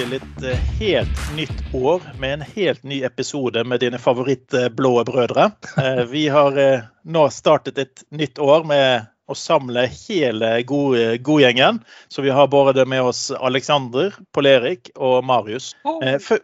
til 0.00 0.14
et 0.16 0.44
eh, 0.48 0.60
helt 0.78 1.18
nytt 1.36 1.74
år 1.76 2.04
med 2.20 2.38
en 2.38 2.42
helt 2.54 2.84
ny 2.88 3.02
episode 3.04 3.64
med 3.68 3.82
dine 3.82 3.98
favorittblå 4.00 4.92
brødre. 5.04 5.50
Eh, 5.76 6.04
vi 6.08 6.22
har 6.32 6.56
eh, 6.56 6.86
nå 7.04 7.26
startet 7.34 7.78
et 7.78 8.04
nytt 8.08 8.40
år 8.40 8.64
med 8.64 9.10
å 9.30 9.36
samle 9.36 9.84
hele 9.92 10.48
godgjengen. 10.64 11.82
Så 12.08 12.24
vi 12.24 12.32
har 12.32 12.48
både 12.50 12.86
med 12.88 13.10
oss 13.10 13.28
Alexander, 13.30 14.16
Pål 14.34 14.48
Erik 14.50 14.90
og 14.96 15.20
Marius. 15.28 15.74
Før, 15.84 16.40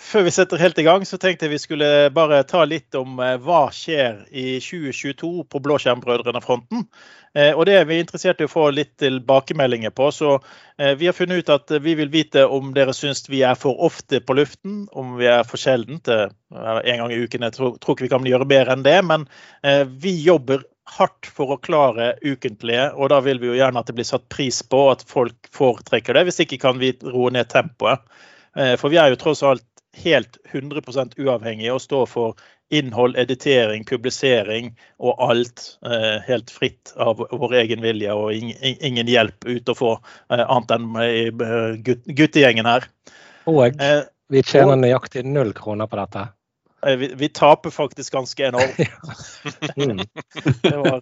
før 0.00 0.24
vi 0.24 0.32
setter 0.32 0.62
helt 0.62 0.78
i 0.78 0.86
gang, 0.86 1.04
så 1.04 1.18
tenkte 1.20 1.48
jeg 1.48 1.56
vi 1.56 1.60
skulle 1.66 1.90
bare 2.14 2.44
ta 2.48 2.62
litt 2.64 2.94
om 2.96 3.18
hva 3.18 3.66
skjer 3.74 4.22
i 4.30 4.46
2022 4.62 5.34
på 5.50 5.62
Blåskjermbrødrene-fronten. 5.66 6.86
Eh, 7.34 7.52
og 7.56 7.64
det 7.64 7.78
er 7.78 7.86
vi 7.88 7.96
interessert 8.02 8.42
i 8.42 8.46
å 8.46 8.52
få 8.52 8.66
litt 8.74 8.92
tilbakemeldinger 9.00 9.92
på. 9.96 10.10
Så 10.12 10.34
eh, 10.76 10.92
vi 11.00 11.08
har 11.08 11.16
funnet 11.16 11.42
ut 11.42 11.52
at 11.54 11.72
vi 11.84 11.94
vil 11.98 12.12
vite 12.12 12.44
om 12.44 12.74
dere 12.76 12.94
syns 12.96 13.24
vi 13.32 13.40
er 13.46 13.56
for 13.58 13.80
ofte 13.84 14.20
på 14.20 14.36
luften, 14.36 14.82
om 14.92 15.16
vi 15.20 15.30
er 15.32 15.46
for 15.48 15.60
sjeldent. 15.60 16.10
En 16.12 17.00
gang 17.00 17.12
i 17.12 17.22
uken. 17.22 17.46
Jeg 17.48 17.56
tror, 17.56 17.78
ikke 17.80 18.06
vi 18.06 18.12
kan 18.12 18.28
gjøre 18.28 18.48
bedre 18.48 18.76
enn 18.76 18.84
det, 18.86 18.98
men 19.08 19.26
eh, 19.64 19.86
vi 19.86 20.14
jobber 20.20 20.66
hardt 20.92 21.28
for 21.30 21.54
å 21.54 21.60
klare 21.62 22.16
ukentlige, 22.20 22.90
og 22.98 23.08
da 23.12 23.20
vil 23.24 23.38
vi 23.40 23.48
jo 23.48 23.56
gjerne 23.56 23.80
at 23.80 23.88
det 23.88 23.94
blir 23.96 24.04
satt 24.04 24.26
pris 24.32 24.58
på 24.66 24.82
at 24.90 25.04
folk 25.08 25.48
foretrekker 25.54 26.18
det. 26.18 26.26
Hvis 26.28 26.42
ikke 26.44 26.60
kan 26.66 26.82
vi 26.82 26.92
roe 27.06 27.30
ned 27.32 27.48
tempoet. 27.48 28.02
For 28.52 28.92
vi 28.92 28.98
er 29.00 29.08
jo 29.08 29.16
tross 29.16 29.40
alt 29.48 29.64
helt 29.96 30.38
100 30.52 30.82
uavhengig 31.18 31.72
og 31.72 31.80
står 31.84 32.06
for 32.08 32.42
innhold, 32.72 33.16
editering, 33.20 33.84
publisering 33.84 34.70
og 34.98 35.18
alt 35.20 35.64
eh, 35.84 36.22
helt 36.24 36.50
fritt 36.50 36.94
av 36.96 37.20
vår 37.30 37.54
egen 37.60 37.82
vilje 37.84 38.14
og 38.16 38.32
ingen 38.32 39.10
hjelp 39.10 39.44
ute 39.44 39.74
å 39.74 39.76
få 39.76 39.90
eh, 40.32 40.44
annet 40.44 40.72
enn 40.78 40.88
i 41.04 41.26
gutt 41.84 42.06
guttegjengen 42.08 42.68
her. 42.68 42.88
Og 43.50 43.76
vi 44.32 44.44
tjener 44.46 44.80
nøyaktig 44.80 45.26
null 45.28 45.52
kroner 45.56 45.90
på 45.90 46.00
dette. 46.00 46.30
Vi, 46.98 47.12
vi 47.14 47.28
taper 47.28 47.70
faktisk 47.70 48.16
ganske 48.16 48.48
enormt. 48.48 48.80
Mm. 49.76 49.98
det 50.62 50.76
var 50.76 51.00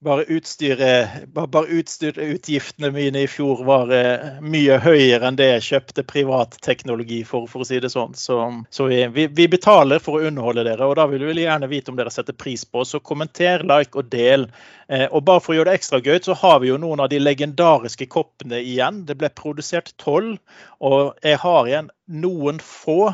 bare, 0.00 0.24
utstyret, 0.32 1.08
bare 1.28 1.66
utstyrutgiftene 1.66 2.90
mine 2.90 3.20
i 3.24 3.28
fjor 3.28 3.64
var 3.64 3.90
eh, 3.92 4.38
mye 4.40 4.78
høyere 4.80 5.28
enn 5.28 5.36
det 5.36 5.48
jeg 5.50 5.66
kjøpte 5.66 6.04
privatteknologi 6.08 7.20
for, 7.28 7.44
for 7.50 7.64
å 7.64 7.68
si 7.68 7.80
det 7.82 7.92
sånn. 7.92 8.16
Så, 8.16 8.38
så 8.72 8.88
vi, 8.88 9.26
vi, 9.26 9.48
betaler 9.52 10.00
for 10.02 10.16
å 10.16 10.30
underholde 10.30 10.64
dere, 10.64 10.88
og 10.88 10.96
da 10.96 11.06
vil 11.10 11.26
vi 11.28 11.44
gjerne 11.44 11.68
vite 11.70 11.92
om 11.92 11.98
dere 12.00 12.12
setter 12.12 12.36
pris 12.36 12.64
på 12.64 12.80
oss. 12.80 12.94
Så 12.94 13.02
kommenter, 13.04 13.64
like 13.68 14.00
og 14.00 14.08
del. 14.12 14.48
Eh, 14.88 15.04
og 15.06 15.26
bare 15.28 15.44
for 15.44 15.54
å 15.54 15.60
gjøre 15.60 15.74
det 15.74 15.80
ekstra 15.82 16.00
gøy, 16.00 16.16
så 16.24 16.38
har 16.40 16.62
vi 16.64 16.72
jo 16.72 16.80
noen 16.80 17.04
av 17.04 17.12
de 17.12 17.20
legendariske 17.20 18.08
koppene 18.08 18.62
igjen. 18.64 19.04
Det 19.08 19.18
ble 19.20 19.32
produsert 19.36 19.92
tolv, 20.00 20.38
og 20.80 21.12
jeg 21.26 21.42
har 21.44 21.68
igjen 21.68 21.92
noen 22.24 22.62
få 22.64 23.12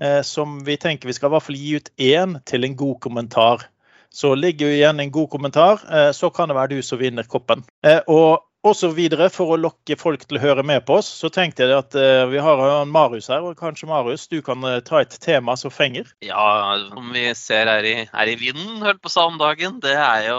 eh, 0.00 0.22
som 0.24 0.62
vi 0.64 0.80
tenker 0.80 1.12
vi 1.12 1.18
skal 1.18 1.28
i 1.28 1.36
hvert 1.36 1.48
fall 1.50 1.60
gi 1.60 1.76
ut 1.76 1.92
én 2.00 2.40
til 2.48 2.64
en 2.64 2.80
god 2.80 2.98
kommentar. 3.04 3.68
Så 4.12 4.34
ligger 4.36 4.68
jo 4.68 4.78
igjen 4.78 5.00
en 5.00 5.12
god 5.12 5.30
kommentar, 5.32 5.82
eh, 5.88 6.10
så 6.12 6.30
kan 6.30 6.50
det 6.50 6.56
være 6.58 6.76
du 6.76 6.82
som 6.84 7.00
vinner 7.00 7.28
koppen. 7.28 7.64
Eh, 7.86 8.00
og 8.12 8.44
også 8.62 8.92
videre, 8.94 9.26
For 9.32 9.54
å 9.54 9.58
lokke 9.58 9.96
folk 9.98 10.22
til 10.22 10.38
å 10.38 10.42
høre 10.42 10.62
med 10.62 10.84
på 10.86 11.00
oss, 11.00 11.08
så 11.18 11.32
tenkte 11.34 11.64
jeg 11.64 11.74
at 11.74 11.96
uh, 11.98 12.28
vi 12.30 12.38
har 12.38 12.84
Marius 12.86 13.26
her. 13.32 13.42
og 13.42 13.56
Kanskje 13.58 13.88
Marius, 13.90 14.28
du 14.30 14.38
kan 14.46 14.62
ta 14.86 15.00
et 15.02 15.16
tema 15.18 15.56
som 15.58 15.72
fenger? 15.74 16.12
Ja, 16.22 16.78
som 16.92 17.08
vi 17.10 17.24
ser 17.34 17.66
her 17.66 17.82
i, 17.82 17.96
her 18.06 18.30
i 18.30 18.36
vinden, 18.38 18.78
holdt 18.84 19.02
på 19.02 19.10
å 19.10 19.14
si 19.16 19.24
om 19.24 19.40
dagen, 19.40 19.80
det 19.82 19.96
er 19.98 20.28
jo 20.28 20.38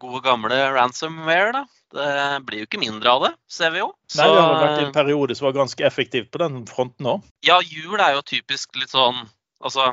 gode 0.00 0.22
gamle 0.24 0.62
ransomware. 0.72 1.52
da. 1.58 1.66
Det 1.92 2.44
blir 2.44 2.62
jo 2.62 2.68
ikke 2.68 2.80
mindre 2.80 3.12
av 3.12 3.22
det, 3.24 3.32
ser 3.48 3.72
vi 3.72 3.80
jo. 3.80 3.92
Så, 4.08 4.20
Nei, 4.20 4.28
Det 4.32 4.42
har 4.42 4.60
vært 4.62 4.82
en 4.86 4.96
periode 4.96 5.36
som 5.36 5.48
var 5.48 5.56
ganske 5.56 5.84
effektivt 5.88 6.30
på 6.32 6.40
den 6.42 6.62
fronten 6.68 7.08
òg. 7.14 7.24
Ja, 7.44 7.60
jul 7.64 7.96
er 7.96 8.16
jo 8.18 8.24
typisk 8.24 8.76
litt 8.80 8.94
sånn 8.94 9.26
Altså, 9.58 9.88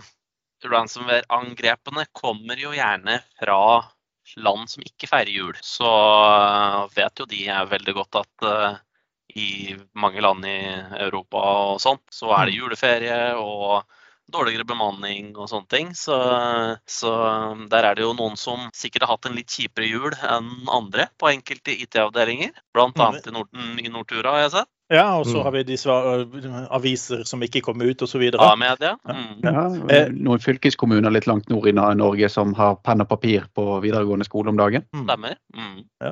ransomware-angrepene 0.71 2.07
kommer 2.15 2.59
jo 2.59 2.73
gjerne 2.75 3.19
fra 3.39 3.59
land 4.41 4.69
som 4.69 4.85
ikke 4.85 5.09
feirer 5.09 5.31
jul. 5.31 5.57
Så 5.63 5.89
eh, 5.89 6.79
vet 6.95 7.21
jo 7.21 7.27
de 7.29 7.43
er 7.51 7.69
veldig 7.69 7.95
godt 7.97 8.21
at 8.23 8.47
uh, 8.47 8.79
i 9.35 9.75
mange 9.97 10.23
land 10.23 10.45
i 10.47 10.57
Europa 11.05 11.43
og 11.73 11.83
sånt, 11.83 12.05
så 12.13 12.31
er 12.37 12.47
det 12.47 12.55
mm. 12.55 12.59
juleferie 12.61 13.21
og 13.41 13.83
dårligere 14.31 14.65
bemanning 14.65 15.33
og 15.35 15.49
sånne 15.51 15.69
ting. 15.69 15.91
Så, 15.97 16.15
så, 16.89 17.11
der 17.71 17.89
er 17.89 17.97
det 17.97 18.05
jo 18.05 18.13
noen 18.17 18.37
som 18.39 18.69
sikkert 18.73 19.05
har 19.05 19.15
hatt 19.15 19.29
en 19.29 19.37
litt 19.37 19.51
kjipere 19.51 19.89
jul 19.89 20.15
enn 20.25 20.69
andre 20.71 21.09
på 21.19 21.29
enkelte 21.33 21.75
IT-avdelinger. 21.85 22.55
Blant 22.73 22.97
mm. 22.97 23.05
annet 23.05 23.29
i, 23.29 23.35
Nord 23.35 23.85
i 23.85 23.91
Nortura, 23.91 24.37
har 24.37 24.45
jeg 24.45 24.55
sett. 24.59 24.71
Ja, 24.93 25.17
og 25.17 25.25
så 25.25 25.39
mm. 25.39 25.43
har 25.43 25.53
vi 25.55 25.61
disse 25.65 25.93
aviser 26.77 27.23
som 27.25 27.41
ikke 27.41 27.63
kom 27.65 27.81
ut, 27.81 28.03
osv. 28.05 28.21
A-media. 28.37 28.91
Mm. 29.09 29.39
Ja, 29.41 29.63
eh, 29.89 30.11
noen 30.13 30.41
fylkeskommuner 30.43 31.13
litt 31.13 31.25
langt 31.25 31.49
nord 31.49 31.65
i 31.71 31.73
Norge 31.73 32.29
som 32.29 32.53
har 32.57 32.77
penn 32.85 33.01
og 33.01 33.09
papir 33.09 33.47
på 33.57 33.79
videregående 33.81 34.27
skole 34.27 34.53
om 34.53 34.59
dagen. 34.59 34.85
Mm. 34.93 35.07
Stemmer. 35.07 35.39
Mm. 35.57 35.79
Ja. 36.05 36.11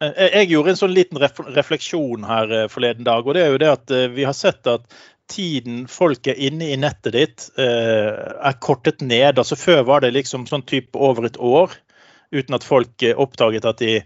Eh, 0.00 0.22
jeg 0.38 0.48
gjorde 0.54 0.72
en 0.72 0.80
sånn 0.80 0.94
liten 0.96 1.20
refleksjon 1.20 2.24
her 2.28 2.54
eh, 2.62 2.70
forleden 2.72 3.04
dag, 3.04 3.26
og 3.26 3.36
det 3.36 3.44
er 3.44 3.52
jo 3.52 3.60
det 3.60 3.74
at 3.74 3.94
vi 4.16 4.24
har 4.24 4.36
sett 4.36 4.64
at 4.70 4.88
tiden 5.28 5.84
folk 5.90 6.28
er 6.30 6.40
inne 6.48 6.70
i 6.70 6.78
nettet 6.78 7.12
ditt, 7.16 7.48
er 7.58 8.54
kortet 8.62 9.02
ned. 9.02 9.40
Altså 9.42 9.58
Før 9.58 9.82
var 9.88 10.04
det 10.04 10.12
liksom 10.14 10.44
sånn 10.46 10.62
type 10.64 10.94
over 10.94 11.26
et 11.26 11.36
år 11.36 11.74
uten 12.30 12.54
at 12.54 12.64
folk 12.64 13.02
oppdaget 13.10 13.66
at 13.66 13.82
de, 13.82 13.98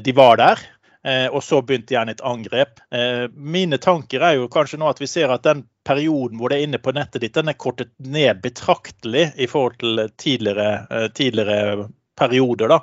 de 0.00 0.14
var 0.16 0.40
der. 0.40 0.64
Eh, 1.06 1.26
og 1.30 1.42
så 1.46 1.60
begynte 1.62 1.94
gjerne 1.94 2.14
et 2.16 2.24
angrep. 2.26 2.80
Eh, 2.94 3.26
mine 3.30 3.78
tanker 3.82 4.24
er 4.24 4.38
jo 4.38 4.48
kanskje 4.50 4.80
nå 4.80 4.88
at 4.90 5.02
vi 5.02 5.10
ser 5.10 5.30
at 5.30 5.46
den 5.46 5.62
perioden 5.86 6.40
hvor 6.40 6.50
det 6.50 6.58
er 6.58 6.66
inne 6.66 6.80
på 6.82 6.94
nettet 6.96 7.22
ditt, 7.22 7.36
den 7.38 7.52
er 7.52 7.58
kortet 7.58 7.92
ned 8.02 8.42
betraktelig 8.42 9.30
i 9.38 9.46
forhold 9.50 9.78
til 9.78 10.02
tidligere, 10.18 10.72
eh, 10.90 11.06
tidligere 11.14 11.86
perioder. 12.18 12.74
da. 12.74 12.82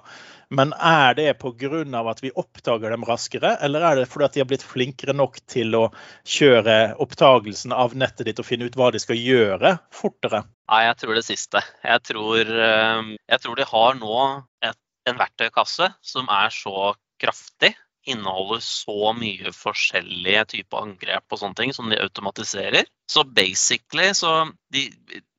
Men 0.56 0.72
er 0.78 1.16
det 1.18 1.40
pga. 1.42 2.10
at 2.10 2.22
vi 2.24 2.32
oppdager 2.32 2.90
dem 2.90 3.04
raskere, 3.04 3.58
eller 3.60 3.82
er 3.82 3.96
det 3.96 4.08
fordi 4.08 4.26
at 4.26 4.34
de 4.34 4.40
har 4.40 4.48
blitt 4.48 4.64
flinkere 4.64 5.14
nok 5.14 5.40
til 5.48 5.76
å 5.76 5.92
kjøre 6.24 6.96
opptagelsen 7.02 7.74
av 7.74 7.96
nettet 7.96 8.28
ditt 8.30 8.40
og 8.40 8.46
finne 8.46 8.66
ut 8.66 8.76
hva 8.76 8.92
de 8.92 9.00
skal 9.00 9.18
gjøre, 9.18 9.80
fortere? 9.92 10.46
Nei, 10.70 10.84
jeg 10.86 10.98
tror 11.02 11.16
det 11.16 11.26
siste. 11.26 11.62
Jeg 11.84 12.04
tror, 12.06 12.46
jeg 12.46 13.40
tror 13.42 13.56
de 13.56 13.66
har 13.66 13.98
nå 13.98 14.20
et, 14.62 14.78
en 15.10 15.18
verktøykasse 15.18 15.90
som 16.06 16.30
er 16.30 16.54
så 16.54 16.94
kraftig 17.20 17.74
inneholder 18.06 18.62
så 18.64 19.14
mye 19.18 19.54
forskjellige 19.56 20.44
typer 20.54 20.86
angrep 20.86 21.34
og 21.34 21.42
sånne 21.42 21.58
ting 21.60 21.74
som 21.76 21.90
de 21.90 22.00
automatiserer. 22.02 22.88
Så 23.12 23.26
basically 23.26 24.12
så 24.18 24.52
de, 24.74 24.88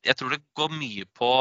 Jeg 0.05 0.15
tror 0.15 0.35
det 0.35 0.43
går 0.55 0.75
mye 0.75 1.07
på 1.17 1.31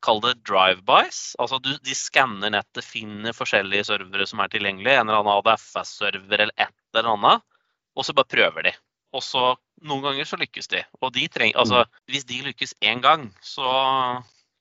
Kall 0.00 0.20
det 0.24 0.38
drive-bys. 0.48 1.36
Altså 1.38 1.58
du, 1.60 1.74
de 1.84 1.94
skanner 1.96 2.52
nettet, 2.54 2.86
finner 2.86 3.36
forskjellige 3.36 3.90
servere 3.90 4.24
som 4.28 4.40
er 4.40 4.52
tilgjengelige, 4.52 4.96
en 4.96 5.10
eller 5.10 5.20
annen 5.20 5.34
ADFS-server 5.34 6.46
eller 6.46 6.54
et 6.56 6.76
eller 6.94 7.10
annet, 7.10 7.44
og 7.92 8.06
så 8.06 8.14
bare 8.16 8.32
prøver 8.32 8.70
de. 8.70 8.72
Og 9.12 9.24
så 9.26 9.42
noen 9.84 10.04
ganger 10.06 10.28
så 10.28 10.38
lykkes 10.40 10.70
de. 10.72 10.80
Og 11.02 11.12
de 11.12 11.26
treng, 11.28 11.52
altså, 11.52 11.84
mm. 11.84 12.00
hvis 12.08 12.24
de 12.30 12.40
lykkes 12.48 12.76
én 12.80 13.04
gang, 13.04 13.28
så 13.44 13.68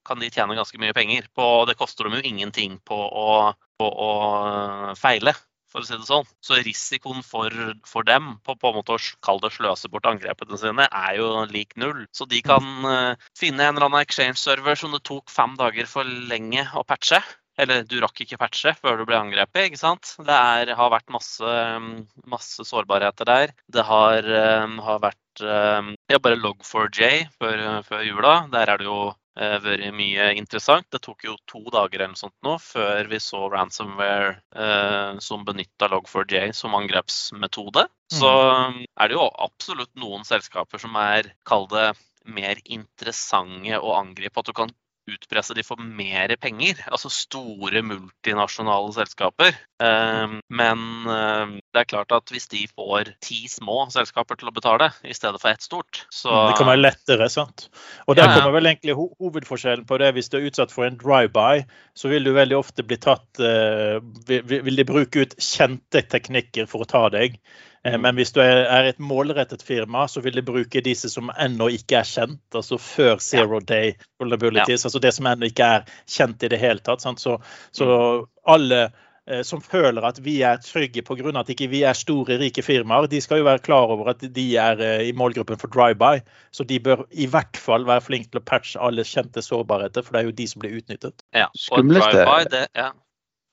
kan 0.07 0.19
de 0.19 0.31
tjene 0.33 0.57
ganske 0.57 0.79
mye 0.81 0.95
penger. 0.97 1.29
På, 1.31 1.63
det 1.69 1.77
koster 1.79 2.09
dem 2.09 2.17
jo 2.19 2.25
ingenting 2.25 2.75
på 2.83 2.97
å, 2.97 3.29
på 3.79 3.87
å 3.87 4.11
feile 4.99 5.37
for 5.71 5.83
å 5.83 5.87
si 5.87 5.97
det 5.97 6.07
sånn. 6.07 6.27
Så 6.45 6.59
risikoen 6.59 7.23
for, 7.25 7.53
for 7.87 8.07
dem 8.07 8.35
på, 8.45 8.55
på 8.59 8.71
en 8.71 8.79
måte 8.79 8.95
å 8.95 9.01
kalle 9.25 9.45
det 9.45 9.55
sløse 9.55 9.91
bort 9.91 10.09
angrepene 10.09 10.59
sine, 10.59 10.87
er 10.87 11.19
jo 11.19 11.29
lik 11.51 11.75
null. 11.79 12.05
Så 12.15 12.27
de 12.29 12.41
kan 12.45 12.65
uh, 12.85 13.29
finne 13.37 13.65
en 13.65 13.75
eller 13.75 13.89
annen 13.89 14.05
exchange-server 14.05 14.79
som 14.79 14.95
det 14.95 15.03
tok 15.07 15.31
fem 15.33 15.55
dager 15.59 15.89
for 15.89 16.07
lenge 16.07 16.65
å 16.77 16.85
patche. 16.87 17.21
Eller 17.59 17.83
du 17.83 17.97
rakk 17.99 18.21
ikke 18.23 18.39
patche 18.39 18.71
før 18.77 19.01
du 19.01 19.05
ble 19.07 19.17
angrepet. 19.19 19.67
ikke 19.67 19.81
sant? 19.81 20.13
Det 20.23 20.35
er, 20.35 20.71
har 20.79 20.93
vært 20.93 21.11
masse, 21.11 21.55
masse, 22.31 22.63
sårbarheter 22.67 23.27
der. 23.27 23.55
Det 23.67 23.83
har, 23.83 24.29
um, 24.63 24.77
har 24.85 25.01
vært 25.03 25.43
um, 25.43 25.91
ja, 26.11 26.21
bare 26.23 26.39
log4j 26.39 27.09
før, 27.35 27.65
før 27.87 28.05
jula. 28.07 28.35
Der 28.53 28.71
er 28.71 28.79
det 28.79 28.87
jo 28.87 29.01
vært 29.37 29.93
mye 29.95 30.31
interessant. 30.39 30.87
Det 30.91 31.01
tok 31.05 31.23
jo 31.27 31.35
to 31.49 31.61
dager 31.73 32.03
eller 32.03 32.19
sånt 32.19 32.35
nå 32.45 32.57
før 32.63 33.09
vi 33.11 33.19
så 33.23 33.45
ransomware 33.51 34.33
eh, 34.55 35.19
som 35.23 35.45
benytta 35.47 35.89
Log4j 35.91 36.51
som 36.57 36.75
angrepsmetode. 36.75 37.85
Så 38.11 38.29
mm. 38.29 38.83
er 38.99 39.09
det 39.09 39.17
jo 39.17 39.27
absolutt 39.29 39.93
noen 40.01 40.25
selskaper 40.27 40.81
som 40.81 40.97
er, 40.99 41.33
kall 41.47 41.69
det, 41.71 41.91
mer 42.29 42.59
interessante 42.65 43.79
å 43.79 43.95
angripe. 43.97 44.41
At 44.41 44.49
du 44.49 44.55
kan 44.57 44.73
utpresse 45.13 45.55
de 45.57 45.65
for 45.65 45.81
mer 45.81 46.31
penger. 46.41 46.79
Altså 46.89 47.11
store 47.13 47.81
multinasjonale 47.85 48.93
selskaper. 48.95 49.57
Ehm, 49.83 50.39
men 50.51 50.81
ehm, 51.09 51.53
det 51.73 51.83
er 51.83 51.89
klart 51.89 52.11
at 52.15 52.33
hvis 52.33 52.49
de 52.51 52.65
får 52.71 53.13
ti 53.23 53.41
små 53.51 53.85
selskaper 53.93 54.39
til 54.39 54.51
å 54.51 54.55
betale 54.55 54.91
i 55.07 55.15
stedet 55.15 55.41
for 55.41 55.51
ett 55.51 55.63
stort, 55.65 56.03
så 56.13 56.49
Det 56.49 56.57
kan 56.59 56.69
være 56.69 56.83
lettere, 56.83 57.29
sant. 57.31 57.69
Og 58.07 58.17
der 58.19 58.31
kommer 58.33 58.55
vel 58.55 58.71
egentlig 58.71 58.97
hovedforskjellen 58.97 59.87
på 59.89 59.99
det. 60.01 60.13
Hvis 60.17 60.29
du 60.29 60.39
er 60.39 60.49
utsatt 60.49 60.73
for 60.73 60.87
en 60.87 60.99
drive-by, 60.99 61.65
så 61.95 62.11
vil 62.11 62.27
du 62.27 62.33
veldig 62.35 62.57
ofte 62.59 62.85
bli 62.85 62.99
tatt 62.99 63.39
eh, 63.43 63.99
Vil 64.29 64.79
de 64.79 64.87
bruke 64.87 65.25
ut 65.25 65.35
kjente 65.39 66.03
teknikker 66.11 66.69
for 66.69 66.83
å 66.83 66.89
ta 66.89 67.07
deg. 67.13 67.39
Eh, 67.83 67.97
Men 67.97 68.15
hvis 68.15 68.31
du 68.35 68.41
er 68.43 68.89
et 68.89 68.99
målrettet 68.99 69.61
firma, 69.63 70.07
så 70.07 70.21
vil 70.21 70.35
de 70.35 70.43
bruke 70.45 70.81
disse 70.83 71.09
som 71.09 71.31
ennå 71.39 71.69
ikke 71.77 72.01
er 72.01 72.07
kjent. 72.07 72.41
Altså 72.55 72.77
før 72.77 73.19
zero 73.23 73.59
day 73.59 73.93
vulnerabilities. 74.19 74.85
Altså 74.85 74.99
det 74.99 75.13
som 75.15 75.25
ennå 75.31 75.47
ikke 75.51 75.69
er 75.79 75.85
kjent 76.07 76.43
i 76.43 76.49
det 76.51 76.59
hele 76.59 76.79
tatt. 76.83 77.01
Sant? 77.01 77.19
Så, 77.23 77.37
så 77.71 78.25
alle 78.45 78.81
eh, 79.27 79.41
som 79.47 79.61
føler 79.61 80.03
at 80.03 80.19
vi 80.25 80.41
er 80.43 80.57
trygge 80.63 81.03
pga. 81.07 81.39
at 81.39 81.49
ikke 81.49 81.69
vi 81.71 81.83
er 81.87 81.93
store, 81.93 82.39
rike 82.41 82.61
firmaer, 82.65 83.07
de 83.07 83.21
skal 83.21 83.37
jo 83.39 83.47
være 83.47 83.63
klar 83.63 83.87
over 83.95 84.09
at 84.09 84.25
de 84.35 84.47
er 84.57 84.79
eh, 84.81 85.07
i 85.09 85.13
målgruppen 85.13 85.57
for 85.61 85.71
drive-by. 85.71 86.19
Så 86.51 86.63
de 86.67 86.79
bør 86.79 87.05
i 87.11 87.27
hvert 87.27 87.57
fall 87.57 87.85
være 87.87 88.01
flinke 88.01 88.31
til 88.31 88.41
å 88.41 88.45
patche 88.45 88.79
alle 88.81 89.03
kjente 89.07 89.41
sårbarheter, 89.45 90.03
for 90.03 90.13
det 90.13 90.19
er 90.23 90.31
jo 90.31 90.35
de 90.41 90.47
som 90.47 90.59
blir 90.59 90.75
utnyttet. 90.81 91.23
Ja. 91.33 91.47
Og 91.71 91.79
Skumleste- 91.79 92.11
drive-by, 92.25 92.49
det 92.51 92.67
ja. 92.75 92.91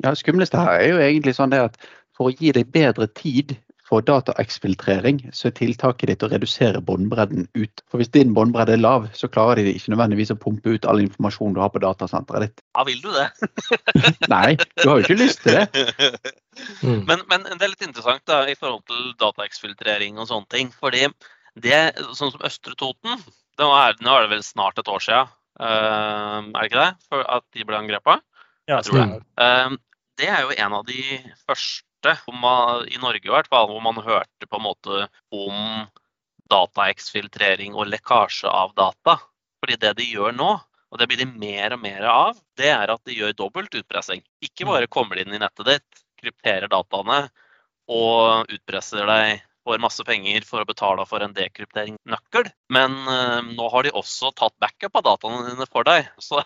Ja, 0.05 0.11
skumleste 0.13 0.59
her 0.61 0.75
er 0.77 0.91
jo 0.91 0.99
egentlig 1.01 1.33
sånn 1.39 1.49
det 1.55 1.61
at 1.71 1.77
for 2.17 2.29
å 2.29 2.35
gi 2.37 2.51
deg 2.53 2.69
bedre 2.73 3.07
tid 3.17 3.55
for 3.87 4.03
dataeksfiltrering, 4.03 5.21
så 5.37 5.49
er 5.49 5.55
tiltaket 5.55 6.11
ditt 6.11 6.25
å 6.27 6.31
redusere 6.33 6.81
båndbredden 6.83 7.47
ut. 7.55 7.83
For 7.87 8.03
hvis 8.03 8.11
din 8.15 8.33
båndbredde 8.35 8.75
er 8.75 8.83
lav, 8.83 9.07
så 9.15 9.31
klarer 9.31 9.63
de 9.63 9.77
ikke 9.77 9.93
nødvendigvis 9.95 10.33
å 10.35 10.39
pumpe 10.43 10.75
ut 10.75 10.89
all 10.91 11.05
informasjon 11.05 11.55
du 11.55 11.63
har 11.63 11.71
på 11.75 11.83
datasenteret 11.85 12.49
ditt. 12.49 12.65
ja, 12.75 12.87
vil 12.89 12.99
du 13.05 13.13
det? 13.15 13.29
Nei, 14.35 14.57
du 14.59 14.89
har 14.89 14.99
jo 14.99 15.07
ikke 15.07 15.19
lyst 15.21 15.45
til 15.47 15.61
det. 15.61 15.87
Mm. 16.83 17.03
Men, 17.07 17.23
men 17.31 17.47
det 17.47 17.61
er 17.61 17.73
litt 17.73 17.87
interessant 17.87 18.23
da, 18.27 18.43
i 18.49 18.59
forhold 18.59 18.87
til 18.91 19.11
dataeksfiltrering 19.23 20.19
og 20.19 20.31
sånne 20.31 20.51
ting. 20.51 20.75
fordi 20.75 21.07
det, 21.57 21.81
sånn 22.17 22.35
som 22.35 22.45
Østre 22.45 22.75
Toten, 22.77 23.21
det 23.57 23.67
er, 23.71 23.99
nå 24.05 24.15
er 24.15 24.27
det 24.27 24.35
vel 24.35 24.45
snart 24.45 24.81
et 24.81 24.91
år 24.93 25.05
siden, 25.05 25.31
uh, 25.63 26.43
er 26.43 26.57
det 26.59 26.69
ikke 26.69 26.83
det? 26.83 26.93
For 27.09 27.29
at 27.39 27.47
de 27.57 27.69
ble 27.69 27.79
angrepet? 27.79 28.25
Ja, 28.67 28.81
Jeg 28.81 28.89
tror 28.89 28.99
det. 28.99 29.07
stemmer. 29.07 29.79
Det 30.17 30.29
er 30.33 30.45
jo 30.45 30.55
en 30.57 30.77
av 30.79 30.87
de 30.89 31.03
første 31.45 32.15
man, 32.33 32.87
i 32.89 32.99
Norge 33.03 33.27
i 33.27 33.33
hvert 33.33 33.49
fall, 33.53 33.69
hvor 33.71 33.83
man 33.85 34.01
hørte 34.05 34.49
på 34.49 34.59
en 34.59 34.65
måte 34.65 35.07
om 35.35 35.87
dataeksfiltrering 36.53 37.75
og 37.75 37.91
lekkasje 37.91 38.49
av 38.49 38.73
data. 38.79 39.19
Fordi 39.61 39.79
det 39.83 39.97
de 39.99 40.07
gjør 40.09 40.37
nå, 40.37 40.51
og 40.93 41.01
det 41.01 41.09
blir 41.11 41.21
det 41.21 41.29
mer 41.33 41.75
og 41.75 41.83
mer 41.83 42.07
av, 42.09 42.39
det 42.59 42.71
er 42.71 42.93
at 42.93 43.03
de 43.09 43.17
gjør 43.17 43.35
dobbelt 43.37 43.75
utpressing. 43.75 44.23
Ikke 44.45 44.69
bare 44.69 44.89
kommer 44.93 45.19
de 45.19 45.27
inn 45.27 45.35
i 45.37 45.43
nettet 45.43 45.69
ditt, 45.69 46.05
krypterer 46.21 46.71
dataene 46.73 47.27
og 47.93 48.53
utpresser 48.53 49.07
deg 49.09 49.43
for 49.67 49.83
masse 49.83 50.05
penger 50.07 50.45
for 50.47 50.63
å 50.63 50.69
betale 50.69 51.05
for 51.11 51.25
en 51.25 51.35
dekrypteringsnøkkel. 51.35 52.49
Men 52.73 52.95
eh, 53.11 53.41
nå 53.59 53.67
har 53.73 53.87
de 53.87 53.95
også 53.99 54.31
tatt 54.39 54.55
backup 54.63 55.01
av 55.01 55.07
dataene 55.09 55.51
dine 55.51 55.67
for 55.71 55.87
deg. 55.89 56.07
Så, 56.23 56.45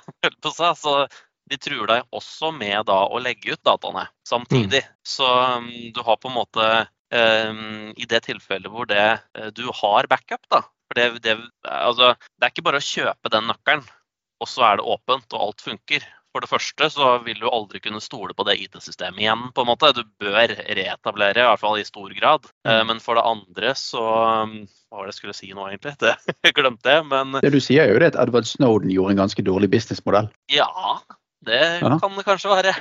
så 0.81 1.02
de 1.50 1.58
truer 1.58 1.87
deg 1.91 2.17
også 2.17 2.52
med 2.55 2.87
da 2.88 3.02
å 3.11 3.20
legge 3.23 3.56
ut 3.56 3.64
dataene 3.67 4.06
samtidig. 4.29 4.85
Så 5.06 5.26
um, 5.26 5.70
du 5.94 6.02
har 6.06 6.19
på 6.20 6.31
en 6.31 6.37
måte 6.38 6.67
um, 7.11 7.91
I 7.97 8.06
det 8.08 8.23
tilfellet 8.29 8.70
hvor 8.70 8.87
det, 8.91 9.06
eh, 9.35 9.50
du 9.55 9.67
har 9.82 10.08
backup, 10.11 10.47
da 10.52 10.62
for 10.91 10.99
det, 10.99 11.23
det, 11.23 11.37
altså, 11.70 12.17
det 12.35 12.47
er 12.49 12.50
ikke 12.50 12.67
bare 12.67 12.81
å 12.81 12.82
kjøpe 12.82 13.31
den 13.31 13.47
nøkkelen, 13.47 13.85
og 14.43 14.49
så 14.50 14.64
er 14.67 14.81
det 14.81 14.88
åpent 14.91 15.37
og 15.37 15.44
alt 15.44 15.62
funker. 15.62 16.02
For 16.31 16.43
det 16.43 16.50
første 16.50 16.87
så 16.94 17.12
vil 17.25 17.38
du 17.43 17.47
aldri 17.50 17.81
kunne 17.82 18.02
stole 18.02 18.35
på 18.38 18.44
det 18.47 18.56
IT-systemet 18.62 19.23
igjen. 19.23 19.49
på 19.55 19.62
en 19.62 19.69
måte. 19.70 19.91
Du 19.94 20.02
bør 20.23 20.50
reetablere, 20.50 21.43
i 21.43 21.47
hvert 21.47 21.62
fall 21.62 21.79
i 21.79 21.87
stor 21.87 22.11
grad. 22.14 22.47
Mm. 22.67 22.91
Men 22.91 23.02
for 23.02 23.19
det 23.19 23.25
andre 23.26 23.73
så 23.79 24.02
um, 24.47 24.52
Hva 24.91 25.00
var 25.00 25.08
det 25.08 25.14
jeg 25.14 25.19
skulle 25.20 25.38
si 25.38 25.50
nå, 25.55 25.67
egentlig? 25.70 25.97
Det, 26.02 26.14
jeg 26.47 26.55
glemte 26.58 26.94
jeg. 26.94 27.06
Men 27.11 27.38
Det 27.43 27.50
du 27.55 27.58
sier 27.62 27.87
er 27.87 27.94
jo 27.94 28.02
det 28.02 28.12
at 28.12 28.20
Edward 28.23 28.47
Snowden 28.47 28.94
gjorde 28.94 29.14
en 29.14 29.25
ganske 29.25 29.47
dårlig 29.47 29.70
businessmodell. 29.75 30.31
ja, 30.55 30.70
det 31.46 31.81
Ja. 31.81 31.98
kan 31.98 32.16
det 32.16 32.25
kanskje 32.25 32.50
være. 32.50 32.75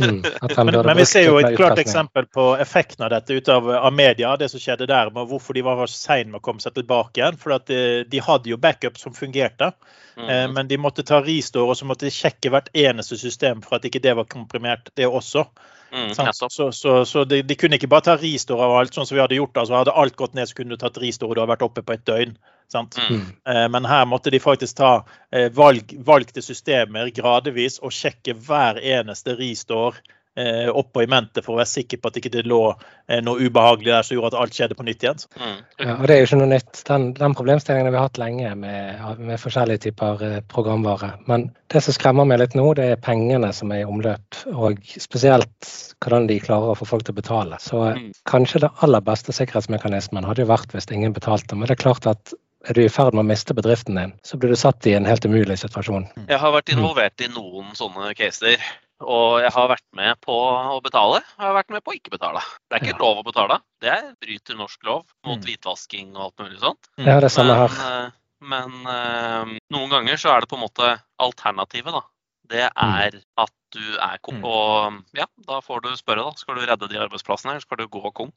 Mm. 0.00 0.22
Men, 0.56 0.86
men 0.86 0.96
vi 0.96 1.04
ser 1.06 1.26
jo 1.26 1.38
et 1.38 1.56
klart 1.56 1.78
eksempel 1.78 2.26
på 2.26 2.46
effekten 2.60 3.04
av 3.04 3.10
dette 3.12 3.36
ut 3.36 3.48
av, 3.52 3.68
av 3.70 3.92
media. 3.92 4.36
Det 4.40 4.48
som 4.50 4.60
skjedde 4.62 4.88
der, 4.88 5.10
med 5.12 5.28
hvorfor 5.28 5.54
de 5.54 5.64
var 5.66 5.82
så 5.86 5.98
seine 5.98 6.30
med 6.32 6.40
å 6.40 6.44
komme 6.44 6.64
seg 6.64 6.74
tilbake 6.78 7.20
igjen. 7.20 7.36
For 7.40 7.56
at 7.58 7.66
de, 7.68 8.04
de 8.08 8.22
hadde 8.24 8.48
jo 8.48 8.56
backup 8.56 8.98
som 9.00 9.14
fungerte. 9.16 9.72
Eh, 9.72 10.02
Mm. 10.12 10.52
Men 10.52 10.68
de 10.68 10.76
måtte 10.76 11.00
ta 11.08 11.22
restore 11.24 11.72
og 11.72 11.76
så 11.78 11.86
måtte 11.88 12.04
de 12.04 12.12
sjekke 12.12 12.50
hvert 12.52 12.66
eneste 12.76 13.16
system 13.16 13.62
for 13.64 13.78
at 13.78 13.86
ikke 13.88 14.02
det 14.04 14.12
var 14.18 14.26
komprimert, 14.28 14.90
det 14.94 15.06
også. 15.08 15.46
Mm, 15.92 16.32
Så, 16.32 16.72
så, 16.72 17.04
så 17.04 17.24
de, 17.28 17.42
de 17.44 17.54
kunne 17.54 17.76
ikke 17.76 17.90
bare 17.92 18.06
ta 18.06 18.14
restore 18.16 18.64
av 18.64 18.78
alt, 18.78 18.94
sånn 18.96 19.04
som 19.06 19.16
vi 19.16 19.20
hadde 19.20 19.36
gjort. 19.36 19.56
altså 19.60 19.76
Hadde 19.76 19.92
alt 19.92 20.16
gått 20.16 20.34
ned, 20.34 20.48
så 20.48 20.56
kunne 20.56 20.72
du 20.72 20.80
tatt 20.80 20.96
restore 21.02 21.30
og 21.30 21.36
du 21.36 21.42
hadde 21.42 21.52
vært 21.52 21.66
oppe 21.66 21.84
på 21.84 21.96
et 21.96 22.06
døgn. 22.08 22.32
Sant? 22.72 22.96
Mm. 22.96 23.18
Mm. 23.18 23.26
Eh, 23.52 23.68
Men 23.74 23.88
her 23.90 24.06
måtte 24.08 24.32
de 24.32 24.40
faktisk 24.40 24.78
ta 24.80 24.92
eh, 25.30 25.50
valg, 25.52 25.92
valgte 26.06 26.44
systemer 26.44 27.12
gradvis 27.12 27.78
og 27.84 27.92
sjekke 27.92 28.34
hver 28.46 28.80
eneste 28.80 29.36
restore 29.36 30.00
eh, 30.38 30.68
oppå 30.72 31.02
i 31.04 31.08
mente 31.10 31.42
for 31.44 31.54
å 31.54 31.60
være 31.60 31.70
sikker 31.70 32.00
på 32.00 32.10
at 32.10 32.18
ikke 32.20 32.32
det 32.32 32.44
lå 32.48 32.60
eh, 32.72 33.20
noe 33.24 33.48
ubehagelig 33.48 33.92
der 33.92 34.06
som 34.06 34.16
gjorde 34.16 34.32
at 34.32 34.38
alt 34.42 34.56
skjedde 34.56 34.76
på 34.78 34.86
nytt 34.86 35.04
igjen. 35.04 35.22
Mm. 35.38 35.56
Ja, 35.82 35.96
og 35.96 36.06
det 36.08 36.14
er 36.16 36.22
jo 36.22 36.28
ikke 36.30 36.40
noe 36.40 36.50
nytt. 36.52 36.82
Den, 36.88 37.08
den 37.18 37.36
problemstillingen 37.38 37.88
har 37.90 37.96
vi 37.96 38.02
hatt 38.04 38.20
lenge 38.22 38.54
med, 38.62 39.18
med 39.18 39.42
forskjellige 39.42 39.84
typer 39.88 40.26
eh, 40.28 40.38
programvare. 40.52 41.12
Men 41.30 41.50
det 41.72 41.84
som 41.84 41.96
skremmer 41.96 42.28
meg 42.28 42.42
litt 42.42 42.56
nå, 42.58 42.66
det 42.78 42.90
er 42.94 43.02
pengene 43.02 43.52
som 43.56 43.72
er 43.72 43.82
i 43.82 43.88
omløp. 43.88 44.42
Og 44.52 44.80
spesielt 45.00 45.72
hvordan 46.02 46.28
de 46.30 46.40
klarer 46.42 46.72
å 46.72 46.78
få 46.78 46.88
folk 46.88 47.06
til 47.06 47.16
å 47.16 47.20
betale. 47.22 47.60
Så 47.62 47.84
eh, 47.88 47.98
Mm. 48.02 48.12
kanskje 48.24 48.62
det 48.64 48.70
aller 48.82 49.02
beste 49.04 49.34
sikkerhetsmekanismen 49.36 50.24
hadde 50.24 50.42
jo 50.42 50.48
vært 50.48 50.72
hvis 50.72 50.88
ingen 50.90 51.12
betalte. 51.12 51.54
Men 51.54 51.68
det 51.68 51.76
er 51.76 51.82
klart 51.82 52.06
at 52.08 52.32
er 52.68 52.76
du 52.78 52.82
i 52.84 52.88
ferd 52.92 53.14
med 53.14 53.24
å 53.24 53.28
miste 53.28 53.54
bedriften 53.58 53.96
din, 53.98 54.12
så 54.22 54.38
blir 54.38 54.52
du 54.52 54.56
satt 54.58 54.86
i 54.86 54.94
en 54.94 55.06
helt 55.08 55.24
umulig 55.26 55.58
situasjon. 55.58 56.06
Jeg 56.28 56.38
har 56.38 56.52
vært 56.54 56.70
involvert 56.70 57.24
i 57.24 57.28
noen 57.32 57.72
sånne 57.74 58.12
caser. 58.18 58.62
Og 59.02 59.40
jeg 59.42 59.50
har 59.52 59.68
vært 59.68 59.84
med 59.98 60.16
på 60.24 60.32
å 60.34 60.80
betale, 60.82 61.20
og 61.20 61.38
jeg 61.42 61.46
har 61.48 61.56
vært 61.58 61.70
med 61.74 61.84
på 61.84 61.92
å 61.92 61.96
ikke 61.98 62.12
betale. 62.14 62.40
Det 62.70 62.76
er 62.78 62.84
ikke 62.86 62.94
Ja. 62.94 63.02
lov 63.02 63.18
å 63.22 63.24
betale. 63.26 63.60
Det 63.82 63.90
er 63.90 64.14
bryter 64.20 64.56
norsk 64.56 64.84
lov 64.84 65.04
mot 65.26 65.38
Mm. 65.38 65.44
hvitvasking 65.46 66.16
og 66.16 66.22
alt 66.24 66.36
mulig 66.38 66.60
sånt. 66.60 66.88
Ja, 66.98 67.18
det 67.20 67.24
er 67.24 67.34
samme 67.34 67.56
Men, 67.56 67.68
her. 67.68 68.06
eh, 68.06 68.10
men 68.42 68.86
eh, 68.86 69.58
noen 69.72 69.90
ganger 69.90 70.16
så 70.16 70.36
er 70.36 70.40
det 70.40 70.48
på 70.48 70.56
en 70.56 70.66
måte 70.68 71.00
alternativet, 71.20 71.92
da. 71.92 72.02
Det 72.48 72.70
er 72.76 73.10
at 73.38 73.50
du 73.72 73.96
er 73.96 74.18
kong, 74.22 74.42
Mm. 74.42 74.44
Og 74.44 75.04
ja, 75.14 75.24
da 75.46 75.60
får 75.60 75.82
du 75.82 75.88
spørre, 75.96 76.24
da. 76.24 76.32
Skal 76.36 76.54
du 76.56 76.60
redde 76.66 76.88
de 76.88 76.98
arbeidsplassene, 76.98 77.52
eller 77.52 77.60
skal 77.60 77.76
du 77.78 77.86
gå 77.88 78.12
konk? 78.12 78.32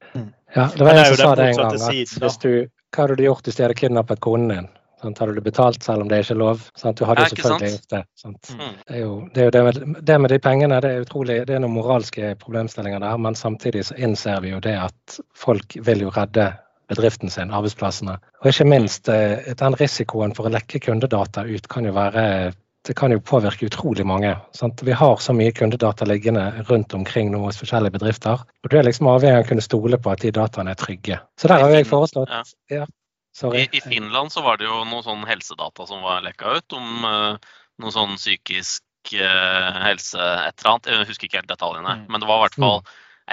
Ja, 0.55 0.67
det 0.67 0.79
var 0.79 0.93
jo 0.93 1.15
som 1.15 1.17
sa 1.17 1.35
det 1.35 1.49
en 1.49 1.57
gang. 1.57 1.73
At 1.73 1.79
siden, 1.81 2.19
hvis 2.21 2.37
du, 2.39 2.69
hva 2.93 3.03
hadde 3.07 3.17
du 3.17 3.23
gjort 3.23 3.43
hvis 3.43 3.55
de 3.57 3.63
hadde 3.63 3.75
kidnappet 3.75 4.19
konen 4.21 4.47
din? 4.49 4.69
Sant? 5.05 5.21
Har 5.21 5.31
du 5.31 5.41
betalt 5.45 5.85
selv 5.85 6.01
om 6.01 6.09
det 6.09 6.23
ikke 6.23 6.33
er 6.33 6.41
lov? 6.41 6.65
Sant? 6.75 6.97
Du 6.97 7.05
hadde 7.05 7.27
jo 7.27 7.35
selvfølgelig 7.35 7.71
gjort 7.75 7.93
det. 7.93 8.01
Sant? 8.17 8.51
Mm. 8.55 8.75
Det 8.81 8.97
er 8.97 9.01
jo 9.03 9.13
det, 9.29 9.41
er 9.41 9.45
jo 9.45 9.55
det, 9.55 9.63
med, 9.67 10.03
det 10.09 10.19
med 10.23 10.33
de 10.33 10.41
pengene, 10.41 10.81
det 10.81 10.91
er 10.91 11.05
utrolig, 11.05 11.39
det 11.45 11.57
er 11.57 11.63
noen 11.63 11.77
moralske 11.77 12.33
problemstillinger 12.41 13.03
der. 13.05 13.17
Men 13.21 13.37
samtidig 13.37 13.85
så 13.91 13.97
innser 14.01 14.41
vi 14.41 14.55
jo 14.55 14.61
det 14.65 14.75
at 14.87 15.19
folk 15.37 15.77
vil 15.85 16.07
jo 16.07 16.13
redde 16.15 16.49
bedriften 16.89 17.29
sin, 17.33 17.53
arbeidsplassene. 17.53 18.17
Og 18.41 18.51
ikke 18.51 18.67
minst 18.69 19.09
eh, 19.09 19.53
den 19.57 19.77
risikoen 19.77 20.35
for 20.37 20.49
å 20.49 20.53
lekke 20.53 20.81
kundedata 20.85 21.45
ut 21.45 21.69
kan 21.69 21.85
jo 21.85 21.93
være 21.95 22.25
det 22.85 22.93
kan 22.93 23.09
jo 23.09 23.17
påvirke 23.17 23.65
utrolig 23.65 24.03
mange. 24.05 24.35
Sant? 24.53 24.83
Vi 24.85 24.93
har 24.93 25.17
så 25.17 25.33
mye 25.33 25.53
kundedata 25.57 26.05
liggende 26.05 26.43
rundt 26.67 26.93
omkring 26.93 27.31
nå 27.33 27.39
hos 27.47 27.57
forskjellige 27.57 27.95
bedrifter. 27.97 28.43
Og 28.45 28.69
du 28.69 28.77
er 28.77 28.85
liksom 28.85 29.09
avhengig 29.09 29.39
av 29.39 29.45
å 29.45 29.47
kunne 29.49 29.65
stole 29.65 29.97
på 29.97 30.11
at 30.11 30.21
de 30.21 30.33
dataene 30.35 30.75
er 30.75 30.77
trygge. 30.77 31.17
Så 31.41 31.49
der 31.49 31.65
har 31.65 31.73
jeg 31.73 31.89
foreslått 31.89 32.29
Ja. 32.69 32.85
Sorry. 33.35 33.65
I, 33.65 33.77
I 33.77 33.81
Finland 33.81 34.31
så 34.31 34.41
var 34.41 34.57
det 34.57 34.67
jo 34.69 34.83
noe 34.87 35.03
sånn 35.03 35.25
helsedata 35.27 35.83
som 35.89 36.03
var 36.05 36.21
lekka 36.23 36.53
ut 36.55 36.75
om 36.77 37.03
uh, 37.03 37.55
noe 37.83 37.91
sånn 37.91 38.13
psykisk 38.15 39.11
uh, 39.19 39.81
helse 39.83 40.19
et 40.19 40.61
eller 40.61 40.71
annet. 40.71 40.87
Jeg 40.87 41.09
husker 41.09 41.27
ikke 41.27 41.41
helt 41.41 41.51
detaljene. 41.51 41.97
Mm. 41.99 42.05
Men 42.13 42.23
det 42.23 42.29
var 42.29 42.39
i 42.39 42.45
hvert 42.45 42.59
fall 42.63 42.79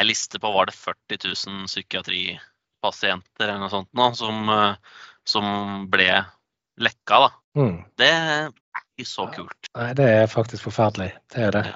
ei 0.00 0.06
liste 0.08 0.40
på 0.42 0.50
var 0.50 0.66
det 0.66 0.74
40 0.74 1.20
000 1.28 1.70
psykiatripasienter 1.70 3.46
eller 3.46 3.62
noe 3.62 3.70
sånt 3.70 3.90
nå, 3.94 4.10
som, 4.18 4.42
uh, 4.50 4.98
som 5.28 5.86
ble 5.92 6.10
lekka. 6.82 7.22
da. 7.28 7.30
Mm. 7.62 7.78
Det 8.02 8.10
er 8.10 8.50
ikke 8.50 9.06
så 9.12 9.30
kult. 9.38 9.72
Nei, 9.78 9.88
det 10.02 10.10
er 10.18 10.28
faktisk 10.34 10.66
forferdelig. 10.66 11.12
Det 11.30 11.46
er 11.46 11.58
det. 11.60 11.66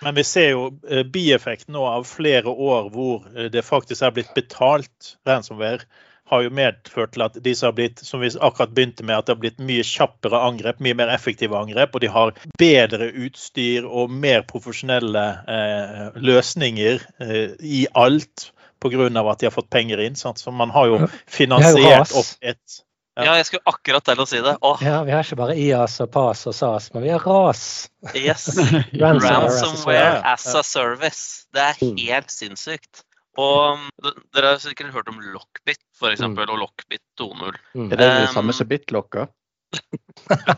Men 0.00 0.16
vi 0.16 0.24
ser 0.24 0.54
jo 0.54 0.70
bieffekten 1.12 1.76
nå 1.76 1.84
av 1.88 2.08
flere 2.08 2.48
år 2.48 2.88
hvor 2.94 3.28
det 3.52 3.68
faktisk 3.68 4.04
er 4.04 4.16
blitt 4.16 4.32
betalt 4.36 5.16
ransomware. 5.28 5.84
Har 6.26 6.42
jo 6.42 6.50
medført 6.50 7.12
til 7.14 7.22
at 7.22 7.36
disse 7.44 7.66
har 7.66 7.74
blitt 7.76 8.00
som 8.02 8.20
vi 8.20 8.32
akkurat 8.34 8.72
begynte 8.74 9.04
med, 9.06 9.14
at 9.18 9.28
det 9.28 9.36
har 9.36 9.42
blitt 9.44 9.60
mye 9.62 9.84
kjappere 9.86 10.40
angrep, 10.42 10.80
mye 10.82 10.96
mer 10.98 11.12
effektive 11.14 11.54
angrep. 11.58 11.94
Og 11.94 12.02
de 12.02 12.10
har 12.10 12.32
bedre 12.58 13.12
utstyr 13.26 13.86
og 13.86 14.10
mer 14.10 14.42
profesjonelle 14.48 15.22
eh, 15.46 16.18
løsninger 16.18 17.04
eh, 17.22 17.54
i 17.62 17.86
alt 17.94 18.50
pga. 18.82 19.06
at 19.06 19.38
de 19.40 19.46
har 19.46 19.54
fått 19.54 19.70
penger 19.70 20.02
inn. 20.02 20.16
Sant? 20.18 20.38
Så 20.42 20.50
man 20.50 20.70
har 20.74 20.86
jo 20.90 20.98
finansiert 21.26 22.12
opp 22.12 22.34
et 22.42 22.82
Ja. 23.16 23.24
Ja, 23.24 23.34
jeg 23.38 23.46
skulle 23.48 23.62
akkurat 23.64 24.04
til 24.04 24.18
å 24.20 24.26
si 24.28 24.40
det. 24.44 24.58
Åh, 24.60 24.82
Ja, 24.84 24.98
vi 25.06 25.14
har 25.14 25.22
ikke 25.24 25.38
bare 25.40 25.54
IAS 25.56 25.94
og 26.04 26.10
PAS 26.12 26.42
og 26.50 26.52
SAS, 26.52 26.90
men 26.92 27.02
vi 27.06 27.08
har 27.14 27.22
RAS. 27.24 27.88
yes! 28.12 28.44
Ransomware 28.92 29.38
as 29.40 29.56
a 29.56 29.64
Ransomware 29.64 30.20
service. 30.20 30.26
as 30.34 30.54
a 30.54 30.62
service. 30.62 31.22
Det 31.54 31.62
er 31.64 31.78
helt 31.80 32.30
sinnssykt. 32.34 33.06
Og 33.36 33.76
um, 33.76 33.88
dere 34.34 34.54
har 34.54 34.60
sikkert 34.62 34.94
hørt 34.94 35.08
om 35.12 35.18
Lockbit, 35.20 35.80
f.eks., 35.98 36.22
Mm. 36.24 36.38
og 36.48 36.58
Lockbit 36.62 37.02
2.0. 37.20 37.58
Mm. 37.76 37.90
Er 37.92 37.96
det 37.96 37.98
det 38.06 38.28
Um, 38.28 38.34
samme 38.34 38.52
som 38.56 38.68
BitLocker? 38.70 39.28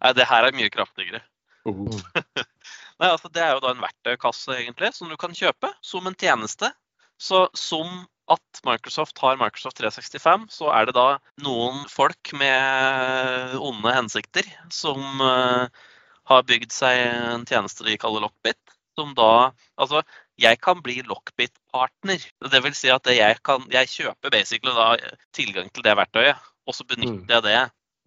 Nei, 0.00 0.12
det 0.16 0.26
her 0.30 0.46
er 0.48 0.56
mye 0.56 0.70
kraftigere. 0.72 1.20
Uh. 1.68 1.90
Nei, 3.00 3.08
altså 3.10 3.28
Det 3.32 3.42
er 3.44 3.52
jo 3.56 3.60
da 3.64 3.74
en 3.74 3.82
verktøykasse 3.84 4.56
egentlig, 4.56 4.92
som 4.96 5.10
du 5.10 5.16
kan 5.20 5.34
kjøpe 5.36 5.72
som 5.84 6.06
en 6.08 6.16
tjeneste. 6.16 6.70
Så 7.20 7.46
som 7.58 8.06
at 8.30 8.60
Microsoft 8.64 9.18
har 9.20 9.36
Microsoft 9.40 9.80
365, 9.80 10.46
så 10.54 10.70
er 10.72 10.86
det 10.88 10.94
da 10.96 11.18
noen 11.42 11.82
folk 11.90 12.30
med 12.38 13.56
onde 13.58 13.92
hensikter 13.96 14.46
som 14.72 15.02
uh, 15.20 15.66
har 16.30 16.46
bygd 16.46 16.70
seg 16.72 17.00
en 17.34 17.44
tjeneste 17.48 17.84
de 17.88 17.98
kaller 18.00 18.24
Lockbit. 18.24 18.60
Som 18.98 19.12
da 19.16 19.50
Altså, 19.80 20.02
jeg 20.40 20.60
kan 20.62 20.80
bli 20.84 21.00
Lockbit-partner. 21.06 22.22
Det 22.52 22.62
vil 22.64 22.76
si 22.76 22.90
at 22.92 23.06
jeg, 23.12 23.36
kan, 23.46 23.66
jeg 23.72 23.90
kjøper 23.92 24.32
basically 24.32 24.72
da 24.76 25.12
tilgang 25.36 25.68
til 25.74 25.84
det 25.86 25.96
verktøyet, 25.98 26.48
og 26.66 26.76
så 26.76 26.86
benytter 26.88 27.36
jeg 27.36 27.46
det 27.48 27.60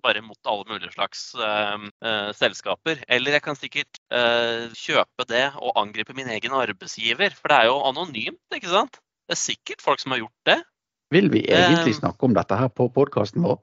bare 0.03 0.23
mot 0.25 0.49
alle 0.51 0.67
mulige 0.67 0.91
slags 0.91 1.31
uh, 1.39 1.79
uh, 2.03 2.31
selskaper. 2.35 2.99
Eller 3.07 3.37
jeg 3.37 3.43
kan 3.45 3.55
sikkert 3.55 4.01
uh, 4.11 4.67
kjøpe 4.75 5.27
det 5.29 5.45
og 5.55 5.77
angripe 5.79 6.15
min 6.17 6.27
egen 6.35 6.55
arbeidsgiver. 6.57 7.35
For 7.39 7.51
det 7.51 7.59
er 7.61 7.69
jo 7.71 7.79
anonymt, 7.87 8.43
ikke 8.55 8.71
sant? 8.73 8.99
Det 9.23 9.37
er 9.37 9.39
sikkert 9.39 9.83
folk 9.85 10.03
som 10.03 10.15
har 10.15 10.25
gjort 10.25 10.49
det. 10.49 10.59
Vil 11.13 11.29
vi 11.31 11.45
egentlig 11.47 11.95
snakke 11.95 12.27
om 12.27 12.35
dette 12.35 12.57
her 12.57 12.71
på 12.73 12.89
podkasten 12.91 13.45
vår? 13.45 13.61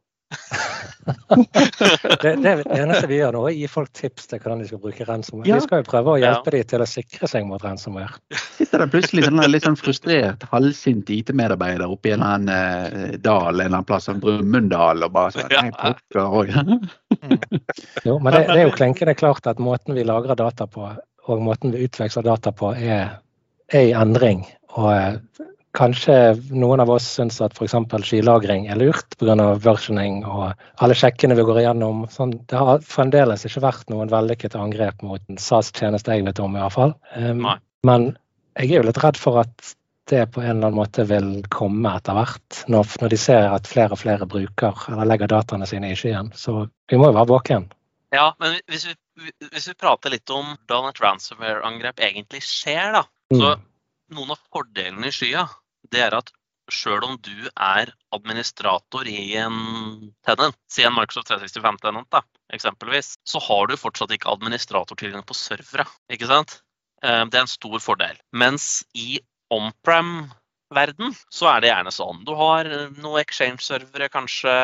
Det, 2.22 2.36
det, 2.42 2.50
er 2.50 2.60
det 2.60 2.76
eneste 2.76 3.08
vi 3.10 3.18
gjør 3.18 3.34
nå, 3.34 3.42
er 3.48 3.50
å 3.50 3.56
gi 3.56 3.68
folk 3.70 3.90
tips 3.96 4.28
til 4.30 4.40
hvordan 4.40 4.60
de 4.62 4.68
skal 4.68 4.80
bruke 4.82 5.06
ransomware. 5.08 5.48
Ja. 5.48 5.58
Vi 5.58 5.66
skal 5.66 5.82
jo 5.82 5.86
prøve 5.88 6.14
å 6.14 6.18
hjelpe 6.20 6.52
ja. 6.52 6.54
dem 6.56 6.68
til 6.72 6.84
å 6.84 6.88
sikre 6.88 7.30
seg 7.30 7.46
mot 7.48 7.64
ransomware. 7.64 8.20
Sitter 8.58 8.84
det 8.84 8.88
plutselig 8.92 9.26
sånn 9.26 9.42
litt 9.50 9.66
sånn 9.66 9.78
frustrert, 9.80 10.46
halvsint 10.52 11.10
IT-medarbeider 11.14 11.90
oppe 11.90 12.12
i 12.12 12.14
en 12.14 12.22
eller 12.22 12.36
annen 12.36 13.10
eh, 13.10 13.18
dal 13.18 13.48
en 13.48 13.54
eller 13.54 13.70
annen 13.72 13.88
plass, 13.88 14.06
som 14.10 14.20
Brumunddal, 14.22 15.06
og 15.06 15.14
bare 15.16 15.34
sånn 15.34 15.50
Nei, 15.50 15.70
pokker 15.74 16.22
òg. 16.22 16.54
jo, 18.06 18.18
men 18.18 18.36
det, 18.36 18.44
det, 18.46 18.58
er 18.58 18.64
jo 18.66 18.76
klinkende 18.76 19.16
klart 19.18 19.50
at 19.50 19.62
måten 19.62 19.98
vi 19.98 20.06
lagrer 20.06 20.38
data 20.38 20.68
på, 20.70 20.92
og 21.30 21.44
måten 21.44 21.74
vi 21.74 21.86
utveksler 21.88 22.26
data 22.26 22.54
på, 22.54 22.74
er, 22.76 23.18
er 23.72 23.88
i 23.90 23.94
endring. 23.96 24.46
Og 24.76 24.92
eh, 24.94 25.46
Kanskje 25.78 26.14
noen 26.50 26.80
av 26.82 26.90
oss 26.90 27.04
syns 27.14 27.36
at 27.44 27.54
f.eks. 27.54 27.76
skylagring 28.02 28.64
er 28.72 28.78
lurt 28.80 29.14
pga. 29.20 29.34
versioning 29.62 30.24
og 30.26 30.50
alle 30.82 30.96
sjekkene 30.98 31.36
vi 31.38 31.44
går 31.46 31.60
igjennom. 31.62 32.08
Sånn, 32.10 32.32
det 32.50 32.58
har 32.58 32.82
fremdeles 32.82 33.46
ikke 33.46 33.62
vært 33.62 33.92
noen 33.92 34.10
vellykket 34.10 34.56
angrep 34.58 35.04
mot 35.06 35.22
en 35.30 35.38
SAS-tjeneste 35.38 36.16
jeg 36.16 36.26
vet 36.26 36.42
om, 36.42 36.56
i 36.58 36.64
hvert 36.64 36.74
fall. 36.74 36.96
Um, 37.14 37.46
men 37.86 38.08
jeg 38.58 38.72
er 38.72 38.80
jo 38.80 38.88
litt 38.88 38.98
redd 39.04 39.20
for 39.20 39.44
at 39.44 39.74
det 40.10 40.24
på 40.34 40.42
en 40.42 40.56
eller 40.56 40.72
annen 40.72 40.80
måte 40.80 41.06
vil 41.06 41.30
komme 41.54 41.94
etter 41.94 42.18
hvert, 42.18 42.64
når, 42.66 42.90
når, 42.98 43.14
de 43.14 43.22
ser 43.22 43.46
at 43.54 43.70
flere 43.70 43.94
og 43.94 44.02
flere 44.02 44.26
bruker 44.26 44.88
eller 44.90 45.06
legger 45.06 45.30
dataene 45.30 45.70
sine 45.70 45.92
i 45.92 45.98
skyen. 45.98 46.32
Så 46.34 46.64
vi 46.90 46.98
må 46.98 47.12
jo 47.12 47.18
være 47.20 47.30
våken. 47.30 47.70
Ja, 48.10 48.32
men 48.42 48.58
hvis 48.66 48.88
vi, 48.90 48.98
hvis 49.52 49.70
vi 49.70 49.78
prater 49.78 50.10
litt 50.10 50.34
om 50.34 50.56
hvordan 50.66 50.90
et 50.90 51.02
ransomware-angrep 51.04 52.02
egentlig 52.02 52.42
skjer, 52.42 52.96
da. 52.98 53.06
Så 53.30 53.44
mm 53.54 53.68
noen 54.14 54.34
av 54.34 54.40
fordelene 54.50 55.10
i 55.10 55.14
skya 55.14 55.44
det 55.94 56.04
er 56.06 56.16
at 56.18 56.32
sjøl 56.70 57.02
om 57.04 57.16
du 57.22 57.48
er 57.50 57.90
administrator 58.14 59.08
i 59.10 59.34
en 59.40 59.56
tenant, 60.26 60.56
si 60.70 60.84
en 60.86 60.94
Microsoft 60.94 61.30
365-tenant, 61.32 62.08
da, 62.12 62.22
eksempelvis, 62.54 63.14
så 63.26 63.42
har 63.42 63.70
du 63.70 63.78
fortsatt 63.80 64.14
ikke 64.14 64.30
administratortilgang 64.30 65.26
på 65.26 65.36
servere. 65.36 65.86
ikke 66.12 66.30
sant? 66.30 66.60
Eh, 67.02 67.24
det 67.26 67.38
er 67.38 67.46
en 67.46 67.50
stor 67.50 67.78
fordel. 67.82 68.16
Mens 68.32 68.84
i 68.94 69.20
on-pram-verden 69.50 71.14
så 71.32 71.50
er 71.54 71.60
det 71.62 71.72
gjerne 71.72 71.94
sånn. 71.94 72.24
Du 72.28 72.34
har 72.38 72.70
noen 72.96 73.20
exchange-servere, 73.22 74.10
kanskje. 74.12 74.56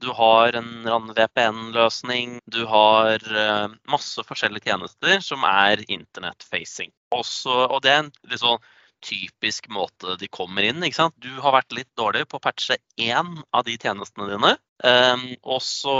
Du 0.00 0.10
har 0.16 0.56
en 0.56 1.12
VPN-løsning. 1.16 2.38
Du 2.48 2.62
har 2.70 3.18
eh, 3.20 3.78
masse 3.90 4.24
forskjellige 4.26 4.70
tjenester 4.70 5.24
som 5.24 5.44
er 5.48 5.82
internett-facing. 5.88 6.92
Og 7.16 7.80
det 7.82 7.90
er 7.90 8.04
en 8.04 8.12
litt 8.30 8.42
sånn 8.42 8.60
typisk 9.04 9.68
måte 9.72 10.16
de 10.20 10.28
kommer 10.32 10.66
inn. 10.66 10.82
ikke 10.84 11.00
sant? 11.02 11.16
Du 11.20 11.30
har 11.42 11.56
vært 11.58 11.74
litt 11.76 11.90
dårlig 11.98 12.26
på 12.28 12.38
å 12.38 12.44
patche 12.44 12.78
én 13.00 13.38
av 13.50 13.64
de 13.66 13.76
tjenestene 13.80 14.28
dine. 14.30 14.56
Um, 14.84 15.26
og 15.42 15.62
så 15.64 15.96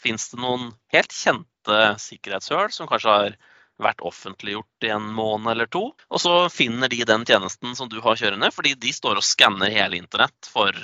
fins 0.00 0.30
det 0.32 0.40
noen 0.40 0.70
helt 0.94 1.12
kjente 1.12 1.80
sikkerhetshull 2.00 2.70
som 2.72 2.88
kanskje 2.90 3.16
har 3.16 3.38
vært 3.80 4.02
offentliggjort 4.04 4.86
i 4.86 4.92
en 4.92 5.06
måned 5.16 5.52
eller 5.54 5.68
to. 5.72 5.90
Og 6.10 6.22
så 6.22 6.34
finner 6.52 6.92
de 6.92 7.04
den 7.08 7.24
tjenesten 7.28 7.76
som 7.76 7.88
du 7.88 8.00
har 8.04 8.18
kjørende, 8.20 8.52
fordi 8.54 8.74
de 8.80 8.92
står 8.92 9.20
og 9.20 9.26
skanner 9.26 9.72
hele 9.72 10.00
internett 10.00 10.50
for, 10.52 10.76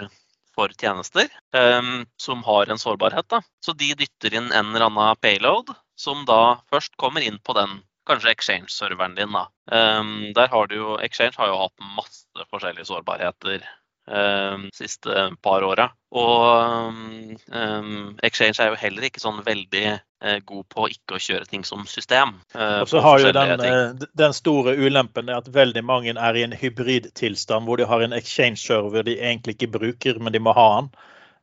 for 0.56 0.72
tjenester 0.80 1.28
um, 1.52 2.06
som 2.20 2.44
har 2.46 2.72
en 2.72 2.80
sårbarhet. 2.80 3.28
Da. 3.32 3.42
Så 3.64 3.76
de 3.76 3.92
dytter 3.98 4.38
inn 4.40 4.48
en 4.50 4.72
eller 4.72 4.88
annen 4.88 5.20
payload 5.20 5.74
som 5.96 6.24
da 6.28 6.58
først 6.72 6.96
kommer 7.00 7.24
inn 7.24 7.38
på 7.40 7.56
den 7.56 7.78
kanskje 8.06 8.34
Exchange-serveren 8.34 9.16
din. 9.18 9.32
da. 9.32 9.46
Um, 9.72 10.32
der 10.36 10.48
har 10.52 10.70
du 10.70 10.76
jo, 10.76 10.94
Exchange 11.02 11.38
har 11.38 11.50
jo 11.52 11.58
hatt 11.64 11.90
masse 11.96 12.48
forskjellige 12.52 12.88
sårbarheter 12.88 13.66
um, 14.06 14.68
siste 14.74 15.30
par 15.42 15.64
åra. 15.64 15.90
Og 16.16 16.94
um, 17.52 18.18
Exchange 18.22 18.62
er 18.62 18.70
jo 18.70 18.78
heller 18.80 19.08
ikke 19.08 19.20
sånn 19.20 19.42
veldig 19.46 19.84
uh, 19.96 20.38
god 20.46 20.68
på 20.72 20.88
ikke 20.94 21.18
å 21.18 21.22
kjøre 21.22 21.48
ting 21.50 21.66
som 21.66 21.84
system. 21.90 22.36
Uh, 22.54 22.82
og 22.84 22.92
så 22.92 23.02
har 23.04 23.20
jo 23.22 23.34
den, 23.36 23.64
uh, 23.64 24.06
den, 24.22 24.36
store 24.36 24.76
ulempen 24.78 25.30
er 25.30 25.42
at 25.42 25.50
veldig 25.52 25.84
mange 25.86 26.14
er 26.14 26.38
i 26.38 26.46
en 26.46 26.56
hybridtilstand 26.56 27.68
hvor 27.68 27.80
de 27.80 27.88
har 27.90 28.06
en 28.06 28.16
Exchange-server 28.16 29.06
de 29.06 29.18
egentlig 29.18 29.58
ikke 29.58 29.72
bruker, 29.78 30.22
men 30.22 30.34
de 30.34 30.42
må 30.42 30.54
ha 30.56 30.70
den. 30.80 30.94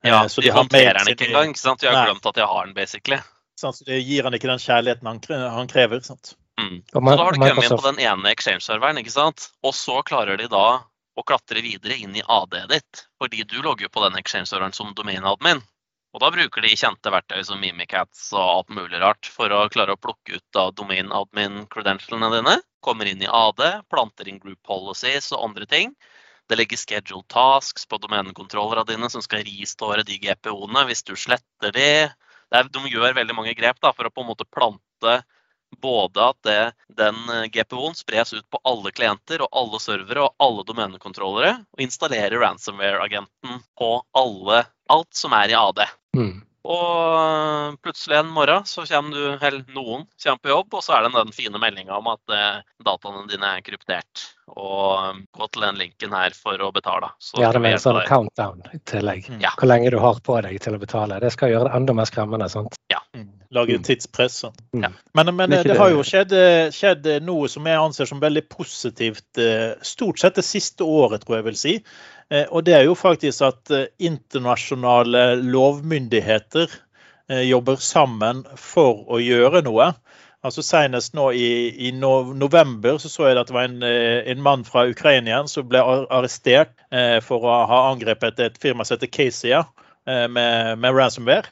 Ja, 0.04 0.26
så 0.28 0.42
de, 0.42 0.50
de 0.50 0.56
håndterer 0.56 1.00
den 1.00 1.14
ikke 1.14 1.30
engang. 1.30 1.54
ikke 1.54 1.64
sant? 1.64 1.84
De 1.84 1.88
har 1.88 2.10
glemt 2.10 2.26
at 2.28 2.36
de 2.36 2.44
har 2.44 2.66
den, 2.66 2.76
basically. 2.76 3.22
Så 3.60 3.72
det 3.88 4.02
gir 4.04 4.26
han 4.26 4.36
ikke 4.36 4.50
den 4.50 4.60
kjærligheten 4.60 5.08
han 5.08 5.70
krever. 5.72 6.02
sant? 6.04 6.34
Mm. 6.62 6.84
Så 6.92 7.00
da 7.00 7.16
har 7.18 7.34
du 7.34 7.40
kommet 7.42 7.66
inn 7.66 7.78
på 7.78 7.88
den 7.88 8.02
ene 8.04 8.32
Exchange-serveren, 8.34 9.00
ikke 9.02 9.14
sant? 9.14 9.50
og 9.66 9.74
så 9.78 10.02
klarer 10.06 10.38
de 10.38 10.50
da 10.52 10.84
å 11.14 11.26
klatre 11.26 11.62
videre 11.66 11.98
inn 12.02 12.16
i 12.18 12.26
AD-et 12.26 12.70
ditt, 12.70 13.06
fordi 13.22 13.44
du 13.50 13.60
logger 13.62 13.90
på 13.94 14.04
den 14.06 14.18
Exchange-serveren 14.22 14.74
som 14.76 14.94
domain-admin. 14.98 15.62
Og 16.14 16.22
da 16.22 16.30
bruker 16.30 16.62
de 16.62 16.76
kjente 16.78 17.10
verktøy 17.10 17.40
som 17.46 17.62
Mimikatz 17.62 18.28
og 18.36 18.44
alt 18.44 18.74
mulig 18.78 19.00
rart 19.02 19.30
for 19.34 19.50
å 19.50 19.66
klare 19.74 19.96
å 19.96 20.02
plukke 20.02 20.38
ut 20.38 20.46
da 20.54 20.68
domain-admin-credentialene 20.78 22.30
dine. 22.36 22.58
Kommer 22.86 23.10
inn 23.10 23.24
i 23.26 23.30
AD, 23.30 23.64
planter 23.90 24.30
inn 24.30 24.38
group 24.42 24.60
policies 24.68 25.32
og 25.34 25.48
andre 25.48 25.66
ting. 25.70 25.96
Det 26.50 26.60
legger 26.60 26.78
scheduled 26.78 27.26
tasks 27.34 27.88
på 27.90 27.98
domenekontrollerne 28.04 28.86
dine 28.92 29.10
som 29.10 29.24
skal 29.26 29.46
riståre 29.48 30.06
de 30.06 30.20
GPO-ene 30.22 30.86
hvis 30.90 31.02
du 31.08 31.16
sletter 31.18 31.74
de. 31.74 31.90
De 32.54 32.84
gjør 32.94 33.18
veldig 33.18 33.38
mange 33.38 33.56
grep 33.58 33.82
da, 33.82 33.90
for 33.96 34.06
å 34.06 34.14
på 34.14 34.22
en 34.22 34.30
måte 34.30 34.46
plante 34.54 35.16
både 35.82 36.30
at 36.34 36.40
det, 36.48 36.62
den 36.98 37.20
eh, 37.34 37.50
GPO-en 37.54 37.98
spres 37.98 38.34
ut 38.34 38.46
på 38.50 38.62
alle 38.68 38.94
klienter 38.96 39.44
og 39.46 39.52
alle 39.52 39.82
servere 39.84 40.28
og 40.28 40.36
alle 40.44 40.66
domenekontrollere, 40.68 41.58
og 41.74 41.86
installerer 41.86 42.40
ransomware-agenten 42.44 43.62
på 43.80 43.92
alle, 44.18 44.66
alt 44.94 45.14
som 45.18 45.36
er 45.38 45.54
i 45.54 45.60
AD. 45.60 45.86
Mm. 46.18 46.42
Og 46.64 47.76
plutselig 47.84 48.22
en 48.22 48.30
morgen 48.32 48.64
så 48.66 48.86
kommer 48.88 49.12
du, 49.12 49.24
eller 49.34 49.66
noen 49.76 50.06
kommer 50.24 50.40
på 50.40 50.52
jobb, 50.52 50.78
og 50.78 50.84
så 50.86 50.96
er 50.96 51.04
det 51.04 51.12
den 51.18 51.34
fine 51.36 51.60
meldinga 51.60 51.98
om 51.98 52.08
at 52.14 52.32
eh, 52.32 52.62
dataene 52.86 53.26
dine 53.28 53.50
er 53.58 53.66
kryptert. 53.66 54.24
Og 54.54 55.20
gå 55.36 55.50
til 55.52 55.66
den 55.66 55.82
linken 55.82 56.16
her 56.16 56.36
for 56.38 56.62
å 56.64 56.72
betale. 56.76 57.12
Så 57.20 57.42
ja, 57.42 57.52
det 57.52 57.60
er 57.60 57.76
en 57.76 57.84
sånn 57.84 58.00
countdown 58.08 58.64
i 58.72 58.80
tillegg. 58.88 59.28
Mm. 59.28 59.42
Ja. 59.44 59.52
Hvor 59.60 59.72
lenge 59.74 59.92
du 59.92 60.00
har 60.04 60.24
på 60.24 60.40
deg 60.46 60.62
til 60.64 60.78
å 60.78 60.80
betale. 60.80 61.20
Det 61.24 61.34
skal 61.36 61.52
gjøre 61.52 61.68
det 61.68 61.82
enda 61.82 61.98
mer 62.00 62.08
skremmende. 62.08 62.48
sant? 62.54 62.80
Ja. 62.94 63.04
Lage 63.54 63.78
mm. 63.78 63.84
tidspress. 63.84 64.44
Mm. 64.74 64.82
Ja. 64.84 64.90
Men, 65.14 65.36
men 65.36 65.50
det, 65.50 65.64
det, 65.64 65.78
har 65.78 65.92
jo 65.94 66.04
skjedd, 66.06 66.34
skjedd, 66.74 67.08
noe 67.26 67.50
som 67.52 67.68
jeg 67.70 67.80
anser 67.80 68.10
som 68.10 68.22
veldig 68.24 68.46
positivt, 68.50 69.28
eh, 69.38 69.76
stort 69.86 70.22
sett 70.22 70.40
det 70.40 70.46
siste 70.48 70.86
året, 70.88 71.24
tror 71.24 71.40
jeg 71.40 71.48
vil 71.50 71.60
si. 71.60 71.76
Eh, 72.34 72.48
og 72.50 72.66
det 72.66 72.78
er 72.80 72.88
jo 72.88 72.98
faktisk 72.98 73.46
at 73.46 73.74
eh, 73.74 73.90
internasjonale 74.02 75.34
lovmyndigheter 75.44 76.82
jobber 77.48 77.78
sammen 77.80 78.42
for 78.60 79.06
å 79.16 79.18
gjøre 79.24 79.62
noe. 79.64 79.86
Altså 80.44 80.60
Senest 80.62 81.14
nå 81.16 81.30
i, 81.32 81.48
i 81.88 81.92
november 81.96 82.98
så, 83.00 83.08
så 83.10 83.30
jeg 83.30 83.38
at 83.40 83.48
det 83.48 83.56
var 83.56 83.70
en, 83.70 83.80
en 83.80 84.42
mann 84.44 84.66
fra 84.68 84.84
Ukraina 84.92 85.40
som 85.48 85.70
ble 85.72 85.80
arrestert 86.12 86.76
for 87.24 87.48
å 87.48 87.56
ha 87.72 87.80
angrepet 87.94 88.44
et 88.44 88.60
firma 88.62 88.84
som 88.84 88.98
heter 88.98 89.10
Casia 89.16 89.64
med, 90.04 90.84
med 90.84 91.00
ransomware. 91.00 91.48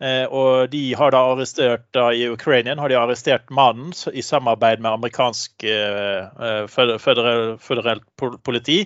Eh, 0.00 0.24
og 0.32 0.70
de 0.72 0.82
har 0.96 1.12
da 1.12 1.20
arrestert 1.34 1.82
da, 1.92 2.06
I 2.16 2.30
Ukrainien 2.32 2.80
har 2.80 2.88
de 2.88 2.96
arrestert 2.96 3.50
mannen 3.52 3.92
i 4.16 4.22
samarbeid 4.24 4.80
med 4.80 4.94
amerikansk 4.94 5.64
eh, 5.68 6.64
federelt 6.70 8.06
politi 8.46 8.78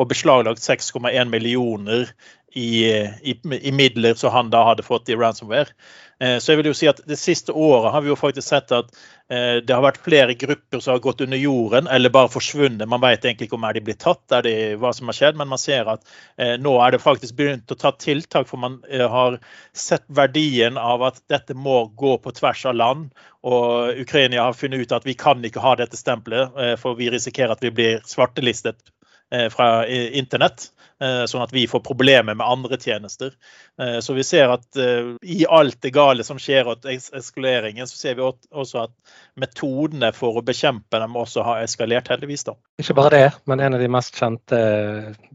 og 0.00 0.08
beslaglagt 0.14 0.64
6,1 0.64 1.28
millioner 1.28 2.08
i, 2.52 2.84
i, 3.22 3.40
i, 3.60 3.72
midler 3.72 4.14
som 4.14 4.32
han 4.32 4.50
da 4.50 4.64
hadde 4.64 4.84
fått 4.84 5.08
i 5.08 5.16
ransomware. 5.16 5.72
Eh, 6.20 6.36
så 6.38 6.52
jeg 6.52 6.60
vil 6.60 6.68
jo 6.70 6.76
si 6.76 6.88
at 6.90 7.00
Det 7.08 7.16
siste 7.18 7.54
året 7.56 7.92
har 7.94 8.04
vi 8.04 8.12
jo 8.12 8.18
faktisk 8.18 8.46
sett 8.46 8.72
at 8.76 8.92
eh, 9.32 9.58
det 9.64 9.72
har 9.72 9.82
vært 9.82 10.02
flere 10.04 10.36
grupper 10.38 10.82
som 10.82 10.94
har 10.94 11.02
gått 11.02 11.24
under 11.24 11.40
jorden 11.40 11.88
eller 11.90 12.12
bare 12.12 12.30
forsvunnet. 12.32 12.88
Man 12.88 13.02
vet 13.02 13.24
egentlig 13.24 13.48
ikke 13.48 13.58
om 13.58 13.66
er 13.66 13.78
de 13.78 13.84
blitt 13.88 14.02
tatt, 14.04 14.22
er 14.36 14.46
det 14.46 14.54
hva 14.82 14.92
som 14.94 15.08
har 15.10 15.18
skjedd, 15.18 15.40
men 15.40 15.50
man 15.50 15.62
ser 15.62 15.90
at 15.94 16.04
eh, 16.36 16.54
nå 16.60 16.76
er 16.84 16.94
det 16.94 17.02
faktisk 17.02 17.38
begynt 17.40 17.72
å 17.72 17.80
ta 17.80 17.94
tiltak. 17.96 18.48
For 18.50 18.60
man 18.60 18.80
har 18.92 19.40
sett 19.72 20.04
verdien 20.12 20.78
av 20.78 21.02
at 21.08 21.22
dette 21.32 21.56
må 21.56 21.86
gå 21.98 22.18
på 22.22 22.36
tvers 22.36 22.66
av 22.68 22.78
land. 22.78 23.12
Og 23.42 23.98
Ukraina 24.04 24.44
har 24.44 24.54
funnet 24.54 24.84
ut 24.84 24.92
at 24.94 25.06
vi 25.08 25.16
kan 25.18 25.42
ikke 25.44 25.64
ha 25.64 25.74
dette 25.80 25.98
stempelet, 25.98 26.52
for 26.78 26.94
vi 26.94 27.08
risikerer 27.10 27.56
at 27.56 27.64
vi 27.64 27.72
blir 27.74 28.04
svartelistet 28.06 28.78
eh, 28.78 29.01
fra 29.54 29.86
internett. 29.88 30.70
Sånn 31.02 31.42
at 31.42 31.50
vi 31.50 31.64
får 31.66 31.80
problemer 31.82 32.36
med 32.36 32.46
andre 32.46 32.76
tjenester. 32.78 33.32
Så 34.04 34.14
vi 34.14 34.22
ser 34.22 34.52
at 34.54 34.78
i 34.78 35.40
alt 35.50 35.80
det 35.82 35.90
gale 35.96 36.22
som 36.22 36.38
skjer 36.38 36.68
og 36.70 36.86
eskaleringen, 36.86 37.88
så 37.90 37.98
ser 37.98 38.20
vi 38.20 38.22
også 38.22 38.84
at 38.84 38.92
metodene 39.34 40.12
for 40.14 40.38
å 40.38 40.44
bekjempe 40.46 41.00
dem 41.02 41.18
også 41.18 41.42
har 41.48 41.64
eskalert, 41.64 42.12
heldigvis. 42.12 42.46
da. 42.46 42.54
Ikke 42.78 42.94
bare 43.00 43.14
det, 43.16 43.26
men 43.50 43.64
en 43.66 43.74
av 43.74 43.82
de 43.82 43.90
mest 43.90 44.14
kjente 44.14 44.62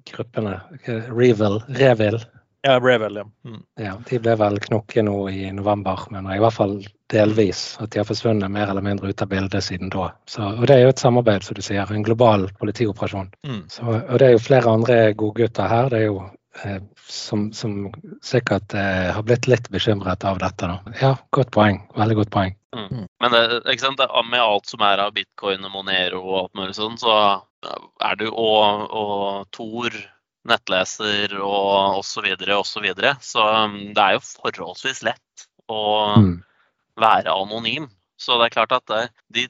gruppene, 0.07 0.55
Revil, 0.87 1.59
Revil 1.67 2.21
ja, 2.67 2.79
Revel, 2.79 3.15
ja. 3.15 3.25
Mm. 3.45 3.63
ja. 3.79 3.93
De 4.09 4.19
ble 4.19 4.36
vel 4.36 4.59
knokket 4.59 5.05
nå 5.07 5.15
i 5.31 5.51
november, 5.55 6.01
men 6.12 6.27
i 6.33 6.39
hvert 6.41 6.55
fall 6.57 6.74
delvis. 7.12 7.62
At 7.79 7.93
de 7.93 8.01
har 8.01 8.07
forsvunnet 8.09 8.51
mer 8.51 8.67
eller 8.67 8.83
mindre 8.83 9.12
ut 9.12 9.21
av 9.24 9.29
bildet 9.31 9.63
siden 9.63 9.91
da. 9.93 10.09
Så, 10.27 10.43
og 10.43 10.65
det 10.67 10.75
er 10.75 10.83
jo 10.83 10.91
et 10.91 11.03
samarbeid, 11.03 11.47
som 11.47 11.55
du 11.55 11.63
sier. 11.63 11.88
En 11.88 12.03
global 12.03 12.50
politioperasjon. 12.59 13.31
Mm. 13.47 13.62
Så, 13.71 13.86
og 13.88 14.19
det 14.19 14.27
er 14.27 14.36
jo 14.36 14.43
flere 14.43 14.74
andre 14.74 15.00
godgutter 15.15 15.71
her. 15.71 15.88
Det 15.93 16.01
er 16.01 16.05
jo 16.09 16.19
eh, 16.63 16.81
som, 17.07 17.47
som, 17.55 17.77
sikkert 18.25 18.75
eh, 18.75 19.07
har 19.15 19.24
blitt 19.24 19.47
litt 19.47 19.71
bekymret 19.71 20.27
av 20.27 20.43
dette. 20.43 20.67
Da. 20.67 20.97
Ja, 21.00 21.13
godt 21.31 21.55
poeng. 21.55 21.79
Veldig 21.95 22.19
godt 22.19 22.33
poeng. 22.36 22.57
Mm. 22.75 22.89
mm. 22.91 23.07
Men 23.24 23.38
det, 23.38 23.45
ikke 23.63 23.86
sant? 23.88 24.03
med 24.27 24.43
alt 24.43 24.67
som 24.67 24.83
er 24.83 25.07
av 25.07 25.15
bitcoin 25.15 25.63
og 25.63 25.71
Monero 25.79 26.19
og 26.25 26.39
alt 26.43 26.59
mulig 26.59 26.75
sånn, 26.75 27.00
så 27.00 27.15
er 28.03 28.19
det 28.19 28.27
jo 28.27 28.36
og, 28.38 28.83
og 28.91 29.47
Tor 29.55 29.95
nettleser 30.49 31.37
og 31.39 31.99
osv. 31.99 32.25
osv. 32.33 32.43
Så, 32.47 32.63
så, 32.71 32.83
videre. 32.83 33.15
så 33.23 33.45
um, 33.67 33.77
det 33.95 34.03
er 34.03 34.17
jo 34.17 34.25
forholdsvis 34.25 35.03
lett 35.07 35.47
å 35.71 35.81
mm. 36.17 36.35
være 37.01 37.33
anonym. 37.33 37.89
Så 38.17 38.39
det 38.39 38.47
er 38.47 38.55
klart 38.55 38.75
at 38.79 38.93
eh, 38.95 39.09
de 39.33 39.47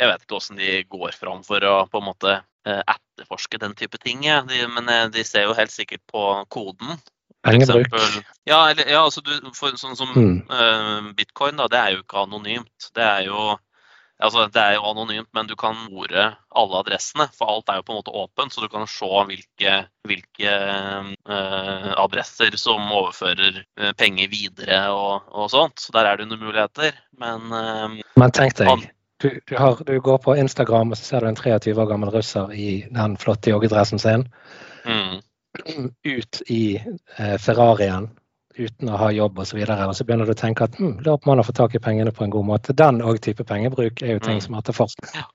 Jeg 0.00 0.08
vet 0.08 0.22
ikke 0.24 0.34
hvordan 0.34 0.58
de 0.58 0.70
går 0.90 1.14
fram 1.14 1.42
for 1.46 1.64
å 1.68 1.74
på 1.88 2.00
en 2.00 2.06
måte 2.08 2.32
eh, 2.34 2.80
etterforske 2.80 3.60
den 3.60 3.74
type 3.78 3.98
ting, 4.02 4.24
de, 4.48 4.62
men 4.72 4.88
eh, 4.88 5.08
de 5.12 5.24
ser 5.24 5.46
jo 5.46 5.56
helt 5.56 5.72
sikkert 5.72 6.02
på 6.10 6.22
koden. 6.50 6.96
Eksempel, 7.46 8.22
Ja, 8.46 8.70
eller, 8.70 8.88
ja 8.88 9.02
altså 9.02 9.20
du, 9.20 9.32
for, 9.58 9.74
sånn 9.78 9.98
som 9.98 10.12
mm. 10.14 10.34
uh, 10.46 11.10
bitcoin, 11.18 11.58
da, 11.58 11.66
det 11.70 11.78
er 11.78 11.94
jo 11.96 12.02
ikke 12.04 12.22
anonymt. 12.22 12.90
Det 12.94 13.02
er 13.02 13.26
jo 13.26 13.56
Altså, 14.22 14.44
det 14.54 14.62
er 14.62 14.76
jo 14.76 14.86
anonymt, 14.86 15.28
men 15.34 15.48
du 15.50 15.54
kan 15.58 15.74
more 15.90 16.26
alle 16.54 16.78
adressene. 16.78 17.26
For 17.34 17.50
alt 17.50 17.70
er 17.72 17.80
jo 17.80 17.86
på 17.86 17.94
en 17.94 17.98
måte 17.98 18.14
åpent, 18.14 18.54
så 18.54 18.62
du 18.62 18.68
kan 18.70 18.86
se 18.90 19.08
hvilke, 19.28 19.74
hvilke 20.06 20.52
eh, 20.52 21.90
adresser 21.98 22.54
som 22.60 22.86
overfører 22.86 23.62
uh, 23.80 23.90
penger 23.98 24.30
videre 24.30 24.84
og, 24.94 25.26
og, 25.32 25.50
sånt. 25.50 25.82
Så 25.82 25.94
der 25.96 26.06
er 26.06 26.20
det 26.20 26.28
noen 26.30 26.44
muligheter. 26.44 26.94
Men, 27.18 27.50
eh, 27.58 27.98
men 28.22 28.36
tenk 28.36 28.54
deg, 28.60 28.86
du, 29.22 29.28
du, 29.48 29.56
har, 29.58 29.82
du, 29.86 29.96
går 30.02 30.22
på 30.22 30.38
Instagram 30.38 30.94
og 30.94 31.00
så 31.00 31.08
ser 31.08 31.26
du 31.26 31.32
en 31.32 31.42
23 31.42 31.74
år 31.74 31.90
gammel 31.90 32.14
russer 32.14 32.54
i 32.54 32.70
den 32.94 33.18
flotte 33.18 33.50
joggedressen 33.50 34.02
sin. 34.02 34.28
Mm. 34.86 35.20
Ut 36.06 36.42
i 36.50 36.64
Ferrarien 37.42 38.08
uten 38.58 38.90
å 38.92 38.98
ha 39.00 39.10
jobb 39.14 39.38
osv. 39.44 39.58
Og, 39.60 39.66
så 39.68 39.88
og 39.88 39.96
så 39.96 40.06
begynner 40.06 40.28
du 40.28 40.34
å 40.34 40.38
tenke 40.38 40.66
at 40.68 40.78
hm, 40.78 40.98
lurer 41.00 41.18
på 41.18 41.28
om 41.28 41.32
man 41.32 41.42
har 41.42 41.48
fått 41.48 41.60
tak 41.60 41.76
i 41.78 41.82
pengene 41.82 42.12
på 42.14 42.26
en 42.26 42.34
god 42.34 42.48
måte. 42.48 42.76
Den 42.76 43.00
og 43.04 43.20
type 43.24 43.46
pengebruk 43.48 44.02
er 44.02 44.16
jo 44.16 44.24
ting 44.24 44.40
mm. 44.40 44.44
som 44.46 44.58
etterforskes. 44.60 45.14
Ja. 45.16 45.26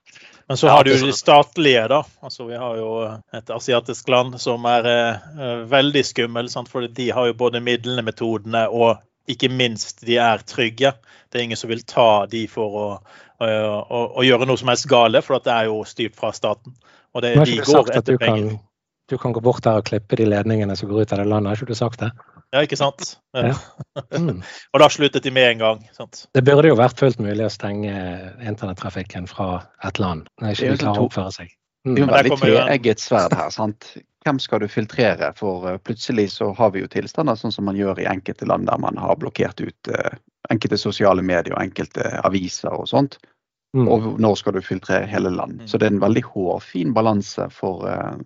Men 0.48 0.56
så 0.56 0.70
har 0.72 0.84
du 0.84 0.94
de 0.96 1.12
statlige, 1.12 1.82
da. 1.92 2.02
Altså, 2.24 2.46
vi 2.48 2.56
har 2.56 2.78
jo 2.78 2.92
et 3.36 3.50
asiatisk 3.52 4.08
land 4.08 4.38
som 4.40 4.64
er 4.70 4.86
uh, 4.88 5.58
veldig 5.68 6.04
skummel. 6.08 6.48
Sant? 6.48 6.70
For 6.72 6.88
de 6.88 7.10
har 7.12 7.28
jo 7.28 7.36
både 7.36 7.60
midlene, 7.60 8.06
metodene 8.06 8.64
og 8.72 9.02
ikke 9.28 9.50
minst 9.52 10.06
de 10.08 10.16
er 10.24 10.40
trygge. 10.48 10.94
Det 11.28 11.40
er 11.40 11.44
ingen 11.44 11.60
som 11.60 11.68
vil 11.68 11.84
ta 11.84 12.24
de 12.30 12.46
for 12.48 12.78
å, 12.80 12.86
å, 13.44 13.48
å, 13.48 14.00
å 14.16 14.24
gjøre 14.24 14.48
noe 14.48 14.56
som 14.56 14.72
helst 14.72 14.88
gale, 14.88 15.20
for 15.24 15.36
det 15.44 15.52
er 15.52 15.68
jo 15.68 15.82
styrt 15.84 16.16
fra 16.16 16.32
staten. 16.32 16.72
Og 17.12 17.24
det, 17.24 17.34
de 17.44 17.60
går 17.60 17.92
etter 17.98 18.16
penger. 18.20 18.56
Du 19.08 19.16
kan 19.20 19.32
gå 19.32 19.40
bort 19.44 19.64
der 19.64 19.80
og 19.80 19.86
klippe 19.88 20.16
de 20.20 20.26
ledningene 20.28 20.76
som 20.76 20.88
går 20.88 21.04
ut 21.04 21.12
av 21.12 21.22
det 21.22 21.28
landet, 21.28 21.52
har 21.52 21.60
ikke 21.60 21.72
du 21.72 21.78
sagt 21.78 22.00
det? 22.00 22.10
Ja, 22.54 22.62
ikke 22.64 22.78
sant? 22.80 23.18
Ja. 23.36 23.54
Mm. 24.14 24.40
og 24.72 24.80
da 24.80 24.86
sluttet 24.92 25.24
de 25.26 25.30
med 25.34 25.50
en 25.50 25.58
gang. 25.58 25.80
sant? 25.92 26.20
Det 26.34 26.44
burde 26.46 26.70
jo 26.70 26.76
vært 26.78 27.00
fullt 27.00 27.18
mulig 27.20 27.42
å 27.44 27.50
stenge 27.50 27.92
internettrafikken 28.38 29.26
fra 29.28 29.64
et 29.84 29.98
land 29.98 30.28
når 30.40 30.54
ikke 30.54 30.70
de 30.70 30.82
klarer 30.84 31.02
å 31.02 31.08
oppføre 31.08 31.32
seg. 31.34 31.50
Mm. 31.84 31.94
Det 31.96 32.02
er 32.02 32.06
jo 32.06 32.12
veldig 32.14 32.38
tveegget 32.38 33.02
sverd 33.02 33.34
her. 33.36 33.50
sant? 33.54 33.90
Hvem 34.26 34.38
skal 34.42 34.62
du 34.62 34.68
filtrere? 34.70 35.32
For 35.38 35.66
eh, 35.70 35.80
plutselig 35.82 36.28
så 36.36 36.52
har 36.58 36.72
vi 36.74 36.84
jo 36.84 36.90
tilstander 36.92 37.38
sånn 37.38 37.54
som 37.54 37.68
man 37.68 37.78
gjør 37.78 38.02
i 38.02 38.08
enkelte 38.10 38.48
land 38.48 38.68
der 38.70 38.80
man 38.82 38.98
har 39.00 39.18
blokkert 39.20 39.60
ut 39.60 39.92
uh, 39.92 40.14
enkelte 40.52 40.78
sosiale 40.80 41.24
medier 41.24 41.56
og 41.56 41.62
enkelte 41.62 42.06
aviser 42.26 42.74
og 42.74 42.88
sånt. 42.90 43.18
Mm. 43.76 43.88
Og 43.92 44.06
når 44.20 44.38
skal 44.40 44.56
du 44.56 44.62
filtrere 44.64 45.08
hele 45.10 45.34
land? 45.34 45.62
Mm. 45.62 45.68
Så 45.68 45.78
det 45.78 45.88
er 45.88 45.96
en 45.96 46.04
veldig 46.06 46.24
hårfin 46.30 46.94
balanse 46.96 47.50
for 47.54 47.84
uh, 47.88 48.16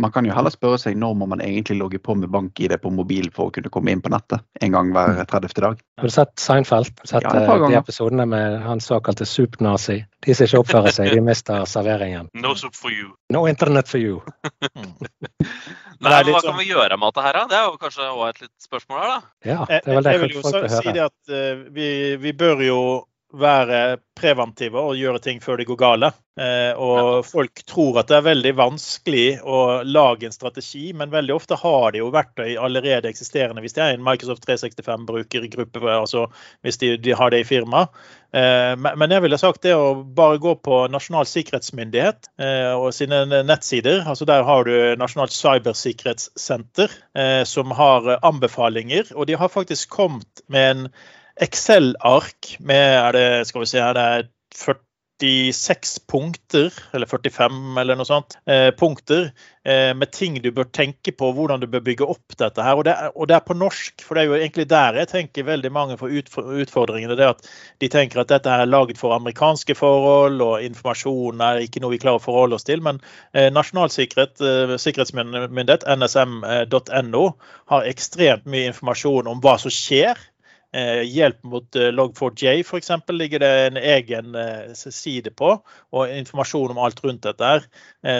man 0.00 0.12
kan 0.12 0.26
jo 0.26 0.32
heller 0.34 0.52
spørre 0.52 0.78
seg 0.80 0.96
når 0.98 1.14
må 1.20 1.28
man 1.30 1.42
egentlig 1.44 1.76
logge 1.78 2.00
på 2.02 2.14
med 2.18 2.30
bank-ID 2.32 2.74
på 2.82 2.90
mobil 2.94 3.28
for 3.34 3.50
å 3.50 3.54
kunne 3.54 3.70
komme 3.72 3.92
inn 3.92 4.00
på 4.02 4.12
nettet 4.12 4.40
en 4.64 4.72
gang 4.74 4.92
hver 4.94 5.20
30. 5.20 5.52
Mm. 5.52 5.62
dag. 5.66 5.82
Har 6.00 6.08
du 6.08 6.14
sett 6.14 6.32
Seinfeld? 6.40 6.90
Sett 7.04 7.26
ja, 7.26 7.34
eh, 7.42 7.66
de 7.68 7.76
episodene 7.78 8.26
med 8.26 8.58
han 8.64 8.80
såkalte 8.80 9.28
soup-nazi? 9.28 10.00
De 10.24 10.34
som 10.34 10.48
ikke 10.48 10.62
oppfører 10.64 10.96
seg, 10.96 11.12
de 11.12 11.20
mister 11.30 11.66
serveringen. 11.68 12.30
No 12.34 12.54
soup 12.58 12.74
for 12.78 12.94
you. 12.94 13.12
No 13.32 13.44
internet 13.50 13.90
for 13.90 14.00
you. 14.00 14.22
Nei, 16.02 16.18
men 16.24 16.32
Hva 16.32 16.40
kan 16.40 16.48
sånn- 16.48 16.58
vi 16.58 16.70
gjøre 16.72 16.98
med 16.98 17.12
dette 17.12 17.26
her, 17.26 17.38
da? 17.38 17.44
Det 17.50 17.58
er 17.60 17.68
jo 17.68 17.78
kanskje 17.78 18.08
også 18.08 18.28
et 18.32 18.44
litt 18.46 18.66
spørsmål 18.66 19.02
her, 19.02 19.12
da. 19.12 19.20
Ja, 19.46 19.60
det 19.68 19.82
er 19.84 19.94
vel 19.94 20.02
det 20.02 20.16
jeg, 20.16 20.20
jeg 20.20 20.26
vil 20.26 20.36
jo 20.40 20.76
si 20.82 20.94
det 20.96 21.04
at 21.04 21.34
uh, 21.36 21.64
vi, 21.76 21.88
vi 22.22 22.32
bør 22.38 22.64
jo 22.66 22.78
være 23.32 23.98
preventive 24.18 24.80
og 24.80 24.98
gjøre 24.98 25.20
ting 25.24 25.40
før 25.42 25.58
det 25.60 25.66
går 25.68 25.78
gale. 25.80 26.10
Eh, 26.40 26.72
og 26.80 27.26
folk 27.28 27.60
tror 27.68 27.98
at 28.00 28.08
det 28.08 28.16
er 28.18 28.24
veldig 28.24 28.52
vanskelig 28.56 29.26
å 29.44 29.58
lage 29.84 30.28
en 30.28 30.34
strategi, 30.34 30.92
men 30.96 31.12
veldig 31.12 31.34
ofte 31.34 31.58
har 31.60 31.92
de 31.92 32.00
jo 32.00 32.10
verktøy 32.12 32.54
allerede 32.56 33.10
eksisterende. 33.10 33.60
Hvis 33.64 33.76
det 33.76 33.84
er 33.84 33.96
en 33.96 34.04
Microsoft 34.04 34.44
365-brukergruppe, 34.48 35.84
altså 35.92 36.26
hvis 36.64 36.80
de, 36.80 36.94
de, 37.00 37.14
har 37.16 37.32
det 37.32 37.42
i 37.42 37.48
firma. 37.48 37.86
Eh, 38.32 38.74
men 38.76 39.16
jeg 39.16 39.24
ville 39.24 39.40
sagt 39.40 39.64
det 39.66 39.74
å 39.76 39.94
bare 40.04 40.40
gå 40.42 40.54
på 40.64 40.82
Nasjonal 40.92 41.28
sikkerhetsmyndighet 41.28 42.30
eh, 42.40 42.72
og 42.72 42.92
sine 42.96 43.24
nettsider. 43.44 44.04
altså 44.06 44.28
Der 44.28 44.44
har 44.48 44.68
du 44.68 44.76
Nasjonalt 45.00 45.36
cybersikkerhetssenter, 45.36 47.00
eh, 47.16 47.42
som 47.48 47.76
har 47.76 48.14
anbefalinger. 48.20 49.12
Og 49.16 49.28
de 49.28 49.40
har 49.40 49.52
faktisk 49.52 49.92
kommet 49.92 50.46
med 50.52 50.70
en 50.70 50.86
Excel-ark 51.40 52.56
med 52.60 52.96
er 52.98 53.12
det, 53.16 53.28
skal 53.48 53.64
vi 53.64 53.70
si, 53.70 53.80
her, 53.80 53.96
det 53.96 54.02
er 54.02 54.30
46 55.22 56.00
punkter, 56.10 56.72
eller 56.92 57.06
45 57.06 57.78
eller 57.80 57.96
noe 57.96 58.06
sånt, 58.08 58.34
eh, 58.50 58.70
punkter 58.74 59.28
eh, 59.64 59.92
med 59.94 60.10
ting 60.12 60.40
du 60.42 60.50
bør 60.50 60.66
tenke 60.74 61.12
på, 61.14 61.28
hvordan 61.32 61.62
du 61.62 61.68
bør 61.70 61.84
bygge 61.86 62.08
opp 62.10 62.34
dette 62.38 62.64
her. 62.64 62.74
Og 62.76 62.84
det, 62.88 62.96
og 63.14 63.28
det, 63.30 63.36
er 63.36 63.46
på 63.46 63.54
norsk, 63.54 64.02
for 64.02 64.18
det 64.18 64.24
er 64.24 64.32
jo 64.32 64.40
egentlig 64.40 64.66
der 64.72 64.98
jeg 64.98 65.10
tenker 65.12 65.46
veldig 65.46 65.72
mange 65.72 65.98
får 66.00 66.16
utfordringene. 66.64 67.16
det 67.16 67.28
at 67.28 67.46
De 67.80 67.88
tenker 67.88 68.20
at 68.20 68.32
dette 68.32 68.50
er 68.50 68.66
laget 68.66 68.98
for 68.98 69.14
amerikanske 69.14 69.76
forhold, 69.78 70.42
og 70.42 70.66
informasjon 70.66 71.40
er 71.40 71.62
ikke 71.62 71.84
noe 71.84 71.94
vi 71.94 72.02
klarer 72.02 72.18
å 72.18 72.26
forholde 72.26 72.58
oss 72.58 72.66
til. 72.66 72.82
Men 72.82 72.98
eh, 73.32 73.52
Nasjonal 73.54 73.94
sikkerhet, 73.94 74.42
eh, 74.42 74.74
sikkerhetsmyndighet, 74.74 75.86
nsm.no, 75.86 77.24
har 77.72 77.88
ekstremt 77.94 78.50
mye 78.50 78.72
informasjon 78.74 79.30
om 79.30 79.40
hva 79.44 79.58
som 79.62 79.70
skjer 79.72 80.18
Eh, 80.18 80.31
hjelp 81.04 81.42
mot 81.44 81.76
eh, 81.76 81.90
Log4j 81.92 82.62
f.eks. 82.64 82.90
ligger 83.12 83.42
det 83.42 83.52
en 83.66 83.76
egen 83.76 84.34
eh, 84.34 84.72
side 84.74 85.30
på, 85.36 85.54
og 85.92 86.16
informasjon 86.16 86.72
om 86.72 86.80
alt 86.80 87.02
rundt 87.04 87.28
dette. 87.28 87.52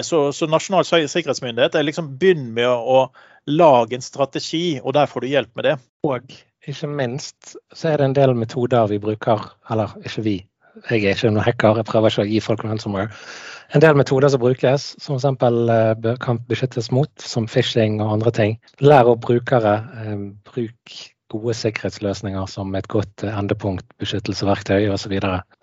Så, 0.04 0.24
så 0.36 0.46
Nasjonal 0.46 0.84
sikkerhetsmyndighet 0.86 1.74
er 1.74 1.86
liksom 1.86 2.12
begynn 2.20 2.50
med 2.54 2.68
å 2.68 3.06
lage 3.50 3.96
en 3.96 4.04
strategi, 4.04 4.80
og 4.82 4.94
der 4.94 5.08
får 5.10 5.24
du 5.24 5.32
hjelp 5.32 5.56
med 5.58 5.66
det. 5.70 5.76
Og 6.06 6.34
ikke 6.68 6.90
minst 6.90 7.56
så 7.74 7.92
er 7.92 7.98
det 7.98 8.10
en 8.10 8.18
del 8.20 8.36
metoder 8.38 8.90
vi 8.92 9.00
bruker, 9.02 9.48
eller 9.72 9.96
ikke 10.04 10.26
vi, 10.26 10.36
jeg 10.90 11.02
er 11.02 11.16
ikke 11.16 11.32
noen 11.32 11.44
hacker, 11.44 11.80
jeg 11.80 11.88
prøver 11.88 12.12
ikke 12.12 12.24
å 12.24 12.30
gi 12.30 12.44
folk 12.44 12.62
ransomware. 12.64 13.10
En 13.72 13.80
del 13.80 13.96
metoder 13.96 14.28
som 14.28 14.40
brukes, 14.40 14.90
som 15.00 15.16
f.eks. 15.16 16.20
kan 16.20 16.40
beskyttes 16.48 16.90
mot, 16.92 17.10
som 17.20 17.48
phishing 17.48 18.00
og 18.04 18.18
andre 18.18 18.32
ting. 18.36 18.54
Lær 18.84 19.08
opp 19.14 19.24
brukere. 19.24 19.78
Bruk 20.48 20.96
gode 21.32 21.54
sikkerhetsløsninger 21.56 22.46
som 22.50 22.74
et 22.78 22.88
godt 22.92 23.24
endepunkt, 23.26 23.86
beskyttelsesverktøy 24.02 24.90
osv. 24.92 25.14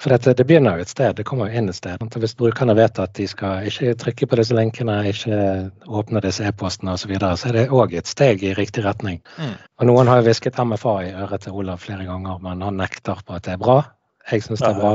For 0.02 0.14
dette, 0.14 0.34
det 0.38 0.46
begynner 0.50 0.80
jo 0.80 0.86
et 0.86 0.94
sted, 0.94 1.16
det 1.18 1.26
kommer 1.30 1.50
jo 1.50 1.62
inn 1.62 1.72
et 1.72 1.78
sted. 1.78 2.02
Hvis 2.20 2.36
brukerne 2.40 2.76
vet 2.80 3.00
at 3.00 3.14
de 3.18 3.28
skal 3.30 3.70
ikke 3.70 3.96
trykke 4.04 4.30
på 4.30 4.40
disse 4.42 4.58
linkene, 4.58 5.00
ikke 5.12 5.40
åpne 5.88 6.24
disse 6.26 6.48
e-postene 6.48 6.96
osv., 6.96 7.06
så, 7.06 7.12
videre, 7.14 7.38
så 7.40 7.50
er 7.50 7.56
det 7.56 7.70
òg 7.74 7.96
et 7.98 8.10
steg 8.10 8.44
i 8.44 8.56
riktig 8.58 8.84
retning. 8.86 9.22
Mm. 9.38 9.56
Og 9.80 9.90
Noen 9.90 10.12
har 10.12 10.20
jo 10.20 10.28
hvisket 10.28 10.60
MFA 10.60 10.98
i 11.08 11.14
øret 11.16 11.46
til 11.46 11.56
Olav 11.56 11.82
flere 11.82 12.06
ganger, 12.06 12.42
men 12.44 12.62
han 12.66 12.78
nekter 12.82 13.24
på 13.26 13.38
at 13.38 13.48
det 13.48 13.56
er 13.56 13.64
bra. 13.64 13.82
Jeg 14.30 14.46
syns 14.46 14.62
det 14.62 14.70
er 14.70 14.78
bra. 14.78 14.94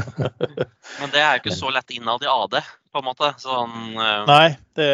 Men 1.00 1.12
det 1.12 1.20
er 1.20 1.36
jo 1.36 1.42
ikke 1.42 1.56
så 1.56 1.70
lett 1.72 1.94
innad 1.96 2.24
i 2.24 2.28
AD, 2.28 2.58
på 2.92 3.00
en 3.00 3.06
måte. 3.06 3.30
Sånn, 3.40 3.94
uh... 3.96 4.26
Nei, 4.28 4.54
det 4.78 4.90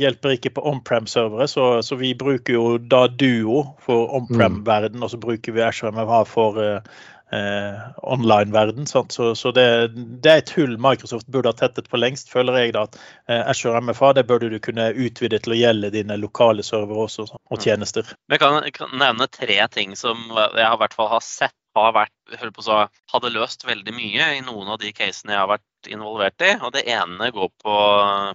hjelper 0.00 0.36
ikke 0.36 0.52
på 0.58 0.66
on-prem-servere. 0.70 1.48
Så, 1.50 1.66
så, 1.86 1.98
vi 2.00 2.12
bruker 2.18 2.58
jo 2.58 2.66
da 2.78 3.06
Duo 3.08 3.64
for 3.84 4.12
on-prem-verden, 4.18 5.00
mm. 5.00 5.06
og 5.06 5.14
så 5.14 5.20
bruker 5.22 5.56
vi 5.56 5.64
Azure 5.64 5.94
MFA 5.96 6.20
for 6.28 6.60
uh, 6.60 7.00
uh, 7.34 7.80
online-verden. 8.02 8.86
Så, 8.86 9.06
så 9.34 9.52
det, 9.56 9.66
det, 9.96 10.30
er 10.30 10.42
et 10.42 10.54
hull 10.58 10.76
Microsoft 10.78 11.26
burde 11.26 11.50
ha 11.50 11.58
tettet 11.58 11.88
for 11.90 12.02
lengst, 12.02 12.30
føler 12.32 12.60
jeg. 12.60 12.76
da, 12.76 12.84
at 12.84 13.00
eh, 13.28 13.42
Azure 13.50 13.80
MFA 13.80 14.12
det 14.18 14.26
burde 14.28 14.52
du 14.52 14.60
kunne 14.62 14.90
utvide 14.92 15.40
til 15.42 15.56
å 15.56 15.58
gjelde 15.58 15.92
dine 15.94 16.18
lokale 16.20 16.64
servere 16.66 17.08
også, 17.08 17.28
og 17.32 17.58
mm. 17.58 17.64
tjenester. 17.64 18.14
Jeg 18.32 18.42
kan, 18.42 18.60
jeg 18.66 18.76
kan 18.78 18.94
nevne 19.00 19.28
tre 19.32 19.60
ting 19.72 19.96
som 19.98 20.26
jeg 20.36 20.68
i 20.68 20.80
hvert 20.84 20.96
fall 20.96 21.12
har 21.16 21.24
sett 21.24 21.56
har 21.76 21.94
vært, 21.96 22.14
så, 22.62 22.84
hadde 23.12 23.32
løst 23.34 23.66
veldig 23.66 23.94
mye 23.96 24.28
i 24.38 24.42
noen 24.46 24.74
av 24.74 24.80
de 24.82 24.92
casene 24.94 25.34
jeg 25.34 25.42
har 25.42 25.52
vært 25.56 25.90
involvert 25.90 26.44
i. 26.46 26.52
Og 26.62 26.74
det 26.76 26.84
ene 26.90 27.30
går 27.34 27.50
på 27.64 27.78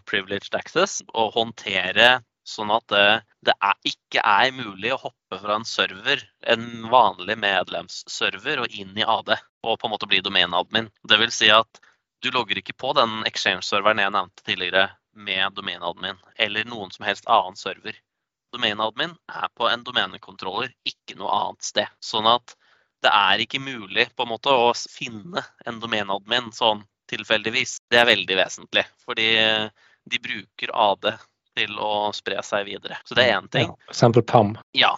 privileged 0.09 0.57
access. 0.59 0.99
Å 1.15 1.29
håndtere 1.35 2.17
Sånn 2.49 2.71
at 2.73 2.85
det, 2.89 3.03
det 3.45 3.53
er, 3.61 3.75
ikke 3.85 4.21
er 4.25 4.53
mulig 4.55 4.89
å 4.95 5.01
hoppe 5.03 5.37
fra 5.41 5.59
en 5.59 5.67
server, 5.69 6.23
en 6.53 6.87
vanlig 6.89 7.35
medlemsserver, 7.37 8.63
og 8.63 8.73
inn 8.73 8.97
i 8.97 9.05
AD 9.05 9.35
og 9.35 9.75
på 9.77 9.87
en 9.87 9.93
måte 9.93 10.09
bli 10.09 10.21
domenadmin. 10.25 10.89
Det 11.05 11.19
vil 11.21 11.33
si 11.35 11.51
at 11.53 11.81
du 12.23 12.31
logger 12.33 12.59
ikke 12.59 12.77
på 12.79 12.95
den 12.97 13.21
exchange-serveren 13.29 14.01
jeg 14.01 14.15
nevnte 14.15 14.45
tidligere 14.47 14.87
med 15.27 15.53
domenadmin, 15.59 16.17
eller 16.41 16.65
noen 16.71 16.89
som 16.95 17.05
helst 17.05 17.29
annen 17.29 17.59
server. 17.59 17.97
Domenadmin 18.55 19.13
er 19.29 19.53
på 19.53 19.69
en 19.69 19.85
domenekontroller, 19.85 20.73
ikke 20.89 21.19
noe 21.19 21.35
annet 21.43 21.69
sted. 21.69 21.97
Sånn 22.01 22.27
at 22.33 22.55
det 23.03 23.11
er 23.15 23.43
ikke 23.43 23.61
mulig 23.63 24.09
på 24.15 24.25
en 24.25 24.31
måte 24.33 24.53
å 24.53 24.71
finne 24.75 25.43
en 25.67 25.79
domenadmin 25.81 26.51
sånn 26.55 26.83
tilfeldigvis. 27.09 27.79
Det 27.89 28.01
er 28.01 28.09
veldig 28.09 28.37
vesentlig, 28.37 28.85
fordi 29.05 29.29
de 30.09 30.21
bruker 30.23 30.73
AD 30.73 31.11
til 31.57 31.79
å 31.81 32.09
spre 32.15 32.41
seg 32.45 32.67
videre. 32.69 32.99
Så 33.07 33.17
det 33.17 33.27
er 33.27 33.37
én 33.37 33.47
ting. 33.51 33.71
Ja, 33.71 33.93
eksempel 33.93 34.25
PAM. 34.27 34.53
Ja, 34.77 34.93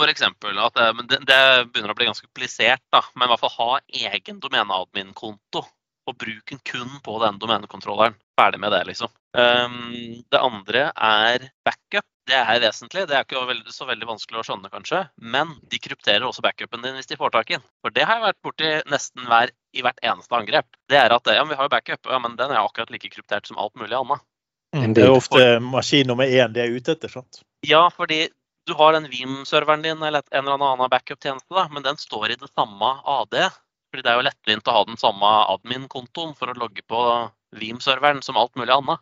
for 0.00 0.10
eksempel. 0.10 0.58
At 0.60 0.76
det, 0.76 1.20
det, 1.26 1.40
begynner 1.70 1.94
å 1.94 1.98
bli 1.98 2.08
ganske 2.10 2.26
komplisert, 2.26 2.82
da. 2.94 3.02
Men 3.14 3.28
i 3.28 3.32
hvert 3.32 3.44
fall 3.44 3.56
ha 3.58 3.70
egen 4.10 4.40
domeneadmin-konto. 4.42 5.64
Og 6.04 6.16
bruk 6.20 6.50
den 6.50 6.60
kun 6.68 6.98
på 7.04 7.14
den 7.22 7.38
domenekontrolleren. 7.40 8.16
Ferdig 8.36 8.60
med 8.60 8.74
det, 8.74 8.82
liksom. 8.90 9.08
Um, 9.32 10.20
det 10.30 10.40
andre 10.40 10.90
er 10.92 11.46
backup. 11.64 12.04
Det 12.28 12.36
er 12.36 12.60
vesentlig. 12.60 13.06
Det 13.08 13.16
er 13.16 13.24
ikke 13.24 13.40
veldig, 13.48 13.72
så 13.72 13.86
veldig 13.88 14.08
vanskelig 14.08 14.40
å 14.40 14.44
skjønne, 14.48 14.70
kanskje. 14.72 15.00
Men 15.20 15.56
de 15.70 15.80
krypterer 15.80 16.24
også 16.26 16.44
backupen 16.44 16.84
din 16.84 16.96
hvis 16.98 17.08
de 17.08 17.18
får 17.20 17.34
tak 17.34 17.50
i 17.50 17.56
den. 17.56 17.64
For 17.84 17.94
det 17.94 18.06
har 18.08 18.20
jeg 18.20 18.26
vært 18.26 18.42
borti 18.44 18.70
nesten 18.92 19.26
hver, 19.28 19.52
i 19.76 19.84
hvert 19.84 20.00
eneste 20.04 20.38
angrep. 20.38 20.68
Det 20.92 21.00
er 21.00 21.16
at 21.16 21.32
ja, 21.32 21.44
vi 21.48 21.58
har 21.58 21.68
jo 21.68 21.72
backup, 21.72 22.12
ja, 22.12 22.20
men 22.20 22.38
den 22.40 22.52
er 22.52 22.62
akkurat 22.62 22.92
like 22.92 23.12
kryptert 23.12 23.48
som 23.48 23.60
alt 23.60 23.76
mulig 23.80 23.96
annet. 23.96 24.24
Mm, 24.74 24.94
det 24.96 25.04
er 25.04 25.12
ofte 25.14 25.42
maskin 25.62 26.08
nummer 26.10 26.26
én 26.26 26.54
de 26.54 26.64
er 26.64 26.72
ute 26.74 26.96
etter. 26.96 27.12
sant? 27.12 27.44
Ja, 27.64 27.86
fordi 27.94 28.26
du 28.66 28.72
har 28.74 28.94
den 28.96 29.10
Veeam-serveren 29.12 29.84
din 29.84 30.02
eller 30.02 30.24
en 30.30 30.46
eller 30.46 30.64
annen 30.72 30.90
backup-tjeneste, 30.90 31.68
men 31.70 31.84
den 31.84 32.00
står 32.00 32.32
i 32.32 32.38
det 32.40 32.48
samme 32.54 32.90
AD. 33.04 33.36
Fordi 33.94 34.02
det 34.02 34.10
er 34.10 34.16
jo 34.18 34.26
lettvint 34.26 34.66
å 34.66 34.72
ha 34.74 34.80
den 34.88 34.96
samme 34.98 35.28
admin-kontoen 35.52 36.32
for 36.34 36.50
å 36.50 36.58
logge 36.58 36.82
på 36.90 37.00
Veeam-serveren 37.54 38.24
som 38.26 38.34
alt 38.40 38.56
mulig 38.58 38.74
annet. 38.74 38.98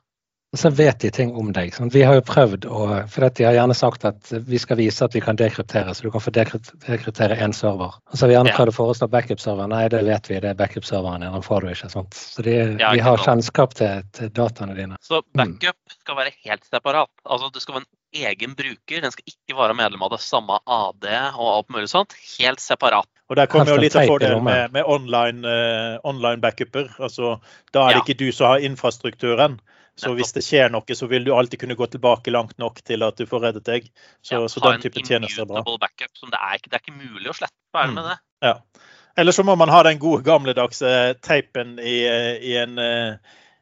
Og 0.52 0.61
så 0.61 0.68
vet 0.68 0.98
de 1.00 1.09
ting 1.09 1.31
om 1.40 1.48
deg. 1.57 1.70
Sant? 1.72 1.94
Vi 1.96 2.02
har 2.05 2.18
jo 2.18 2.24
prøvd 2.28 2.66
å 2.68 2.83
For 3.09 3.24
de 3.24 3.46
har 3.46 3.55
gjerne 3.57 3.76
sagt 3.76 4.05
at 4.05 4.33
vi 4.50 4.59
skal 4.61 4.76
vise 4.83 5.00
at 5.07 5.16
vi 5.16 5.22
kan 5.24 5.38
dekryptere, 5.40 5.94
så 5.96 6.05
du 6.05 6.11
kan 6.12 6.20
få 6.20 6.33
dekryptere 6.35 7.38
én 7.40 7.57
server. 7.57 7.96
Og 7.96 8.18
så 8.18 8.26
har 8.26 8.33
vi 8.35 8.37
gjerne 8.37 8.52
prøvd 8.59 8.74
å 8.74 8.76
foreslå 8.76 9.09
backup-server. 9.14 9.70
Nei, 9.72 9.87
det 9.94 10.02
vet 10.11 10.28
vi, 10.28 10.42
det 10.44 10.50
er 10.52 10.59
backup-serveren 10.61 11.24
din. 11.24 11.33
Den 11.33 11.46
får 11.46 11.64
du 11.64 11.72
ikke. 11.72 11.88
Sant? 11.94 12.20
Så 12.37 12.44
de, 12.44 12.59
ja, 12.68 12.92
de 12.92 13.07
har 13.09 13.24
kjennskap 13.24 13.72
til, 13.81 14.05
til, 14.12 14.28
dataene 14.37 14.76
dine. 14.76 15.00
Så 15.00 15.22
mm. 15.22 15.33
backup 15.40 15.96
skal 15.96 16.20
være 16.20 16.37
helt 16.37 16.68
separat. 16.68 17.12
Altså 17.24 17.48
det 17.57 17.64
skal 17.64 17.78
være 17.78 17.87
en 17.88 18.28
egen 18.28 18.61
bruker. 18.61 19.00
Den 19.07 19.16
skal 19.16 19.33
ikke 19.33 19.57
være 19.57 19.81
medlem 19.81 20.05
av 20.05 20.12
det 20.18 20.20
samme 20.20 20.61
AD 20.68 21.09
og 21.33 21.48
alt 21.48 21.72
mulig 21.72 21.88
sånt. 21.96 22.12
Helt 22.37 22.61
separat. 22.61 23.09
Og 23.30 23.37
Der 23.38 23.46
kommer 23.48 23.70
jo 23.72 23.80
litt 23.80 23.94
av 23.96 24.08
fordelen 24.11 24.42
med, 24.44 24.72
med 24.74 24.88
online, 24.88 25.46
uh, 25.46 26.00
online 26.08 26.42
backuper. 26.42 26.90
Altså, 26.98 27.37
da 27.72 27.87
er 27.87 27.94
det 27.94 28.00
ja. 28.00 28.04
ikke 28.04 28.18
du 28.20 28.26
som 28.35 28.50
har 28.52 28.64
infrastrukturen. 28.66 29.61
Så 29.96 30.14
hvis 30.16 30.32
det 30.32 30.40
skjer 30.44 30.70
noe, 30.72 30.96
så 30.96 31.06
vil 31.08 31.26
du 31.26 31.35
alltid 31.37 31.61
kunne 31.61 31.76
gå 31.76 31.87
tilbake 31.92 32.32
langt 32.32 32.56
nok 32.61 32.80
til 32.88 33.04
at 33.04 33.18
du 33.20 33.26
får 33.28 33.44
reddet 33.46 33.66
deg. 33.68 33.90
Så, 34.24 34.38
ja, 34.38 34.48
så 34.48 34.62
den 34.64 34.80
type 34.80 35.04
tjenester 35.04 35.44
er 35.44 35.50
bra. 35.50 35.62
Backup, 35.80 36.11
det, 36.16 36.38
er 36.38 36.58
ikke, 36.58 36.72
det, 36.72 36.78
er 36.78 36.85
ikke, 36.85 36.96
mulig 36.96 37.28
å 37.28 37.37
slette. 37.37 37.56
Ferdig 37.76 37.94
med 37.98 38.04
mm. 38.04 38.08
det. 38.08 38.16
Ja. 38.48 38.88
Eller 39.20 39.37
så 39.37 39.44
må 39.44 39.54
man 39.61 39.72
ha 39.72 39.82
den 39.85 40.00
gode 40.00 40.24
gamledagse 40.24 40.90
teipen 41.24 41.76
i, 41.78 41.98
i, 42.08 42.56
en, 42.56 42.80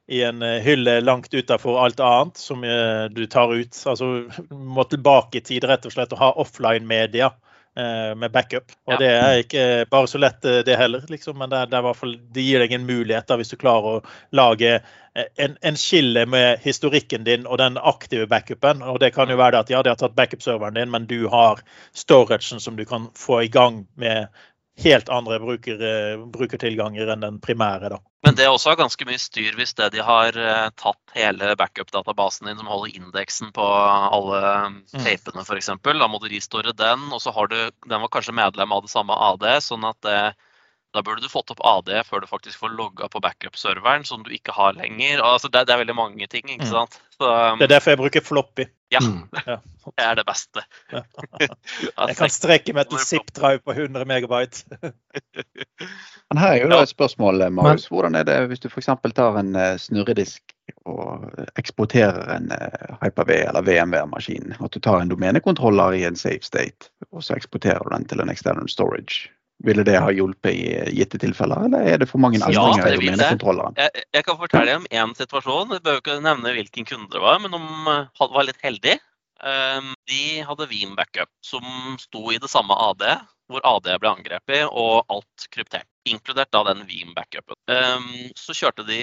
i 0.07 0.23
en 0.23 0.47
hylle 0.63 1.01
langt 1.03 1.35
utafor 1.35 1.81
alt 1.83 2.01
annet 2.07 2.39
som 2.39 2.63
eh, 2.63 3.09
du 3.11 3.25
tar 3.27 3.51
ut. 3.51 3.83
Altså 3.91 4.13
må 4.51 4.87
tilbake 4.87 5.43
i 5.43 5.47
tid 5.51 5.67
rett 5.67 5.91
og 5.91 5.95
slett 5.95 6.15
og 6.15 6.23
ha 6.23 6.31
offline-media 6.47 7.33
Eh, 7.35 7.50
med 8.17 8.33
backup. 8.33 8.73
Og 8.87 8.97
ja. 8.97 8.99
det 8.99 9.11
er 9.11 9.43
ikke 9.45 9.67
bare 9.91 10.09
så 10.11 10.19
lett, 10.19 10.45
eh, 10.45 10.63
det 10.67 10.77
heller, 10.77 11.05
liksom. 11.09 11.39
Men 11.39 11.53
det, 11.53 11.67
det, 11.71 11.83
fall, 11.95 12.17
det, 12.35 12.43
gir 12.43 12.65
deg 12.65 12.75
en 12.75 12.89
mulighet 12.89 13.29
da, 13.31 13.39
hvis 13.41 13.53
du 13.53 13.59
klarer 13.61 14.01
å 14.01 14.03
lage 14.37 14.73
eh, 14.81 15.29
en, 15.37 15.57
en 15.63 15.79
skille 15.79 16.27
med 16.27 16.65
historikken 16.65 17.25
din 17.29 17.47
og 17.47 17.61
den 17.63 17.79
aktive 17.79 18.27
backupen. 18.31 18.83
Og 18.83 19.01
det 19.03 19.13
kan 19.15 19.31
jo 19.31 19.39
være 19.41 19.63
at 19.63 19.71
ja, 19.71 19.83
de 19.87 19.93
har 19.95 20.01
tatt 20.01 20.19
backup-serveren 20.19 20.79
din, 20.81 20.91
men 20.91 21.07
du 21.11 21.29
har 21.33 21.63
storagen 21.95 22.61
som 22.61 22.79
du 22.79 22.85
kan 22.89 23.11
få 23.19 23.45
i 23.45 23.53
gang 23.53 23.85
med 23.95 24.29
helt 24.81 25.11
andre 25.13 25.39
bruker, 25.43 25.83
brukertilganger 26.33 27.13
enn 27.13 27.25
den 27.27 27.39
primære. 27.43 27.93
da. 27.93 28.01
Men 28.27 28.37
det 28.37 28.45
er 28.45 28.53
også 28.53 28.75
ganske 28.77 29.07
mye 29.09 29.21
styr 29.21 29.57
hvis 29.57 29.73
det 29.79 29.91
de 29.95 30.05
har 30.05 30.37
tatt 30.81 31.15
hele 31.17 31.55
backup-databasen 31.61 32.51
din 32.51 32.59
som 32.61 32.69
holder 32.69 32.97
indeksen 32.99 33.53
på 33.57 33.65
alle 33.65 34.43
mm. 34.75 34.81
tapene 34.99 35.45
f.eks. 35.47 35.73
Da 35.81 36.09
må 36.09 36.21
du 36.21 36.29
ristore 36.33 36.77
den, 36.77 37.09
og 37.13 37.23
så 37.25 37.33
har 37.33 37.49
du 37.49 37.59
Den 37.89 38.01
var 38.03 38.13
kanskje 38.13 38.37
medlem 38.37 38.73
av 38.77 38.85
det 38.85 38.93
samme 38.93 39.17
AD, 39.17 39.47
sånn 39.65 39.89
at 39.89 40.01
det, 40.05 40.21
da 40.93 41.03
burde 41.03 41.23
du 41.23 41.29
fått 41.31 41.51
opp 41.55 41.61
AD 41.63 41.91
før 42.07 42.25
du 42.25 42.27
faktisk 42.27 42.59
får 42.59 42.73
logga 42.75 43.09
på 43.09 43.21
backup-serveren, 43.23 44.05
som 44.05 44.25
du 44.27 44.33
ikke 44.35 44.55
har 44.57 44.75
lenger. 44.75 45.23
Altså, 45.23 45.49
det, 45.49 45.63
det, 45.69 45.75
er 45.75 45.85
veldig 45.85 45.95
mange 45.95 46.27
ting, 46.27 46.49
ikke 46.49 46.67
mm. 46.67 46.73
sant. 46.73 46.99
Så, 47.15 47.29
um, 47.31 47.61
det 47.61 47.69
er 47.69 47.77
derfor 47.77 47.95
jeg 47.95 48.01
bruker 48.01 48.25
floppy. 48.27 48.67
Ja, 48.91 48.99
mm. 49.05 49.21
det 49.95 50.03
er 50.03 50.19
det 50.19 50.27
beste. 50.27 50.65
jeg 52.09 52.19
kan 52.19 52.35
strekke 52.35 52.75
meg 52.75 52.91
til 52.91 53.05
zip-drive 53.07 53.63
på 53.63 53.77
100 53.77 54.07
megabyte. 54.11 54.67
Men 56.31 56.43
her 56.43 56.57
er 56.57 56.63
jo 56.65 56.71
da 56.75 56.83
et 56.83 56.91
spørsmål, 56.91 57.47
Marius. 57.55 57.87
Hvordan 57.91 58.19
er 58.19 58.27
det 58.27 58.41
hvis 58.51 58.63
du 58.65 58.71
f.eks. 58.71 58.91
tar 59.15 59.39
en 59.39 59.55
eh, 59.55 59.77
snurredisk 59.79 60.57
og 60.87 61.27
eksporterer 61.59 62.31
en 62.35 62.51
Hyper-V 62.99 63.35
eller 63.47 63.67
VMV-maskin? 63.67 64.57
At 64.59 64.75
du 64.75 64.83
tar 64.83 64.99
en 65.03 65.11
domenekontroller 65.11 65.99
i 65.99 66.05
en 66.07 66.19
safe 66.19 66.43
state, 66.47 66.91
og 67.11 67.23
så 67.27 67.39
eksporterer 67.39 67.83
du 67.87 67.95
den 67.95 68.11
til 68.11 68.23
en 68.23 68.31
external 68.31 68.71
storage? 68.71 69.31
Ville 69.67 69.85
det 69.85 69.99
ha 70.01 70.09
hjulpet 70.15 70.57
i 70.57 70.95
gitte 70.97 71.19
tilfeller, 71.21 71.67
eller 71.69 71.85
er 71.93 72.01
det 72.01 72.09
for 72.09 72.23
mange 72.23 72.39
endringer 72.41 72.79
ja, 72.81 72.95
i 72.95 72.97
domenekontrolleren? 72.97 73.77
Jeg, 73.77 74.05
jeg, 74.17 74.25
kan 74.25 74.39
fortelle 74.41 74.77
om 74.79 74.87
én 74.89 75.13
situasjon. 75.19 75.75
Jeg 75.77 75.85
behøver 75.85 76.01
ikke 76.01 76.17
nevne 76.25 76.55
hvilken 76.57 76.89
kunde 76.89 77.11
det 77.13 77.21
var, 77.21 77.43
men 77.43 77.53
de 77.53 78.29
var 78.33 78.49
litt 78.49 78.63
heldige. 78.65 78.97
Ehm, 79.45 79.93
de 80.09 80.41
hadde 80.49 80.69
Veeam 80.71 80.97
Backup, 80.97 81.31
som 81.45 81.65
sto 82.01 82.31
i 82.33 82.41
det 82.41 82.49
samme 82.53 82.77
AD, 82.89 83.05
hvor 83.51 83.65
AD 83.67 83.89
ble 84.01 84.15
angrepet, 84.15 84.67
og 84.69 85.05
alt 85.13 85.49
kryptert. 85.53 85.89
Inkludert 86.09 86.53
da 86.57 86.65
den 86.71 86.85
Veeam 86.89 87.15
Backupen. 87.17 87.57
Ehm, 87.73 88.31
så 88.41 88.57
kjørte 88.57 88.87
de 88.89 89.01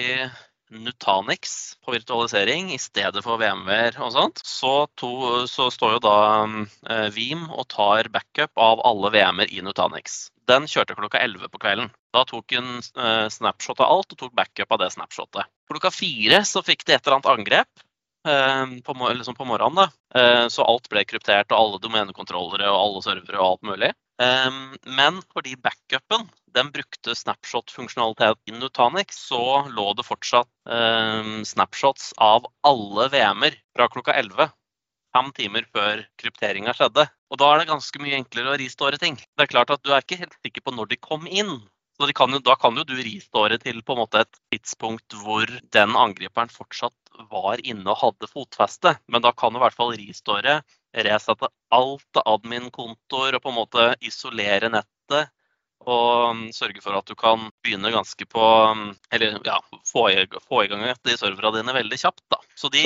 Nutanix 0.70 1.76
på 1.84 1.94
virtualisering 1.94 2.72
i 2.74 2.78
stedet 2.78 3.22
for 3.24 3.40
VMware 3.40 3.96
og 4.04 4.12
sånt, 4.12 4.42
så, 4.44 4.72
to, 5.00 5.46
så 5.48 5.70
står 5.72 5.96
jo 5.96 6.02
da 6.04 6.18
eh, 6.44 7.06
Veeam 7.14 7.46
og 7.48 7.70
tar 7.72 8.10
backup 8.12 8.52
av 8.60 8.82
alle 8.86 9.14
VM-er 9.14 9.54
i 9.54 9.62
Nutanix. 9.64 10.26
Den 10.48 10.64
kjørte 10.70 10.96
klokka 10.96 11.20
11 11.20 11.50
på 11.52 11.60
kvelden. 11.60 11.90
Da 12.14 12.24
tok 12.28 12.54
hun 12.56 12.78
eh, 12.80 13.26
snapshot 13.32 13.82
av 13.84 13.92
alt 13.92 14.14
og 14.14 14.20
tok 14.22 14.32
backup 14.36 14.72
av 14.72 14.80
det 14.82 14.90
snapshotet. 14.94 15.50
Klokka 15.68 15.92
fire 15.92 16.40
så 16.48 16.64
fikk 16.64 16.86
de 16.88 16.96
et 16.96 17.04
eller 17.04 17.18
annet 17.18 17.30
angrep 17.34 17.84
eh, 18.28 18.64
på, 18.86 18.96
liksom 19.12 19.36
på, 19.36 19.48
morgenen. 19.48 19.82
da. 19.82 19.88
Eh, 20.20 20.46
så 20.52 20.64
alt 20.64 20.88
ble 20.88 21.04
kryptert, 21.04 21.52
og 21.52 21.58
alle 21.60 21.82
domenekontrollere 21.84 22.70
og 22.72 22.80
alle 22.80 23.04
servere 23.04 23.40
og 23.42 23.48
alt 23.50 23.72
mulig. 23.72 23.92
Eh, 24.24 24.60
men 24.98 25.20
fordi 25.34 25.58
backupen 25.60 26.24
den 26.56 26.72
brukte 26.72 27.12
snapshot-funksjonalitet 27.14 28.40
i 28.48 28.56
Nutanix, 28.56 29.20
så 29.28 29.68
lå 29.68 29.90
det 29.98 30.06
fortsatt 30.08 30.48
eh, 30.64 31.34
snapshots 31.44 32.14
av 32.16 32.48
alle 32.66 33.10
VM-er 33.12 33.60
fra 33.76 33.92
klokka 33.92 34.16
11 34.16 34.48
fem 35.18 35.32
timer 35.34 35.66
før 35.74 36.04
krypteringa 36.20 36.74
skjedde. 36.76 37.08
Og 37.32 37.40
da 37.40 37.50
er 37.52 37.62
det 37.62 37.72
ganske 37.72 38.02
mye 38.02 38.18
enklere 38.20 38.54
å 38.54 38.60
ristore 38.60 39.00
ting. 39.00 39.18
Det 39.18 39.44
er 39.44 39.50
klart 39.50 39.72
at 39.74 39.82
Du 39.82 39.92
er 39.92 40.04
ikke 40.04 40.20
helt 40.20 40.36
sikker 40.44 40.64
på 40.64 40.74
når 40.74 40.92
de 40.92 41.02
kom 41.02 41.26
inn. 41.26 41.58
Så 41.98 42.06
kan 42.14 42.30
jo, 42.30 42.38
Da 42.38 42.54
kan 42.54 42.76
jo 42.78 42.84
du 42.86 42.94
ristore 42.94 43.58
til 43.58 43.82
på 43.82 43.94
en 43.94 44.02
måte 44.04 44.22
et 44.22 44.40
tidspunkt 44.52 45.16
hvor 45.18 45.46
den 45.74 45.96
angriperen 45.98 46.52
fortsatt 46.52 46.94
var 47.32 47.58
inne 47.64 47.90
og 47.90 47.98
hadde 48.04 48.30
fotfeste. 48.30 48.94
Men 49.08 49.24
da 49.24 49.32
kan 49.32 49.52
du 49.52 49.58
i 49.58 49.64
hvert 49.64 49.74
fall 49.74 49.96
ristore, 49.98 50.60
resette 50.94 51.50
alt 51.74 52.20
av 52.22 52.36
admin-kontoer 52.36 53.34
og 53.34 53.42
på 53.42 53.50
en 53.50 53.58
måte 53.58 53.88
isolere 54.06 54.70
nettet. 54.70 55.34
Og 55.88 56.46
sørge 56.54 56.82
for 56.84 56.94
at 56.98 57.06
du 57.06 57.14
kan 57.18 57.48
begynne 57.62 57.90
ganske 57.94 58.24
på 58.26 58.46
Eller 59.14 59.38
ja, 59.46 59.58
få 59.86 60.08
i, 60.10 60.24
få 60.46 60.64
i 60.64 60.70
gang 60.70 60.82
de 61.06 61.18
serverne 61.18 61.58
dine 61.58 61.74
veldig 61.74 61.98
kjapt. 61.98 62.24
da. 62.30 62.38
Så 62.54 62.70
de, 62.70 62.82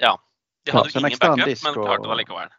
ja, 0.00 0.16
de 0.64 0.76
hadde 0.76 0.92
jo 0.92 1.00
ingen 1.00 1.20
backup, 1.20 1.64
men 1.64 1.80
klarte 1.80 2.10
det 2.10 2.20
likevel. 2.22 2.52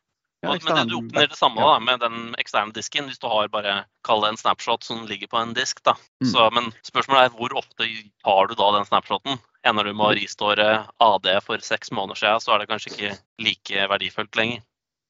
Ja, 0.45 0.55
ekstern, 0.55 0.75
Men 0.75 0.87
det, 0.87 0.91
du 0.91 0.97
oppnår 0.97 1.27
det 1.31 1.37
samme 1.39 1.61
da, 1.61 1.79
med 1.79 1.99
den 2.03 2.35
eksterne 2.41 2.75
disken, 2.75 3.07
hvis 3.09 3.19
du 3.21 3.27
har 3.31 3.49
bare 3.49 3.75
kall 4.05 4.21
det 4.21 4.33
en 4.33 4.37
snapshot 4.37 4.85
som 4.85 5.01
ligger 5.09 5.31
på 5.31 5.39
en 5.41 5.55
disk. 5.57 5.81
da. 5.83 5.95
Mm. 6.21 6.29
Så, 6.31 6.45
men 6.53 6.69
spørsmålet 6.85 7.29
er 7.29 7.39
hvor 7.39 7.57
ofte 7.57 7.89
tar 8.25 8.51
du 8.51 8.55
da 8.59 8.69
den 8.77 8.85
snapshoten? 8.85 9.41
Ender 9.65 9.89
du 9.89 9.95
med 9.95 10.05
å 10.05 10.13
restore 10.19 10.69
AD 11.01 11.31
for 11.47 11.65
seks 11.65 11.91
måneder 11.91 12.21
siden, 12.21 12.45
så 12.45 12.53
er 12.53 12.61
det 12.61 12.69
kanskje 12.69 12.93
ikke 12.93 13.11
like 13.41 13.89
verdifullt 13.95 14.37
lenger. 14.37 14.61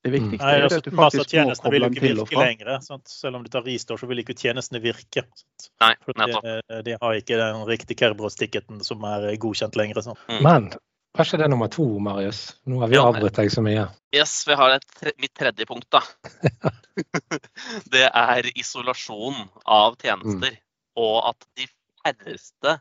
Det 0.05 0.11
viktigste 0.13 0.47
er 0.53 0.63
altså, 0.67 0.79
at 0.83 0.85
du 0.85 0.93
faktisk 0.93 1.23
må 1.23 1.31
tjenestene 1.31 1.71
vil 1.73 1.81
koble 1.81 1.87
jo 1.87 1.89
den 1.89 1.95
ikke 1.97 2.05
til 2.05 2.19
og 2.19 2.27
virke 2.29 2.37
fra. 2.37 2.43
lenger. 2.45 2.73
Sant? 2.85 3.07
Selv 3.09 3.39
om 3.39 3.45
du 3.45 3.49
tar 3.49 3.63
restore, 3.65 3.97
så 3.99 4.09
vil 4.11 4.21
ikke 4.21 4.35
tjenestene 4.37 4.81
virke. 4.83 5.23
Sant? 5.33 5.71
Nei, 5.81 5.93
nettopp. 6.21 6.45
de, 6.45 6.81
de 6.85 6.97
har 7.01 7.21
ikke 7.21 7.39
den 7.41 7.63
riktige 7.67 7.97
Kerberos-ticketen 8.03 8.83
som 8.85 9.07
er 9.09 9.31
godkjent 9.41 9.79
lenger. 9.81 10.03
Sant? 10.05 10.21
Men 10.45 10.69
var 11.17 11.37
det 11.37 11.45
er 11.45 11.51
nummer 11.51 11.69
to, 11.71 11.85
Marius? 11.99 12.55
Nå 12.67 12.79
har 12.81 12.91
vi 12.91 12.95
Ja. 12.97 13.05
avbrutt 13.07 13.35
deg 13.35 13.51
så 13.51 13.61
mye. 13.63 13.87
Yes, 14.15 14.43
vi 14.47 14.53
har 14.55 14.79
tre- 14.99 15.15
mitt 15.19 15.33
tredje 15.33 15.65
punkt, 15.65 15.87
da. 15.89 16.01
det 17.93 18.09
er 18.13 18.49
isolasjon 18.57 19.47
av 19.65 19.95
tjenester. 20.01 20.57
Og 20.95 21.17
at 21.31 21.47
de 21.59 21.67
færreste 22.03 22.79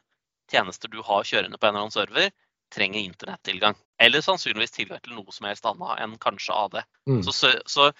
tjenester 0.50 0.88
du 0.92 1.00
har 1.02 1.24
kjørende 1.26 1.58
på 1.58 1.66
en 1.66 1.74
eller 1.74 1.86
annen 1.86 1.94
server, 1.94 2.30
trenger 2.74 3.00
internettilgang. 3.04 3.76
Eller 4.02 4.20
sannsynligvis 4.24 4.72
tilgang 4.74 5.00
til 5.04 5.14
noe 5.14 5.30
som 5.32 5.46
helst 5.46 5.66
annet 5.68 6.00
enn 6.02 6.16
kanskje 6.18 6.54
AD. 6.58 6.80
Mm. 7.06 7.20
Så, 7.22 7.32
så, 7.70 7.90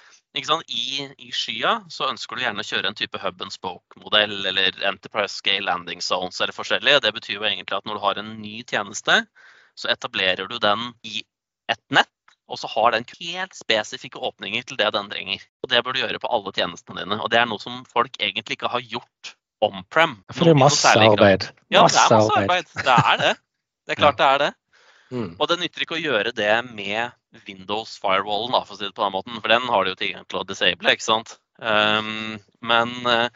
sant? 0.43 0.65
I, 0.69 1.07
I 1.19 1.31
skya 1.31 1.77
så 1.93 2.09
ønsker 2.11 2.37
du 2.37 2.43
gjerne 2.43 2.65
å 2.65 2.67
kjøre 2.67 2.91
en 2.91 2.99
type 2.99 3.21
hub 3.23 3.43
and 3.45 3.55
spoke-modell 3.55 4.35
eller 4.51 4.75
Enterprise 4.89 5.37
Scale 5.39 5.67
Landing 5.69 6.03
Zones 6.03 6.41
eller 6.41 6.57
forskjellig. 6.57 6.99
Det 7.05 7.15
betyr 7.15 7.39
jo 7.39 7.47
egentlig 7.47 7.79
at 7.79 7.87
når 7.87 8.01
du 8.01 8.05
har 8.07 8.19
en 8.23 8.33
ny 8.43 8.57
tjeneste, 8.67 9.21
så 9.79 9.91
etablerer 9.93 10.49
du 10.51 10.59
den 10.63 10.93
i 11.07 11.23
et 11.71 11.81
nett, 11.95 12.11
og 12.51 12.61
så 12.61 12.69
har 12.69 12.93
den 12.93 13.07
helt 13.21 13.57
spesifikke 13.57 14.21
åpninger 14.21 14.67
til 14.69 14.79
det 14.81 14.91
den 14.95 15.09
trenger. 15.11 15.45
Og 15.65 15.71
Det 15.73 15.81
bør 15.85 15.97
du 15.97 16.03
gjøre 16.03 16.21
på 16.21 16.29
alle 16.29 16.53
tjenestene 16.53 17.01
dine. 17.01 17.21
Og 17.25 17.31
det 17.33 17.41
er 17.41 17.49
noe 17.49 17.63
som 17.63 17.81
folk 17.89 18.19
egentlig 18.21 18.59
ikke 18.59 18.73
har 18.73 18.85
gjort 18.85 19.33
on-prem. 19.65 20.19
For 20.33 20.45
det 20.45 20.53
er 20.53 20.61
masse 20.61 20.93
arbeid. 20.93 21.49
Ja, 21.73 21.87
det 21.89 22.03
er 22.03 22.13
masse 22.13 22.37
arbeid. 22.43 22.69
Det 22.77 22.99
er 22.99 23.17
det. 23.23 23.33
Det 23.85 23.97
er 23.97 24.01
klart 24.01 24.21
det 24.21 24.29
er 24.29 24.43
det. 24.43 24.53
Mm. 25.15 25.31
Og 25.39 25.49
det 25.49 25.59
nytter 25.61 25.85
ikke 25.85 25.97
å 25.97 26.03
gjøre 26.03 26.35
det 26.37 26.53
med 26.69 27.45
Windows 27.49 27.97
firewallen, 28.03 28.53
da, 28.55 28.63
for 28.67 28.77
å 28.77 28.79
si 28.79 28.87
det 28.87 28.97
på 28.97 29.05
den 29.05 29.15
måten. 29.17 29.41
For 29.41 29.53
den 29.53 29.69
har 29.71 29.85
du 29.85 29.93
jo 29.93 29.99
tilgang 30.01 30.29
til 30.29 30.41
å 30.41 30.47
disable, 30.49 30.95
ikke 30.95 31.07
sant. 31.07 31.37
Um, 31.59 32.39
men 32.67 32.95
uh, 33.07 33.29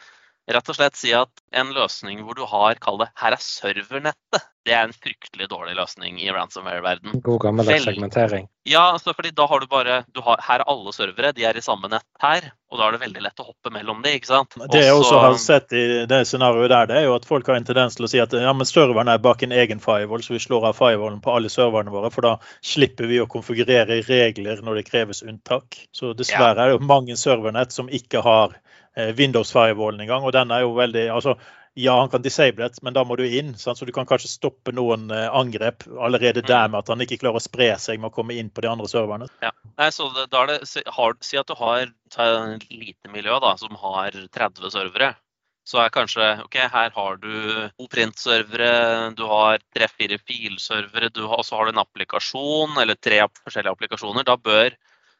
rett 0.49 0.71
og 0.71 0.77
slett 0.77 0.99
si 0.99 1.13
at 1.15 1.38
en 1.51 1.73
løsning 1.73 2.21
hvor 2.25 2.37
du 2.37 2.45
har, 2.49 2.79
kall 2.83 3.01
det, 3.01 3.09
her 3.19 3.35
er 3.35 3.43
servernettet. 3.43 4.47
Det 4.67 4.73
er 4.75 4.85
en 4.85 4.93
fryktelig 4.93 5.47
dårlig 5.49 5.73
løsning 5.77 6.19
i 6.21 6.27
ransomware-verden. 6.29 7.21
God 7.25 7.39
gammeldags 7.41 7.79
Vel- 7.79 7.93
segmentering. 7.93 8.49
Ja, 8.69 8.91
altså 8.93 9.15
fordi 9.17 9.31
da 9.33 9.47
har 9.49 9.63
du 9.63 9.67
bare 9.67 10.03
du 10.13 10.19
har, 10.21 10.37
Her 10.45 10.61
er 10.61 10.69
alle 10.69 10.91
servere, 10.93 11.31
de 11.33 11.45
er 11.47 11.57
i 11.57 11.63
samme 11.63 11.89
nett 11.89 12.05
her. 12.21 12.51
Og 12.69 12.77
da 12.77 12.85
er 12.85 12.93
det 12.93 13.01
veldig 13.01 13.23
lett 13.23 13.41
å 13.41 13.47
hoppe 13.47 13.71
mellom 13.73 14.03
de, 14.05 14.11
ikke 14.19 14.29
sant. 14.29 14.53
Det 14.69 14.83
jeg 14.83 14.93
også 14.93 15.21
har 15.23 15.37
sett 15.41 15.73
i 15.73 15.85
det 16.05 16.19
scenarioet 16.29 16.69
der, 16.69 16.89
det 16.91 16.99
er 16.99 17.07
jo 17.07 17.15
at 17.17 17.25
folk 17.25 17.47
har 17.49 17.57
en 17.57 17.65
tendens 17.65 17.97
til 17.97 18.05
å 18.05 18.11
si 18.11 18.21
at 18.21 18.35
ja, 18.37 18.53
men 18.53 18.69
serveren 18.69 19.09
er 19.09 19.23
bak 19.23 19.41
en 19.41 19.55
egen 19.57 19.81
firewall, 19.81 20.21
så 20.21 20.35
vi 20.35 20.43
slår 20.43 20.69
av 20.69 20.77
firewallen 20.77 21.17
på 21.23 21.33
alle 21.33 21.49
serverne 21.49 21.89
våre, 21.89 22.11
for 22.13 22.27
da 22.27 22.35
slipper 22.61 23.09
vi 23.09 23.17
å 23.23 23.29
konfigurere 23.31 24.03
regler 24.05 24.61
når 24.61 24.81
det 24.81 24.89
kreves 24.91 25.23
unntak. 25.25 25.79
Så 25.95 26.13
dessverre 26.13 26.61
er 26.61 26.75
det 26.75 26.77
jo 26.77 26.91
mange 26.91 27.17
servernett 27.17 27.73
som 27.73 27.89
ikke 27.89 28.21
har 28.21 28.53
eh, 28.93 29.15
Windows-firewallen 29.17 30.05
engang, 30.05 30.29
og 30.29 30.35
den 30.37 30.53
er 30.53 30.67
jo 30.67 30.75
veldig 30.77 31.07
altså 31.15 31.38
ja, 31.73 31.99
han 31.99 32.09
kan 32.09 32.21
disable 32.21 32.67
det, 32.67 32.81
men 32.81 32.95
da 32.95 33.03
må 33.05 33.15
du 33.19 33.23
inn. 33.25 33.53
Sant? 33.57 33.79
Så 33.79 33.85
du 33.85 33.93
kan 33.95 34.07
kanskje 34.09 34.31
stoppe 34.31 34.73
noen 34.75 35.09
eh, 35.13 35.27
angrep 35.35 35.85
allerede 36.01 36.43
der 36.45 36.67
med 36.67 36.81
at 36.81 36.91
han 36.91 37.03
ikke 37.05 37.19
klarer 37.21 37.39
å 37.39 37.43
spre 37.43 37.69
seg 37.81 38.01
med 38.01 38.09
å 38.09 38.15
komme 38.15 38.35
inn 38.39 38.49
på 38.49 38.65
de 38.65 38.71
andre 38.71 38.89
serverne. 38.89 39.29
Nei, 39.43 39.89
så 39.95 40.09
det, 40.15 40.27
da 40.33 40.43
er 40.43 40.53
det, 40.53 40.59
si, 40.69 40.83
har, 40.97 41.15
si 41.23 41.39
at 41.39 41.49
du 41.49 41.55
har 41.59 41.85
et 41.85 42.69
lite 42.73 43.11
miljø 43.13 43.37
da, 43.43 43.55
som 43.61 43.77
har 43.79 44.17
30 44.35 44.73
servere. 44.73 45.13
Så 45.69 45.77
er 45.77 45.91
kanskje 45.93 46.25
OK, 46.47 46.57
her 46.73 46.89
har 46.95 47.19
du 47.21 47.87
print-servere, 47.93 49.11
du 49.13 49.21
har 49.29 49.61
tre-fire 49.75 50.17
filservere, 50.25 51.11
og 51.27 51.43
så 51.45 51.59
har 51.59 51.69
du 51.69 51.75
en 51.75 51.83
applikasjon 51.83 52.79
eller 52.81 52.97
tre 52.97 53.21
forskjellige 53.43 53.75
applikasjoner. 53.77 54.25
Da 54.25 54.33
bør, 54.41 54.73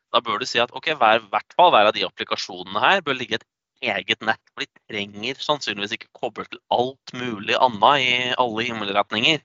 da 0.09 0.23
bør 0.25 0.41
du 0.41 0.49
si 0.49 0.61
at 0.63 0.73
OK, 0.73 0.89
hver, 0.97 1.21
hvert 1.29 1.55
fall 1.55 1.69
hver 1.75 1.91
av 1.91 1.95
de 1.95 2.07
applikasjonene 2.07 2.81
her 2.81 3.05
bør 3.05 3.19
ligge 3.19 3.37
et 3.37 3.47
eget 3.81 4.23
nett. 4.25 4.41
For 4.53 4.65
de 4.65 4.83
trenger 4.91 5.43
sannsynligvis 5.43 5.97
ikke 5.97 6.11
koble 6.15 6.45
til 6.49 6.61
alt 6.73 7.13
mulig 7.17 7.57
annet 7.59 8.05
i 8.05 8.13
alle 8.39 8.65
himmelretninger. 8.69 9.43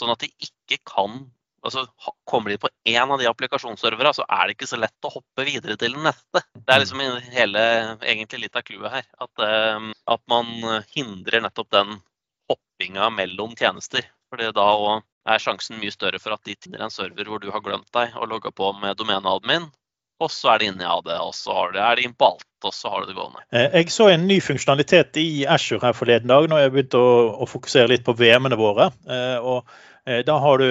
Sånn 0.00 0.12
at 0.12 0.22
de 0.24 0.30
ikke 0.48 0.82
kan 0.88 1.24
altså 1.66 1.82
Kommer 2.30 2.52
de 2.52 2.58
på 2.62 2.68
én 2.86 3.10
av 3.10 3.18
de 3.18 3.26
applikasjonsserverne, 3.26 4.12
så 4.14 4.22
er 4.30 4.46
det 4.46 4.54
ikke 4.54 4.68
så 4.70 4.78
lett 4.78 5.06
å 5.06 5.10
hoppe 5.16 5.46
videre 5.48 5.74
til 5.80 5.96
den 5.96 6.04
neste. 6.06 6.42
Det 6.54 6.74
er 6.74 6.82
liksom 6.82 7.02
hele, 7.34 7.62
egentlig 8.06 8.44
litt 8.44 8.58
av 8.58 8.62
clouet 8.66 8.92
her. 8.92 9.08
At, 9.24 9.42
eh, 9.42 9.88
at 10.14 10.22
man 10.30 10.52
hindrer 10.94 11.42
nettopp 11.42 11.72
den 11.74 11.96
hoppinga 12.50 13.10
mellom 13.14 13.56
tjenester. 13.58 14.06
Fordi 14.30 14.52
da 14.54 14.68
er 15.26 15.42
sjansen 15.42 15.80
mye 15.80 15.94
større 15.94 16.20
for 16.22 16.36
at 16.36 16.46
de 16.46 16.54
finner 16.62 16.84
en 16.86 16.94
server 16.94 17.30
hvor 17.30 17.42
du 17.42 17.50
har 17.54 17.62
glemt 17.64 17.90
deg 17.94 18.14
og 18.14 18.30
logga 18.30 18.52
på 18.54 18.70
med 18.78 18.98
domeneadmin, 18.98 19.68
og 20.22 20.30
så 20.32 20.54
er 20.54 20.62
de 20.62 20.68
inne 20.70 20.84
i 20.84 20.88
AD, 20.88 21.10
og 21.20 21.34
så 21.36 21.56
er 21.68 21.98
de 21.98 22.06
inne 22.06 22.16
på 22.16 22.30
alt, 22.32 22.46
og 22.64 22.72
så 22.74 22.92
har 22.92 23.02
du 23.02 23.10
det 23.10 23.18
gående. 23.18 23.42
Eh, 23.52 23.68
Jeg 23.80 23.92
så 23.92 24.08
en 24.12 24.28
ny 24.28 24.38
funksjonalitet 24.44 25.18
i 25.20 25.44
Azure 25.44 25.84
her 25.84 25.96
forleden 25.96 26.32
dag, 26.32 26.48
når 26.48 26.64
jeg 26.64 26.72
begynte 26.74 27.02
å, 27.02 27.12
å 27.44 27.50
fokusere 27.50 27.92
litt 27.92 28.06
på 28.06 28.16
VM-ene 28.16 28.58
våre. 28.60 28.90
Eh, 29.08 29.36
og 29.44 29.68
da 30.06 30.36
har 30.38 30.60
du 30.62 30.68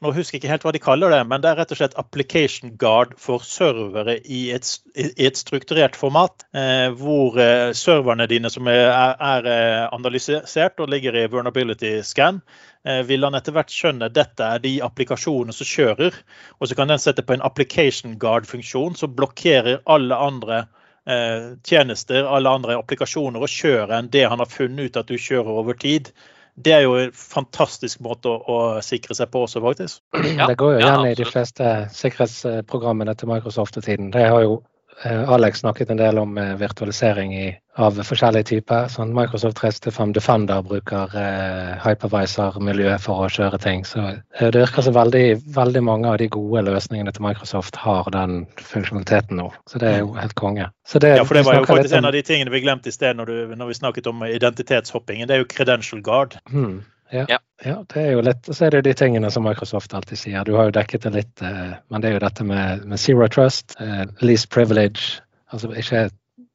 nå 0.00 0.14
husker 0.16 0.38
jeg 0.38 0.40
ikke 0.40 0.50
helt 0.54 0.62
hva 0.64 0.72
de 0.72 0.80
kaller 0.80 1.12
det, 1.12 1.20
men 1.28 1.42
det 1.44 1.50
er 1.50 1.58
rett 1.60 1.72
og 1.74 1.76
slett 1.76 1.96
application 2.00 2.70
guard 2.80 3.10
for 3.20 3.44
servere 3.44 4.14
i 4.24 4.46
et, 4.54 4.64
i 4.96 5.26
et 5.26 5.36
strukturert 5.36 5.98
format. 5.98 6.46
Eh, 6.56 6.88
hvor 6.96 7.36
eh, 7.36 7.74
serverne 7.76 8.24
dine 8.30 8.48
som 8.52 8.70
er, 8.72 8.86
er, 8.88 9.44
er 9.44 9.92
analysert 9.92 10.80
og 10.80 10.88
ligger 10.94 11.20
i 11.20 11.26
vulnerability 11.28 11.92
scan, 12.06 12.40
eh, 12.88 13.02
vil 13.04 13.28
han 13.28 13.36
etter 13.36 13.52
hvert 13.58 13.76
skjønne 13.76 14.08
dette 14.16 14.48
er 14.56 14.64
de 14.64 14.78
applikasjonene 14.88 15.52
som 15.52 15.68
kjører. 15.68 16.16
Og 16.56 16.72
så 16.72 16.80
kan 16.80 16.88
den 16.88 17.04
sette 17.04 17.26
på 17.26 17.36
en 17.36 17.44
application 17.44 18.16
guard-funksjon 18.22 18.96
som 18.96 19.12
blokkerer 19.20 19.82
alle 19.84 20.16
andre 20.16 20.64
eh, 21.04 21.60
tjenester, 21.60 22.24
alle 22.24 22.56
andre 22.56 22.80
applikasjoner 22.80 23.44
og 23.44 23.52
kjører 23.52 23.98
enn 24.00 24.12
det 24.16 24.24
han 24.32 24.40
har 24.40 24.48
funnet 24.48 24.88
ut 24.88 25.02
at 25.04 25.12
du 25.12 25.20
kjører 25.20 25.60
over 25.60 25.76
tid. 25.76 26.14
Det 26.60 26.72
er 26.76 26.82
jo 26.84 26.96
en 27.00 27.12
fantastisk 27.16 28.02
måte 28.04 28.28
å, 28.28 28.40
å 28.44 28.58
sikre 28.84 29.16
seg 29.16 29.30
på 29.32 29.44
også, 29.46 29.62
faktisk. 29.64 30.02
Ja, 30.36 30.48
det 30.50 30.58
går 30.60 30.76
jo 30.76 30.82
ja, 30.82 30.96
i 31.08 31.14
de 31.18 31.26
fleste 31.28 31.70
sikkerhetsprogrammene 31.96 33.14
til 33.16 33.30
Microsoft 33.32 33.78
for 33.78 33.86
tiden. 33.86 34.10
Det 34.14 34.26
har 34.28 34.44
jo 34.44 34.58
Alex 35.04 35.58
snakket 35.58 35.90
en 35.90 35.96
del 35.96 36.18
om 36.18 36.38
eh, 36.38 36.54
virtualisering 36.60 37.32
i, 37.36 37.46
av 37.80 37.96
forskjellige 38.04 38.48
typer. 38.50 38.88
Sånn 38.92 39.14
Microsoft 39.16 39.56
365 39.60 40.12
Defender 40.16 40.60
bruker 40.66 41.14
eh, 41.16 41.70
hypervisor-miljøet 41.84 43.00
for 43.00 43.24
å 43.24 43.30
kjøre 43.32 43.60
ting. 43.62 43.86
Så 43.88 44.02
eh, 44.10 44.50
det 44.52 44.60
virker 44.60 44.84
som 44.84 44.96
veldig, 44.98 45.24
veldig 45.56 45.82
mange 45.86 46.12
av 46.12 46.20
de 46.20 46.28
gode 46.32 46.66
løsningene 46.68 47.14
til 47.16 47.24
Microsoft 47.24 47.80
har 47.80 48.12
den 48.12 48.44
funksjonaliteten 48.60 49.40
nå. 49.40 49.48
Så 49.70 49.80
det 49.80 49.94
er 49.94 50.02
jo 50.04 50.12
helt 50.18 50.36
konge. 50.36 50.68
Så 50.84 51.00
det, 51.00 51.14
Ja, 51.16 51.24
for 51.24 51.38
det 51.38 51.46
var 51.48 51.62
jo 51.62 51.66
faktisk 51.70 51.96
om- 51.96 52.04
en 52.04 52.10
av 52.12 52.16
de 52.18 52.22
tingene 52.22 52.52
vi 52.52 52.60
glemte 52.60 52.92
i 52.92 52.96
sted 52.96 53.16
når, 53.16 53.26
du, 53.26 53.56
når 53.56 53.72
vi 53.72 53.80
snakket 53.80 54.06
om 54.12 54.24
identitetshoppingen. 54.28 55.28
Det 55.28 55.36
er 55.38 55.44
jo 55.44 55.48
credential 55.48 56.02
guard. 56.02 56.36
Hmm, 56.50 56.82
ja. 57.10 57.24
Ja. 57.28 57.38
ja, 57.64 57.84
det 57.94 58.02
er 58.02 58.12
jo 58.14 58.22
litt 58.24 58.48
så 58.50 58.66
er 58.66 58.76
det 58.76 58.84
de 58.86 58.94
tingene 58.94 59.30
som 59.30 59.44
Microsoft 59.46 59.94
alltid 59.94 60.18
sier. 60.18 60.46
Du 60.46 60.54
har 60.56 60.70
jo 60.70 60.76
dekket 60.78 61.08
det 61.08 61.14
litt, 61.16 61.42
eh, 61.42 61.74
men 61.90 62.02
det 62.02 62.10
er 62.10 62.18
jo 62.18 62.24
dette 62.26 62.46
med, 62.46 62.86
med 62.86 63.02
zero 63.02 63.28
trust, 63.28 63.76
eh, 63.80 64.06
least 64.22 64.50
privilege 64.54 65.20
Altså 65.50 65.66
ikke 65.74 66.10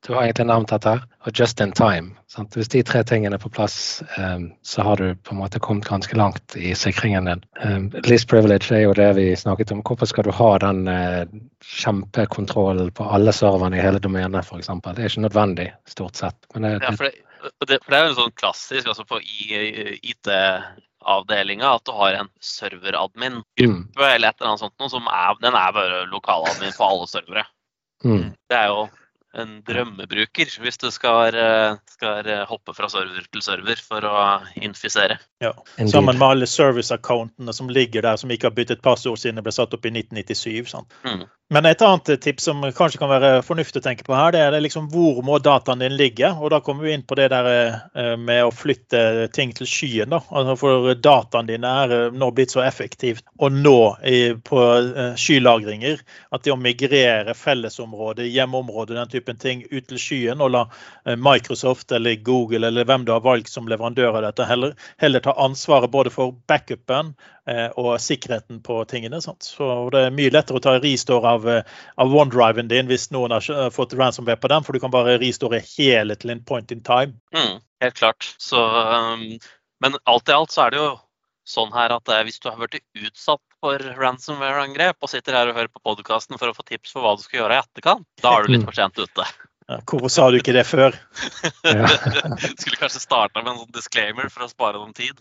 Du 0.08 0.14
har 0.14 0.22
egentlig 0.24 0.46
navnet 0.48 0.70
dette 0.70 0.92
her. 0.94 1.02
Og 1.26 1.34
just 1.36 1.60
in 1.60 1.72
time. 1.76 2.14
Sant? 2.30 2.54
Hvis 2.56 2.70
de 2.70 2.84
tre 2.86 3.02
tingene 3.04 3.36
er 3.36 3.42
på 3.42 3.50
plass, 3.50 4.04
eh, 4.16 4.46
så 4.64 4.86
har 4.86 5.02
du 5.02 5.16
på 5.16 5.34
en 5.34 5.40
måte 5.42 5.60
kommet 5.60 5.88
ganske 5.90 6.16
langt 6.16 6.56
i 6.56 6.76
sikringen 6.78 7.26
din. 7.26 7.42
Least 8.06 8.30
privilege 8.30 8.70
er 8.72 8.86
jo 8.86 8.94
det 8.94 9.10
vi 9.18 9.26
snakket 9.36 9.74
om. 9.74 9.82
Hvorfor 9.82 10.06
skal 10.06 10.30
du 10.30 10.32
ha 10.32 10.52
den 10.62 10.86
kjempekontrollen 11.66 12.94
på 12.96 13.10
alle 13.18 13.34
serverne 13.34 13.82
i 13.82 13.84
hele 13.84 14.00
domenet, 14.00 14.46
f.eks.? 14.46 14.70
Det 14.86 14.94
er 14.94 15.10
ikke 15.10 15.26
nødvendig, 15.26 15.72
stort 15.90 16.22
sett. 16.22 16.38
Men 16.54 16.70
det, 16.70 16.78
Ja, 16.86 16.94
for 16.94 17.10
det, 17.10 17.25
det, 17.68 17.80
for 17.84 17.90
det 17.92 17.98
er 17.98 18.04
jo 18.04 18.12
en 18.12 18.20
sånn 18.22 18.38
klassisk 18.40 18.88
altså 18.92 19.06
på 19.08 19.18
IT-avdelinga 20.12 21.68
at 21.78 21.86
du 21.88 21.94
har 21.98 22.12
en 22.20 22.30
serveradmin 22.44 23.36
mm, 23.62 23.82
eller 23.96 24.28
et 24.30 24.38
eller 24.40 24.50
annet 24.52 24.64
sånt 24.66 24.80
noe 24.82 24.92
som 24.94 25.06
er, 25.12 25.32
den 25.44 25.56
er 25.56 25.72
bare 25.76 26.06
lokaladmin 26.12 26.78
på 26.78 26.88
alle 26.88 27.08
servere. 27.12 27.44
mm. 28.04 28.28
Det 28.50 28.58
er 28.60 28.68
jo 28.74 28.82
en 29.36 29.58
drømmebruker 29.68 30.52
hvis 30.64 30.78
du 30.80 30.88
skal, 30.94 31.36
eh, 31.36 31.76
skal 31.92 32.30
hoppe 32.50 32.74
fra 32.76 32.88
server 32.92 33.26
til 33.32 33.44
server 33.44 33.82
for 33.84 34.08
å 34.08 34.18
infisere. 34.56 35.18
Ja. 35.44 35.52
Sammen 35.92 36.16
med 36.20 36.28
alle 36.28 36.48
service-accountene 36.50 37.54
som 37.54 37.70
ligger 37.70 38.06
der, 38.06 38.16
som 38.22 38.32
ikke 38.32 38.48
har 38.50 38.56
byttet 38.56 38.84
passord 38.86 39.20
siden 39.20 39.42
det 39.42 39.46
ble 39.48 39.56
satt 39.56 39.76
opp 39.76 39.86
i 39.86 39.92
1997. 39.92 40.72
Sant? 40.72 40.96
Mm. 41.04 41.26
Men 41.54 41.66
et 41.70 41.82
annet 41.86 42.22
tips 42.22 42.44
som 42.48 42.64
kanskje 42.74 42.98
kan 42.98 43.12
være 43.12 43.44
fornuftig 43.46 43.78
å 43.78 43.84
tenke 43.86 44.06
på 44.08 44.16
her, 44.18 44.32
det 44.34 44.40
er 44.42 44.56
liksom 44.66 44.88
hvor 44.90 45.20
må 45.22 45.38
dataen 45.38 45.84
din 45.84 45.94
ligge? 45.94 46.32
Og 46.42 46.50
da 46.50 46.58
kommer 46.66 46.88
vi 46.88 46.96
inn 46.96 47.04
på 47.06 47.14
det 47.20 47.28
der 47.30 47.50
eh, 47.54 48.16
med 48.18 48.48
å 48.48 48.50
flytte 48.50 49.28
ting 49.36 49.54
til 49.54 49.70
skyen. 49.70 50.10
da. 50.10 50.24
Altså 50.34 50.56
for 50.58 50.90
dataen 50.98 51.46
din 51.52 51.68
er 51.70 51.94
eh, 51.94 52.18
nå 52.18 52.32
blitt 52.34 52.56
så 52.56 52.64
effektivt 52.66 53.22
å 53.38 53.52
nå 53.54 53.76
på 54.50 54.64
eh, 54.64 55.14
skylagringer 55.22 56.02
at 56.34 56.48
det 56.48 56.56
å 56.56 56.58
migrere 56.58 57.38
fellesområder, 57.38 58.26
hjemmeområder, 58.26 58.98
den 58.98 59.14
typen 59.14 59.38
ting 59.38 59.62
ut 59.70 59.86
til 59.92 60.02
skyen 60.02 60.42
og 60.42 60.50
la 60.56 60.66
Microsoft 61.14 61.94
eller 61.94 62.18
Google 62.26 62.66
eller 62.72 62.90
hvem 62.90 63.06
du 63.06 63.14
har 63.14 63.22
valgt 63.22 63.54
som 63.54 63.70
leverandør 63.70 64.18
av 64.18 64.26
dette, 64.26 64.50
heller, 64.50 64.74
heller 64.98 65.22
ta 65.22 65.38
ansvaret 65.46 65.94
både 65.94 66.10
for 66.10 66.34
backupen 66.50 67.14
og 67.78 68.00
sikkerheten 68.02 68.62
på 68.66 68.80
tingene. 68.90 69.22
Sant? 69.22 69.46
Så 69.46 69.90
Det 69.94 70.02
er 70.02 70.16
mye 70.16 70.34
lettere 70.34 70.58
å 70.58 70.64
ta 70.64 70.76
restore 70.80 71.34
av, 71.38 71.48
eh, 71.50 71.64
av 71.98 72.16
OneDriven 72.16 72.68
din 72.72 72.88
hvis 72.90 73.12
noen 73.12 73.36
har 73.36 73.46
eh, 73.54 73.70
fått 73.70 73.94
ransomware 73.94 74.42
på 74.42 74.50
den, 74.50 74.64
for 74.64 74.74
du 74.74 74.80
kan 74.80 74.94
bare 74.94 75.20
restore 75.22 75.62
hele 75.78 76.16
til 76.16 76.34
en 76.34 76.44
point 76.44 76.72
in 76.72 76.82
time. 76.82 77.20
Mm, 77.36 77.62
helt 77.82 77.98
klart. 78.00 78.36
Så, 78.42 78.58
um, 78.58 79.28
men 79.84 79.98
alt 80.06 80.30
i 80.30 80.34
alt 80.34 80.52
så 80.52 80.66
er 80.66 80.74
det 80.74 80.82
jo 80.82 80.92
sånn 81.46 81.74
her 81.76 81.94
at 81.94 82.10
hvis 82.26 82.42
du 82.42 82.50
har 82.50 82.58
blitt 82.58 82.82
utsatt 82.98 83.44
for 83.62 83.78
ransomware-angrep 83.78 84.98
og 84.98 85.12
sitter 85.12 85.38
her 85.38 85.52
og 85.52 85.60
hører 85.60 85.70
på 85.70 85.84
podkasten 85.86 86.40
for 86.42 86.50
å 86.50 86.58
få 86.58 86.66
tips 86.66 86.96
for 86.96 87.06
hva 87.06 87.14
du 87.14 87.22
skal 87.22 87.44
gjøre 87.44 87.60
i 87.60 87.62
etterkant, 87.62 88.08
da 88.24 88.34
er 88.34 88.48
du 88.48 88.56
litt 88.56 88.66
for 88.66 88.78
sent 88.78 88.98
ute. 88.98 89.28
Ja, 89.66 89.80
hvorfor 89.82 90.12
sa 90.14 90.28
du 90.30 90.36
ikke 90.38 90.54
det 90.54 90.62
før? 90.70 90.94
Skulle 92.62 92.78
kanskje 92.78 93.00
starta 93.02 93.42
med 93.42 93.50
en 93.50 93.64
sånn 93.64 93.72
disclaimer 93.74 94.30
for 94.30 94.46
å 94.46 94.50
spare 94.52 94.78
noen 94.78 94.94
tid. 94.94 95.18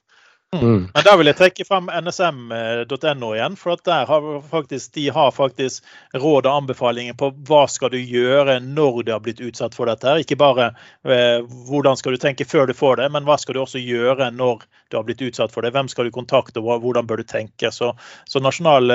Mm. 0.61 0.87
Men 0.95 1.07
da 1.07 1.17
vil 1.19 1.31
jeg 1.31 1.39
trekke 1.39 1.67
frem 1.69 1.91
nsm.no 1.93 3.31
igjen. 3.35 3.59
For 3.61 3.81
der 3.87 4.09
har 4.11 4.29
faktisk, 4.51 4.93
de 4.95 5.09
har 5.15 5.35
faktisk 5.35 5.85
råd 6.15 6.47
og 6.47 6.53
anbefalinger 6.53 7.17
på 7.19 7.31
hva 7.49 7.65
skal 7.71 7.93
du 7.95 7.99
gjøre 7.99 8.61
når 8.65 9.03
du 9.05 9.13
har 9.15 9.23
blitt 9.25 9.43
utsatt 9.45 9.77
for 9.77 9.91
dette. 9.91 10.19
Ikke 10.23 10.39
bare 10.41 10.71
eh, 11.07 11.41
hvordan 11.69 11.99
skal 12.01 12.15
du 12.15 12.23
tenke 12.23 12.47
før 12.49 12.69
du 12.71 12.75
får 12.77 13.03
det, 13.03 13.11
men 13.15 13.29
hva 13.29 13.39
skal 13.41 13.57
du 13.57 13.65
også 13.65 13.83
gjøre 13.83 14.31
når 14.35 14.65
du 14.91 14.99
har 14.99 15.07
blitt 15.07 15.23
utsatt 15.25 15.53
for 15.55 15.65
det. 15.65 15.73
Hvem 15.75 15.89
skal 15.91 16.09
du 16.09 16.15
kontakte, 16.15 16.63
og 16.63 16.85
hvordan 16.85 17.09
bør 17.09 17.23
du 17.23 17.29
tenke. 17.29 17.71
Så, 17.75 17.93
så 18.31 18.43
Nasjonal 18.43 18.93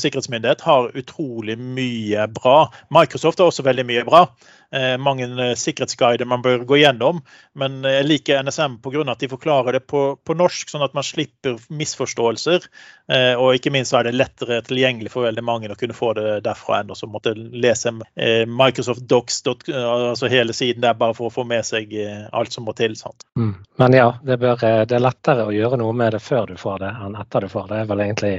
sikkerhetsmyndighet 0.00 0.64
har 0.66 0.90
utrolig 0.98 1.56
mye 1.58 2.26
bra. 2.34 2.68
Microsoft 2.94 3.40
har 3.40 3.48
også 3.48 3.64
veldig 3.66 3.86
mye 3.88 4.04
bra. 4.06 4.26
Eh, 4.74 4.96
mange 4.98 5.28
eh, 5.38 5.54
sikkerhetsguider 5.58 6.26
man 6.28 6.42
bør 6.42 6.64
gå 6.68 6.80
gjennom. 6.82 7.22
Men 7.54 7.80
jeg 7.86 8.08
liker 8.08 8.42
NSM 8.42 8.80
pga. 8.82 9.04
at 9.12 9.22
de 9.22 9.30
forklarer 9.30 9.78
det 9.78 9.84
på, 9.86 10.04
på, 10.24 10.34
norsk, 10.34 10.73
sånn 10.74 10.84
at 10.84 10.94
man 10.96 11.06
slipper 11.06 11.56
misforståelser. 11.72 12.68
Eh, 13.14 13.32
og 13.40 13.58
ikke 13.58 13.72
minst 13.74 13.94
er 13.96 14.08
det 14.08 14.16
lettere 14.16 14.60
tilgjengelig 14.66 15.14
for 15.14 15.28
veldig 15.28 15.44
mange 15.46 15.70
å 15.72 15.78
kunne 15.78 15.96
få 15.96 16.12
det 16.18 16.40
derfra 16.44 16.82
enn 16.82 16.92
å 16.92 17.10
måtte 17.10 17.34
lese 17.34 17.94
Microsoft 17.94 19.06
Docs, 19.10 19.42
altså 19.46 20.28
hele 20.30 20.54
siden 20.56 20.82
der 20.84 20.96
bare 20.98 21.16
for 21.16 21.30
å 21.30 21.34
få 21.34 21.44
med 21.48 21.64
seg 21.66 21.92
alt 22.32 22.54
som 22.54 22.66
må 22.66 22.74
til. 22.76 22.96
Mm. 23.38 23.54
Men 23.80 23.96
ja, 23.96 24.08
det, 24.24 24.38
bør, 24.42 24.60
det, 24.60 24.94
er 24.96 25.02
lettere 25.02 25.46
å 25.48 25.54
gjøre 25.54 25.78
noe 25.80 25.94
med 25.96 26.14
det 26.14 26.22
før 26.24 26.52
du 26.52 26.58
får 26.60 26.82
det 26.84 26.92
enn 27.06 27.18
etter 27.20 27.44
du 27.44 27.50
får 27.52 27.68
det. 27.68 27.74
Det 27.74 27.82
er 27.82 27.90
vel 27.90 28.04
egentlig 28.04 28.34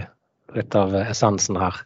litt 0.56 0.78
av 0.80 0.96
essensen 1.02 1.60
her. 1.60 1.82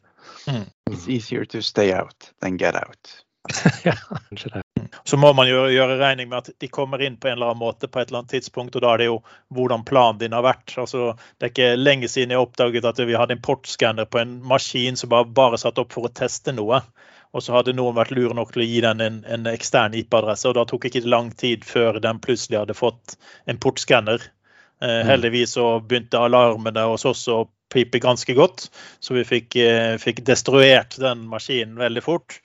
Mm. 0.47 0.65
It's 0.89 1.07
easier 1.07 1.45
to 1.45 1.61
stay 1.61 1.93
out 1.93 2.31
than 2.41 2.57
get 2.57 2.75
out. 2.75 3.23
ja, 3.83 3.93
kanskje 4.29 4.49
det. 4.53 4.63
Så 5.03 5.17
må 5.17 5.31
man 5.33 5.47
gjøre, 5.47 5.71
gjøre, 5.73 5.97
regning 5.99 6.29
med 6.31 6.39
at 6.41 6.61
de 6.61 6.69
kommer 6.71 7.01
inn 7.03 7.17
på 7.17 7.29
en 7.29 7.37
eller 7.37 7.51
annen 7.51 7.61
måte 7.61 7.87
på 7.87 8.01
et 8.01 8.09
eller 8.09 8.21
annet 8.21 8.33
tidspunkt, 8.35 8.75
og 8.75 8.83
da 8.83 8.93
er 8.93 9.01
det 9.01 9.07
jo 9.09 9.19
hvordan 9.55 9.85
planen 9.87 10.19
din 10.21 10.35
har 10.35 10.45
vært. 10.45 10.73
Altså, 10.81 11.13
det 11.37 11.47
er 11.47 11.53
ikke 11.53 11.69
lenge 11.79 12.09
siden 12.11 12.33
jeg 12.35 12.43
oppdaget 12.43 12.87
at 12.89 12.99
vi 12.99 13.17
hadde 13.17 13.37
importskanner 13.37 14.09
på 14.09 14.21
en 14.21 14.39
maskin 14.45 14.99
som 14.99 15.11
bare, 15.13 15.29
bare 15.29 15.59
satt 15.61 15.79
opp 15.81 15.93
for 15.95 16.09
å 16.09 16.13
teste 16.21 16.55
noe. 16.55 16.81
Og 17.29 17.45
så 17.45 17.53
hadde 17.53 17.75
noen 17.77 17.97
vært 17.97 18.15
lur 18.17 18.33
nok 18.33 18.55
til 18.55 18.63
å 18.63 18.67
gi 18.67 18.81
den 18.81 19.03
en, 19.05 19.21
en 19.29 19.45
ekstern 19.51 19.93
IP-adresse, 19.97 20.49
og 20.49 20.57
da 20.57 20.65
tok 20.69 20.89
ikke 20.89 21.05
lang 21.05 21.29
tid 21.37 21.67
før 21.67 22.01
den 22.01 22.21
plutselig 22.23 22.63
hadde 22.63 22.77
fått 22.77 23.19
en 23.45 23.61
portskanner. 23.61 24.23
Eh, 24.81 24.89
mm. 24.89 25.07
heldigvis 25.11 25.53
så 25.57 25.71
begynte 25.83 26.21
alarmene 26.23 26.87
hos 26.89 27.05
oss 27.05 27.27
å 27.29 27.43
pipe 27.69 27.99
ganske 28.01 28.33
godt, 28.33 28.69
så 28.99 29.13
vi 29.13 29.25
fikk, 29.27 29.55
eh, 29.61 29.97
fikk 30.01 30.23
destruert 30.25 30.97
den 30.97 31.27
maskinen 31.29 31.77
veldig 31.77 32.03
fort. 32.03 32.39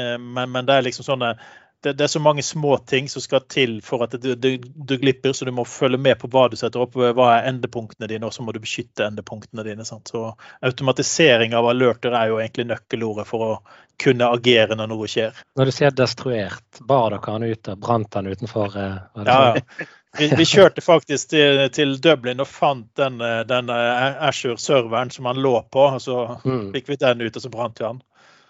Eh, 0.00 0.16
men, 0.18 0.50
men, 0.50 0.66
det 0.66 0.76
er 0.76 0.88
liksom 0.88 1.06
sånne 1.06 1.34
det, 1.82 1.92
det, 1.92 2.04
er 2.04 2.08
så 2.12 2.20
mange 2.20 2.42
små 2.42 2.76
ting 2.78 3.08
som 3.08 3.22
skal 3.22 3.40
til 3.48 3.78
for 3.84 4.04
at 4.04 4.12
du, 4.20 4.34
du, 4.34 4.58
du, 4.58 4.96
glipper, 5.00 5.32
så 5.32 5.44
du 5.48 5.52
må 5.56 5.64
følge 5.64 5.98
med 5.98 6.18
på 6.20 6.28
hva 6.28 6.46
du 6.52 6.56
setter 6.60 6.82
opp. 6.82 6.98
Hva 6.98 7.28
er 7.38 7.48
endepunktene 7.48 8.08
dine, 8.10 8.28
og 8.28 8.34
så 8.36 8.44
må 8.44 8.52
du 8.52 8.60
beskytte 8.60 9.06
endepunktene 9.06 9.64
dine. 9.64 9.86
Sant? 9.88 10.12
Så 10.12 10.26
Automatisering 10.66 11.56
av 11.56 11.70
alerter 11.70 12.12
er 12.12 12.28
jo 12.32 12.40
egentlig 12.42 12.68
nøkkelordet 12.68 13.24
for 13.28 13.46
å 13.46 13.54
kunne 14.00 14.28
agere 14.28 14.76
når 14.76 14.92
noe 14.92 15.08
skjer. 15.08 15.40
Når 15.56 15.70
du 15.70 15.76
sier 15.76 15.96
destruert, 15.96 16.84
bar 16.84 17.16
dere 17.16 17.32
han 17.32 17.48
ute? 17.48 17.78
Brant 17.80 18.20
han 18.20 18.28
utenfor? 18.28 18.76
Eh, 18.76 19.00
ja, 19.24 19.40
ja. 19.56 19.88
Vi, 20.18 20.26
vi, 20.36 20.44
kjørte 20.44 20.82
faktisk 20.82 21.30
til, 21.30 21.60
til, 21.70 21.92
Dublin 22.02 22.42
og 22.42 22.48
fant 22.50 22.88
den, 22.98 23.20
eh, 23.22 23.42
den 23.48 23.70
Ashore-serveren 23.70 25.12
som 25.14 25.28
han 25.30 25.40
lå 25.40 25.56
på. 25.72 25.84
og 25.94 26.00
Så 26.02 26.16
mm. 26.44 26.72
fikk 26.74 26.92
vi 26.92 27.00
den 27.00 27.22
ut, 27.24 27.36
og 27.36 27.44
så 27.44 27.52
brant 27.52 27.80
vi 27.80 27.86
han. 27.88 28.02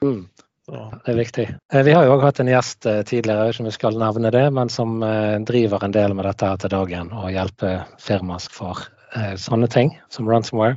Mm. 0.02 0.22
Det 0.70 1.12
er 1.12 1.18
viktig. 1.18 1.46
Eh, 1.72 1.82
vi 1.86 1.94
har 1.96 2.06
jo 2.06 2.14
òg 2.16 2.24
hatt 2.28 2.40
en 2.42 2.50
gjest 2.50 2.86
eh, 2.86 3.02
tidligere, 3.06 3.48
jeg 3.48 3.50
vet 3.50 3.56
ikke 3.56 3.64
om 3.64 3.70
vi 3.70 3.76
skal 3.76 3.98
nevne 4.00 4.32
det, 4.34 4.44
men 4.54 4.70
som 4.72 5.02
eh, 5.06 5.38
driver 5.46 5.84
en 5.84 5.94
del 5.96 6.14
med 6.14 6.28
dette 6.28 6.50
her 6.50 6.60
til 6.62 6.72
dagen 6.72 7.10
og 7.16 7.30
hjelper 7.34 7.84
firmaer 8.00 8.48
for 8.54 8.86
sånne 9.10 9.66
ting 9.66 9.88
som 10.06 10.28
ransomware. 10.30 10.76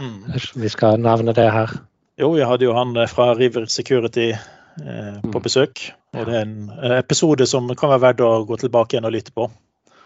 Mm. 0.00 0.30
Vi 0.56 0.68
skal 0.72 0.96
nevne 1.04 1.34
det 1.36 1.50
her. 1.52 1.74
Jo, 2.16 2.30
vi 2.32 2.44
hadde 2.48 2.64
jo 2.64 2.72
han 2.72 2.96
fra 3.12 3.34
River 3.36 3.66
Security 3.68 4.30
eh, 4.32 5.18
på 5.20 5.34
mm. 5.34 5.42
besøk. 5.44 5.82
Og 6.16 6.24
det 6.24 6.38
er 6.38 6.46
en 6.46 6.94
episode 6.96 7.44
som 7.48 7.68
kan 7.76 7.92
være 7.92 8.04
verdt 8.06 8.24
å 8.24 8.30
gå 8.48 8.56
tilbake 8.62 8.96
igjen 8.96 9.08
og 9.08 9.12
lytte 9.12 9.34
på. 9.36 9.50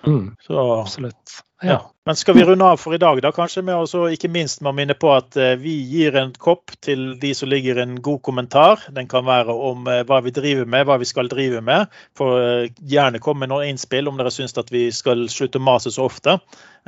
Mm. 0.07 0.33
Så, 0.43 0.59
Absolutt. 0.81 1.37
Ja. 1.62 1.90
Men 2.11 2.16
skal 2.16 2.35
vi 2.35 2.44
runde 2.44 2.64
av 2.64 2.77
for 2.77 2.94
i 2.94 2.99
dag, 2.99 3.18
da 3.23 3.31
kanskje 3.31 3.61
med 3.62 3.77
å 3.77 4.07
ikke 4.11 4.31
minst 4.33 4.62
med 4.64 4.73
å 4.73 4.77
minne 4.79 4.94
på 4.96 5.11
at 5.12 5.37
eh, 5.37 5.53
vi 5.61 5.75
gir 5.92 6.16
en 6.16 6.33
kopp 6.33 6.73
til 6.81 7.12
de 7.20 7.35
som 7.37 7.51
ligger 7.53 7.83
en 7.83 7.99
god 8.01 8.23
kommentar. 8.25 8.87
Den 8.96 9.07
kan 9.11 9.27
være 9.29 9.53
om 9.53 9.85
eh, 9.87 10.01
hva 10.09 10.23
vi 10.25 10.33
driver 10.33 10.64
med, 10.64 10.88
hva 10.88 10.96
vi 10.99 11.07
skal 11.07 11.29
drive 11.29 11.61
med. 11.62 11.92
For 12.18 12.40
eh, 12.40 12.73
gjerne 12.81 13.20
komme 13.20 13.44
med 13.44 13.53
noen 13.53 13.75
innspill 13.75 14.09
om 14.09 14.16
dere 14.18 14.33
syns 14.33 14.57
at 14.59 14.73
vi 14.73 14.88
skal 14.96 15.29
slutte 15.31 15.61
å 15.61 15.66
mase 15.68 15.92
så 15.92 16.09
ofte. 16.09 16.38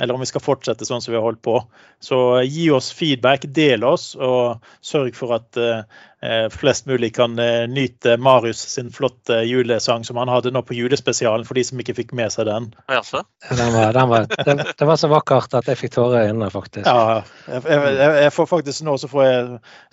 Eller 0.01 0.17
om 0.17 0.23
vi 0.25 0.27
skal 0.27 0.41
fortsette 0.41 0.89
sånn 0.89 1.05
som 1.05 1.13
vi 1.13 1.19
har 1.21 1.27
holdt 1.27 1.43
på. 1.45 1.59
Så 2.01 2.17
gi 2.49 2.65
oss 2.73 2.89
feedback, 2.97 3.45
del 3.53 3.85
oss, 3.85 4.15
og 4.17 4.65
sørg 4.81 5.13
for 5.13 5.37
at 5.37 5.59
flest 6.55 6.87
mulig 6.89 7.11
kan 7.13 7.35
nyte 7.69 8.15
Marius 8.17 8.63
sin 8.71 8.89
flotte 8.95 9.41
julesang 9.45 10.05
som 10.07 10.17
han 10.17 10.31
hadde 10.31 10.53
nå 10.55 10.63
på 10.65 10.73
julespesialen, 10.79 11.45
for 11.45 11.59
de 11.59 11.65
som 11.67 11.83
ikke 11.83 11.97
fikk 11.99 12.15
med 12.17 12.33
seg 12.33 12.47
den. 12.49 12.71
Den 13.51 13.73
var, 13.75 13.93
den 13.93 14.09
var, 14.09 14.25
det, 14.31 14.62
det, 14.77 14.85
var 14.85 14.99
så 14.99 15.09
vakkert 15.11 15.53
at 15.59 15.67
jeg 15.71 15.79
fikk 15.79 15.95
tårer 15.95 16.23
i 16.23 16.31
øynene, 16.31 16.49
faktisk. 16.53 16.87
Ja, 16.87 17.23
jeg, 17.47 17.63
jeg, 17.67 18.13
jeg, 18.23 18.31
får 18.35 18.49
faktisk 18.51 18.85
nå 18.87 18.95
så 19.01 19.09
får 19.11 19.25
jeg 19.25 19.43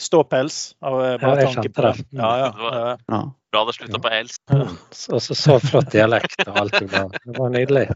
ståpels 0.08 0.60
av 0.82 1.00
eh, 1.04 1.16
bare 1.22 1.44
ja, 1.44 1.50
tanke 1.50 1.72
på 1.74 1.86
det. 1.86 2.06
Ja, 2.16 2.30
ja, 2.44 2.94
ja. 3.10 3.20
Bra 3.50 3.64
det 3.66 3.74
slutta 3.74 3.98
på 4.02 4.14
els. 4.14 4.38
Og 5.10 5.22
så, 5.22 5.34
så 5.34 5.58
flott 5.62 5.90
dialekt 5.92 6.46
og 6.46 6.62
alt. 6.62 6.78
Det 6.78 7.36
var 7.38 7.50
nydelig. 7.50 7.88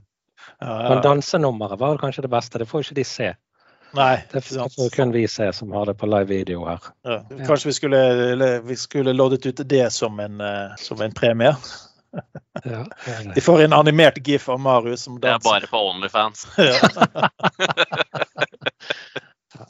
Men 0.61 1.03
dansenummeret 1.05 1.81
var 1.81 1.99
kanskje 1.99 2.27
det 2.27 2.31
beste. 2.33 2.59
Det 2.59 2.67
får 2.71 2.87
ikke 2.87 2.99
de 2.99 3.05
se. 3.07 3.33
Nei, 3.95 4.19
det 4.33 4.43
får 4.43 4.91
kun 4.91 5.13
vi 5.15 5.29
se 5.31 5.53
som 5.55 5.73
har 5.73 5.87
det 5.87 5.95
på 5.95 6.07
live 6.11 6.27
video 6.27 6.65
her. 6.67 6.83
Ja, 7.07 7.21
kanskje 7.47 7.71
vi 7.71 7.75
skulle, 7.79 8.61
vi 8.67 8.77
skulle 8.77 9.15
loddet 9.15 9.47
ut 9.47 9.63
det 9.69 9.93
som 9.93 10.19
en, 10.21 10.41
eh, 10.41 10.75
som 10.79 11.03
en 11.03 11.15
premie? 11.15 11.55
Ja, 12.65 12.87
De 13.35 13.41
får 13.43 13.65
en 13.65 13.73
animert 13.77 14.19
gif 14.27 14.49
av 14.49 14.61
Marius 14.63 15.03
som 15.05 15.19
danser. 15.21 15.51
Det 15.51 15.57
er 15.57 15.61
bare 15.61 15.67
på 15.67 15.81
Onlyfans. 15.91 16.47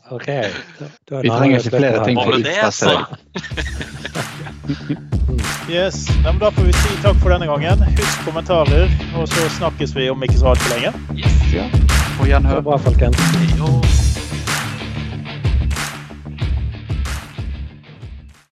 OK. 0.10 0.28
vi 1.22 1.30
trenger 1.30 1.58
ikke 1.58 1.70
flere 1.76 2.04
ting 2.04 2.20
for 2.20 2.32
utpasse 2.38 2.92
Yes. 5.68 6.08
Ja, 6.24 6.32
da 6.40 6.50
får 6.50 6.62
vi 6.62 6.72
si 6.72 6.96
takk 7.02 7.16
for 7.22 7.32
denne 7.32 7.46
gangen. 7.48 7.84
Husk 7.98 8.24
kommentarer, 8.24 8.88
og 9.16 9.28
så 9.28 9.48
snakkes 9.58 9.96
vi 9.96 10.10
om 10.12 10.24
ikke 10.24 10.38
så 10.40 10.52
altfor 10.52 10.76
lenge. 10.76 10.92
Yes. 11.16 11.40
Ja. 11.52 11.68
På 12.18 12.28
gjenhør. 12.28 12.60
Bra, 12.64 12.78
folkens. 12.84 13.83